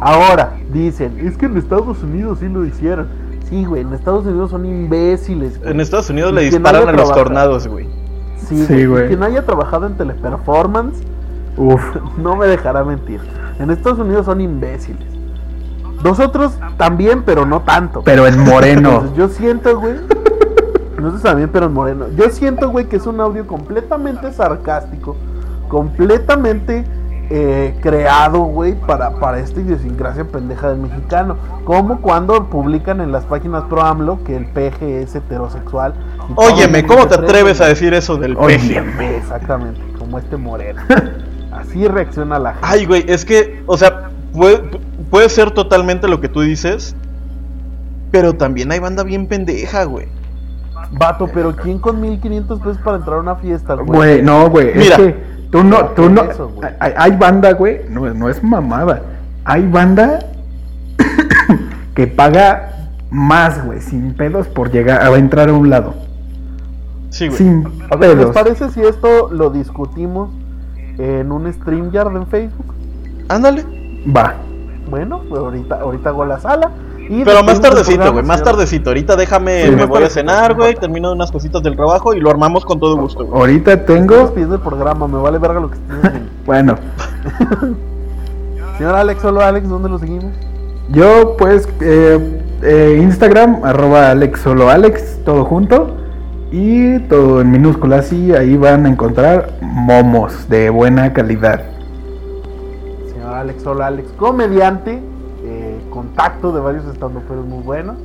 Ahora, 0.00 0.54
dicen, 0.72 1.18
es 1.20 1.36
que 1.38 1.46
en 1.46 1.56
Estados 1.56 2.02
Unidos 2.02 2.38
sí 2.40 2.48
lo 2.48 2.64
hicieron. 2.66 3.06
Sí, 3.48 3.64
güey, 3.64 3.82
en 3.82 3.92
Estados 3.94 4.26
Unidos 4.26 4.50
son 4.50 4.66
imbéciles. 4.66 5.58
güey. 5.58 5.70
En 5.70 5.80
Estados 5.80 6.10
Unidos 6.10 6.32
Y 6.32 6.34
le 6.34 6.40
disparan 6.42 6.82
a 6.88 6.92
los 6.92 6.94
trabajado- 7.04 7.14
tornados, 7.24 7.68
güey. 7.68 7.86
Sí, 8.48 8.64
Sí, 8.66 8.84
güey. 8.86 9.04
Y 9.06 9.08
Quien 9.08 9.22
haya 9.22 9.44
trabajado 9.46 9.86
en 9.86 9.94
teleperformance 9.96 11.02
Uf, 11.56 11.82
no 12.18 12.36
me 12.36 12.46
dejará 12.46 12.84
mentir. 12.84 13.20
En 13.58 13.70
Estados 13.70 13.98
Unidos 13.98 14.26
son 14.26 14.40
imbéciles. 14.40 15.06
Nosotros 16.02 16.58
también, 16.76 17.22
pero 17.22 17.46
no 17.46 17.62
tanto. 17.62 18.02
pero 18.02 18.26
en 18.26 18.38
moreno. 18.40 18.90
Entonces, 18.90 19.16
yo 19.16 19.28
siento, 19.28 19.78
güey. 19.78 19.94
Nosotros 20.96 21.22
también, 21.22 21.48
pero 21.50 21.66
en 21.66 21.72
moreno. 21.72 22.06
Yo 22.16 22.28
siento, 22.30 22.70
güey, 22.70 22.86
que 22.86 22.96
es 22.96 23.06
un 23.06 23.20
audio 23.20 23.46
completamente 23.46 24.32
sarcástico. 24.32 25.16
Completamente 25.68 26.84
eh, 27.30 27.74
creado, 27.80 28.40
güey, 28.40 28.74
para, 28.74 29.12
para 29.18 29.38
esta 29.38 29.60
idiosincrasia 29.60 30.24
pendeja 30.24 30.68
del 30.70 30.78
mexicano. 30.78 31.36
Como 31.64 32.00
cuando 32.02 32.50
publican 32.50 33.00
en 33.00 33.10
las 33.10 33.24
páginas 33.24 33.64
pro 33.64 33.82
AMLO 33.82 34.22
que 34.24 34.36
el 34.36 34.46
peje 34.46 35.02
es 35.02 35.14
heterosexual. 35.14 35.94
Óyeme, 36.34 36.84
¿cómo 36.84 37.06
te 37.06 37.14
atreves 37.14 37.60
a 37.62 37.66
decir 37.66 37.94
eso 37.94 38.16
del 38.16 38.36
peje? 38.36 38.82
Exactamente, 39.16 39.80
como 39.98 40.18
este 40.18 40.36
moreno. 40.36 40.82
Así 41.68 41.88
reacciona 41.88 42.38
la 42.38 42.52
gente. 42.52 42.66
Ay, 42.68 42.86
güey, 42.86 43.04
es 43.08 43.24
que, 43.24 43.62
o 43.66 43.76
sea, 43.76 44.10
puede, 44.32 44.62
puede 45.10 45.28
ser 45.28 45.50
totalmente 45.50 46.08
lo 46.08 46.20
que 46.20 46.28
tú 46.28 46.40
dices, 46.40 46.94
pero 48.10 48.34
también 48.34 48.70
hay 48.72 48.78
banda 48.78 49.02
bien 49.02 49.26
pendeja, 49.26 49.84
güey. 49.84 50.06
Vato, 50.92 51.28
pero 51.32 51.56
¿quién 51.56 51.78
con 51.78 52.00
1500 52.00 52.60
pesos 52.60 52.78
para 52.78 52.98
entrar 52.98 53.18
a 53.18 53.20
una 53.20 53.36
fiesta, 53.36 53.74
güey? 53.74 53.86
Güey, 53.86 54.22
no, 54.22 54.48
güey. 54.50 54.68
Es 54.68 54.76
Mira. 54.76 54.96
que 54.96 55.16
tú 55.50 55.64
no, 55.64 55.86
tú 55.86 56.08
no. 56.08 56.22
Eso, 56.24 56.52
hay, 56.78 56.92
hay 56.96 57.16
banda, 57.16 57.52
güey. 57.52 57.80
No, 57.88 58.12
no 58.14 58.28
es 58.28 58.42
mamada. 58.42 59.02
Hay 59.44 59.66
banda 59.66 60.20
que 61.94 62.06
paga 62.06 62.90
más, 63.10 63.64
güey, 63.64 63.80
sin 63.80 64.14
pedos 64.14 64.46
por 64.46 64.70
llegar 64.70 65.02
a 65.02 65.16
entrar 65.16 65.48
a 65.48 65.52
un 65.52 65.70
lado. 65.70 65.94
Sí, 67.10 67.26
güey. 67.26 67.38
Sin 67.38 67.64
A 67.90 67.96
ver, 67.96 68.10
¿les 68.10 68.18
pedos. 68.18 68.34
parece 68.34 68.70
si 68.70 68.82
esto 68.82 69.28
lo 69.30 69.50
discutimos 69.50 70.30
en 70.98 71.32
un 71.32 71.52
StreamYard 71.52 72.16
en 72.16 72.26
Facebook? 72.26 72.74
Ándale. 73.28 73.64
Va. 74.14 74.34
Bueno, 74.88 75.22
pues 75.28 75.40
ahorita, 75.40 75.80
ahorita 75.80 76.08
hago 76.10 76.24
la 76.24 76.38
sala. 76.38 76.70
Y 77.08 77.22
Pero 77.22 77.44
más 77.44 77.60
tardecito, 77.60 78.12
güey, 78.12 78.24
más 78.24 78.42
tardecito. 78.42 78.90
Ahorita 78.90 79.14
déjame, 79.16 79.66
Sí, 79.66 79.70
me 79.72 79.84
voy 79.84 80.02
a 80.04 80.08
cenar, 80.08 80.54
güey, 80.54 80.74
termino 80.74 81.12
unas 81.12 81.30
cositas 81.30 81.62
del 81.62 81.76
trabajo 81.76 82.14
y 82.14 82.20
lo 82.20 82.30
armamos 82.30 82.64
con 82.64 82.80
todo 82.80 82.96
gusto, 82.96 83.26
güey. 83.26 83.40
Ahorita 83.40 83.84
tengo. 83.84 84.16
despidiendo 84.16 84.54
el 84.54 84.62
programa, 84.62 85.06
me 85.06 85.18
vale 85.18 85.38
verga 85.38 85.60
lo 85.60 85.70
que. 85.70 85.78
Bueno, 86.46 86.76
Señor 88.78 88.94
Alex, 88.94 89.22
solo 89.22 89.40
Alex, 89.40 89.68
¿dónde 89.68 89.88
lo 89.88 89.98
seguimos? 89.98 90.32
yo 90.90 91.36
pues 91.38 91.66
eh, 91.80 92.42
eh, 92.62 92.98
Instagram, 93.02 93.60
arroba 93.64 94.10
Alex 94.10 94.40
solo 94.40 94.68
Alex, 94.68 95.18
todo 95.24 95.44
junto. 95.44 96.03
Y 96.56 97.00
todo 97.08 97.40
en 97.40 97.50
minúsculas, 97.50 98.12
y 98.12 98.32
ahí 98.32 98.56
van 98.56 98.86
a 98.86 98.88
encontrar 98.88 99.54
momos 99.60 100.48
de 100.48 100.70
buena 100.70 101.12
calidad. 101.12 101.62
Señor 103.12 103.34
Alex, 103.34 103.60
solo 103.60 103.82
Alex, 103.82 104.12
comediante, 104.12 105.02
eh, 105.42 105.80
contacto 105.90 106.52
de 106.52 106.60
varios 106.60 106.84
estandoperos 106.84 107.44
muy 107.44 107.60
buenos. 107.64 107.96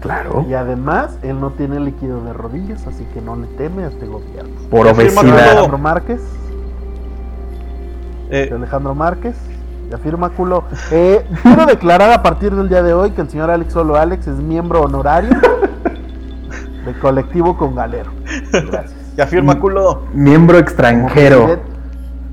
Claro. 0.00 0.46
Y 0.48 0.54
además, 0.54 1.18
él 1.22 1.38
no 1.38 1.50
tiene 1.50 1.80
líquido 1.80 2.24
de 2.24 2.32
rodillas, 2.32 2.86
así 2.86 3.04
que 3.12 3.20
no 3.20 3.36
le 3.36 3.46
teme 3.58 3.84
a 3.84 3.88
este 3.88 4.06
gobierno. 4.06 4.54
Por 4.70 4.86
obesidad. 4.86 5.28
Alejandro 5.28 5.76
Márquez, 5.76 6.22
Eh, 8.30 8.50
Alejandro 8.54 8.94
Márquez, 8.94 9.36
ya 9.90 9.98
firma 9.98 10.30
culo. 10.30 10.64
Eh, 10.90 11.26
quiero 11.42 11.66
declarar 11.66 12.10
a 12.12 12.22
partir 12.22 12.54
del 12.54 12.70
día 12.70 12.82
de 12.82 12.94
hoy 12.94 13.10
que 13.10 13.20
el 13.20 13.28
señor 13.28 13.50
Alex 13.50 13.74
Solo 13.74 13.96
Alex 13.96 14.28
es 14.28 14.36
miembro 14.36 14.80
honorario 14.80 15.30
de 16.92 16.98
colectivo 16.98 17.56
con 17.56 17.74
Galero. 17.74 18.10
Gracias. 18.52 18.94
ya 19.16 19.26
firma 19.26 19.58
culo. 19.60 20.02
Miembro 20.12 20.54
Como 20.56 20.62
extranjero. 20.64 21.60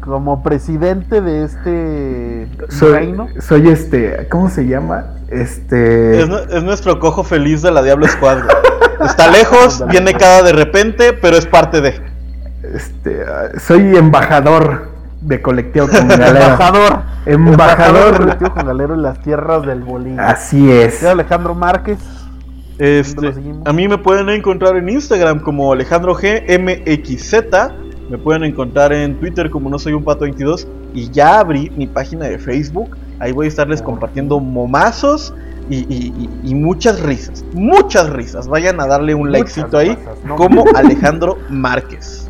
Como 0.02 0.44
presidente 0.44 1.20
de 1.22 1.44
este 1.46 2.48
Soy, 2.70 2.94
reino. 2.94 3.28
soy 3.40 3.70
este, 3.70 4.28
¿cómo 4.30 4.50
se 4.50 4.68
llama? 4.68 5.06
Este, 5.30 6.22
Es, 6.22 6.30
nu- 6.30 6.38
es 6.52 6.62
nuestro 6.64 7.00
cojo 7.00 7.24
feliz 7.24 7.64
de 7.64 7.72
la 7.72 7.82
Diablo 7.82 8.08
Squad. 8.08 8.38
Está 9.04 9.32
lejos, 9.32 9.84
viene 9.90 10.14
cada 10.14 10.44
de 10.44 10.54
repente, 10.54 11.14
pero 11.14 11.36
es 11.38 11.48
parte 11.48 11.82
de. 11.82 12.00
este, 12.74 13.26
soy 13.60 13.96
embajador 13.98 14.90
de 15.22 15.42
colectivo 15.42 15.88
con 15.88 16.08
galera. 16.08 16.30
Embajador. 16.54 17.00
Embajador. 17.26 18.12
de 18.12 18.18
colectivo 18.20 18.54
con 18.54 18.66
Galero 18.68 18.94
en 18.94 19.02
las 19.02 19.20
tierras 19.22 19.66
del 19.66 19.82
Bolívar. 19.82 20.24
Así 20.36 20.72
es. 20.72 21.00
Señor 21.00 21.14
Alejandro 21.14 21.56
Márquez. 21.56 21.98
Este, 22.78 23.34
a 23.66 23.72
mí 23.74 23.88
me 23.88 23.98
pueden 23.98 24.30
encontrar 24.30 24.76
en 24.78 24.90
Instagram 24.90 25.40
como 25.40 25.72
Alejandro 25.74 26.14
GMXZ. 26.16 27.34
Me 28.10 28.18
pueden 28.18 28.44
encontrar 28.44 28.92
en 28.94 29.16
Twitter 29.20 29.50
como 29.50 29.70
no 29.70 29.80
soy 29.80 29.94
un 29.94 30.04
pato 30.04 30.22
22. 30.22 30.68
Y 30.94 31.10
ya 31.10 31.40
abrí 31.40 31.72
mi 31.78 31.88
página 31.88 32.26
de 32.26 32.38
Facebook. 32.38 32.96
Ahí 33.20 33.32
voy 33.32 33.46
a 33.46 33.50
estarles 33.50 33.82
compartiendo 33.82 34.40
momazos 34.40 35.34
y, 35.70 35.78
y- 35.78 36.14
y- 36.44 36.50
y 36.52 36.56
muchas 36.56 37.02
risas. 37.02 37.44
Muchas 37.54 38.10
risas. 38.10 38.48
Vayan 38.48 38.80
a 38.82 38.88
darle 38.88 39.16
un 39.16 39.22
Muchas 39.30 39.32
likecito 39.58 39.78
ahí 39.78 39.98
como 40.38 40.64
Alejandro 40.76 41.38
Márquez. 41.50 42.28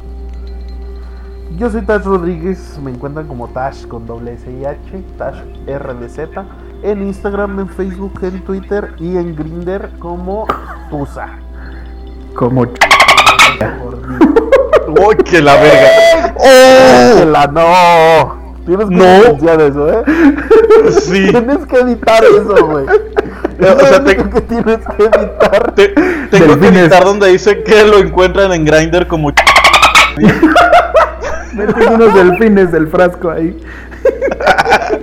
Yo 1.58 1.70
soy 1.70 1.82
Tash 1.84 2.04
Rodríguez, 2.04 2.78
me 2.84 2.92
encuentran 2.92 3.28
como 3.28 3.48
Tash 3.48 3.86
con 3.88 4.06
doble 4.06 4.34
S 4.34 4.52
y 4.52 4.66
H, 4.66 4.78
Tash 5.18 5.38
RDZ, 5.68 6.20
en 6.92 7.02
Instagram, 7.08 7.60
en 7.60 7.70
Facebook, 7.70 8.20
en 8.24 8.42
Twitter 8.44 8.94
y 9.00 9.18
en 9.18 9.36
Grinder 9.36 9.90
como 10.00 10.46
Tusa. 10.90 11.28
Como 12.36 12.62
¡Uy, 14.88 15.16
que 15.24 15.42
la 15.42 15.56
verga! 15.56 16.36
¡Oh! 16.38 17.26
La 17.26 17.48
no. 17.48 18.46
Tienes 18.66 18.88
que 18.90 18.96
No. 18.96 19.18
licenciar 19.20 19.62
eso, 19.62 19.90
¿eh? 19.90 20.04
Sí. 21.02 21.28
Tienes 21.32 21.66
que 21.68 21.80
editar 21.80 22.24
eso, 22.24 22.66
güey. 22.68 22.86
O 22.86 23.80
sea, 23.80 24.04
te- 24.04 24.18
que 24.18 24.42
tienes 24.42 24.80
que 24.98 25.04
editar. 25.04 25.72
Te- 25.76 25.94
tengo 26.30 26.60
que 26.60 26.68
editar 26.68 27.04
donde 27.06 27.28
dice 27.30 27.64
que 27.64 27.84
lo 27.86 27.98
encuentran 28.00 28.52
en 28.54 28.66
Grindr 28.66 29.08
como 29.08 29.32
Meten 31.54 31.94
unos 31.94 32.14
delfines 32.14 32.72
del 32.72 32.88
frasco 32.88 33.30
ahí. 33.32 33.58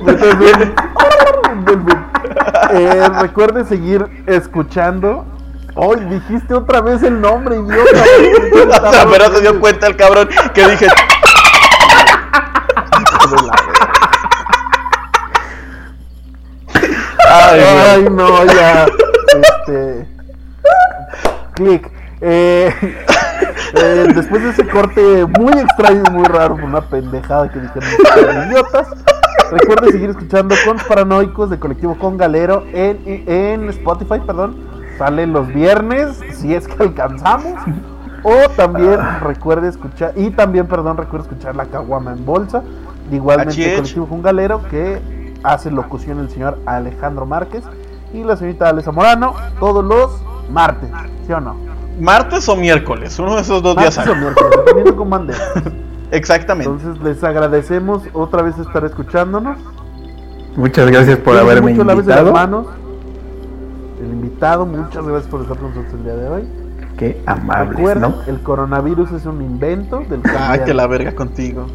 Delfín. 0.04 0.74
Eh, 2.72 3.08
recuerde 3.20 3.64
seguir 3.64 4.06
escuchando. 4.26 5.26
Hoy 5.74 6.00
dijiste 6.00 6.54
otra 6.54 6.80
vez 6.80 7.02
el 7.02 7.20
nombre, 7.20 7.56
idiota. 7.56 8.04
O 8.88 8.92
sea, 8.92 9.06
pero 9.10 9.32
se 9.32 9.40
dio 9.40 9.60
cuenta 9.60 9.86
el 9.86 9.96
cabrón 9.96 10.28
que 10.54 10.68
dije. 10.68 10.86
Ay. 17.28 17.60
Ay, 17.60 18.06
no, 18.10 18.44
ya. 18.44 18.86
Este. 19.40 20.08
Clic. 21.54 22.01
Eh, 22.22 22.72
eh, 23.74 24.12
después 24.14 24.42
de 24.42 24.50
ese 24.50 24.66
corte 24.68 25.26
muy 25.26 25.52
extraño 25.52 26.04
y 26.06 26.10
muy 26.10 26.24
raro, 26.24 26.54
por 26.54 26.64
una 26.64 26.80
pendejada 26.80 27.50
que 27.50 27.60
dijeron 27.60 28.48
idiotas. 28.48 28.88
Recuerde 29.50 29.92
seguir 29.92 30.10
escuchando 30.10 30.54
Cons 30.64 30.82
Paranoicos 30.84 31.50
de 31.50 31.58
Colectivo 31.58 31.98
Con 31.98 32.16
Galero 32.16 32.64
en, 32.72 33.24
en 33.26 33.68
Spotify, 33.68 34.20
perdón. 34.26 34.56
Sale 34.96 35.26
los 35.26 35.48
viernes, 35.48 36.20
si 36.32 36.54
es 36.54 36.66
que 36.68 36.82
alcanzamos. 36.82 37.60
O 38.22 38.48
también 38.56 38.98
recuerde 39.20 39.68
escuchar, 39.68 40.12
y 40.16 40.30
también, 40.30 40.68
perdón, 40.68 40.96
recuerde 40.96 41.26
escuchar 41.28 41.56
La 41.56 41.66
Caguama 41.66 42.12
en 42.12 42.24
Bolsa. 42.24 42.62
Igualmente. 43.10 43.74
Colectivo 43.74 44.06
Con 44.06 44.22
Galero, 44.22 44.62
que 44.70 45.02
hace 45.42 45.70
locución 45.70 46.20
el 46.20 46.30
señor 46.30 46.58
Alejandro 46.66 47.26
Márquez 47.26 47.64
y 48.14 48.22
la 48.22 48.36
señorita 48.36 48.68
Ale 48.68 48.82
Zamorano 48.82 49.34
todos 49.58 49.84
los 49.84 50.22
martes, 50.50 50.88
¿sí 51.26 51.32
o 51.32 51.40
no? 51.40 51.71
¿Martes 52.00 52.48
o 52.48 52.56
miércoles? 52.56 53.18
Uno 53.18 53.36
de 53.36 53.42
esos 53.42 53.62
dos 53.62 53.76
días. 53.76 53.96
Martes 53.96 54.14
o 54.14 54.16
miércoles, 54.18 54.50
dependiendo 54.56 54.96
cómo 54.96 55.14
ande. 55.16 55.34
Exactamente. 56.10 56.70
Entonces 56.70 57.02
les 57.02 57.22
agradecemos 57.24 58.02
otra 58.12 58.42
vez 58.42 58.58
estar 58.58 58.84
escuchándonos. 58.84 59.56
Muchas 60.56 60.90
gracias 60.90 61.18
por 61.18 61.36
haberme 61.36 61.70
mucho, 61.72 61.84
lávense 61.84 62.10
las 62.10 62.18
invitado. 62.20 62.32
manos. 62.32 62.66
El 64.00 64.06
invitado, 64.12 64.66
muchas 64.66 65.06
gracias 65.06 65.30
por 65.30 65.40
estar 65.42 65.56
con 65.56 65.68
nosotros 65.70 65.94
el 65.94 66.04
día 66.04 66.14
de 66.16 66.28
hoy. 66.28 66.42
Qué 66.98 67.22
amables, 67.24 67.70
Recuerden, 67.76 68.02
¿no? 68.02 68.22
el 68.26 68.40
coronavirus 68.42 69.12
es 69.12 69.24
un 69.24 69.40
invento 69.40 70.02
del 70.10 70.22
ya 70.22 70.62
que 70.64 70.74
la 70.74 70.86
verga 70.86 71.14
contigo. 71.14 71.66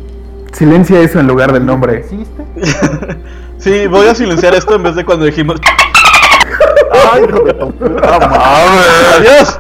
Silencia 0.54 1.00
eso 1.02 1.20
en 1.20 1.28
lugar 1.28 1.52
del 1.52 1.66
no 1.66 1.74
nombre. 1.74 1.98
existe. 2.00 2.46
Sí, 3.60 3.88
voy 3.88 4.06
a 4.06 4.14
silenciar 4.14 4.54
esto 4.54 4.76
en 4.76 4.84
vez 4.84 4.94
de 4.96 5.04
cuando 5.04 5.26
dijimos. 5.26 5.60
Ay, 7.12 7.22
madre. 7.24 7.98
¡Adiós! 9.18 9.60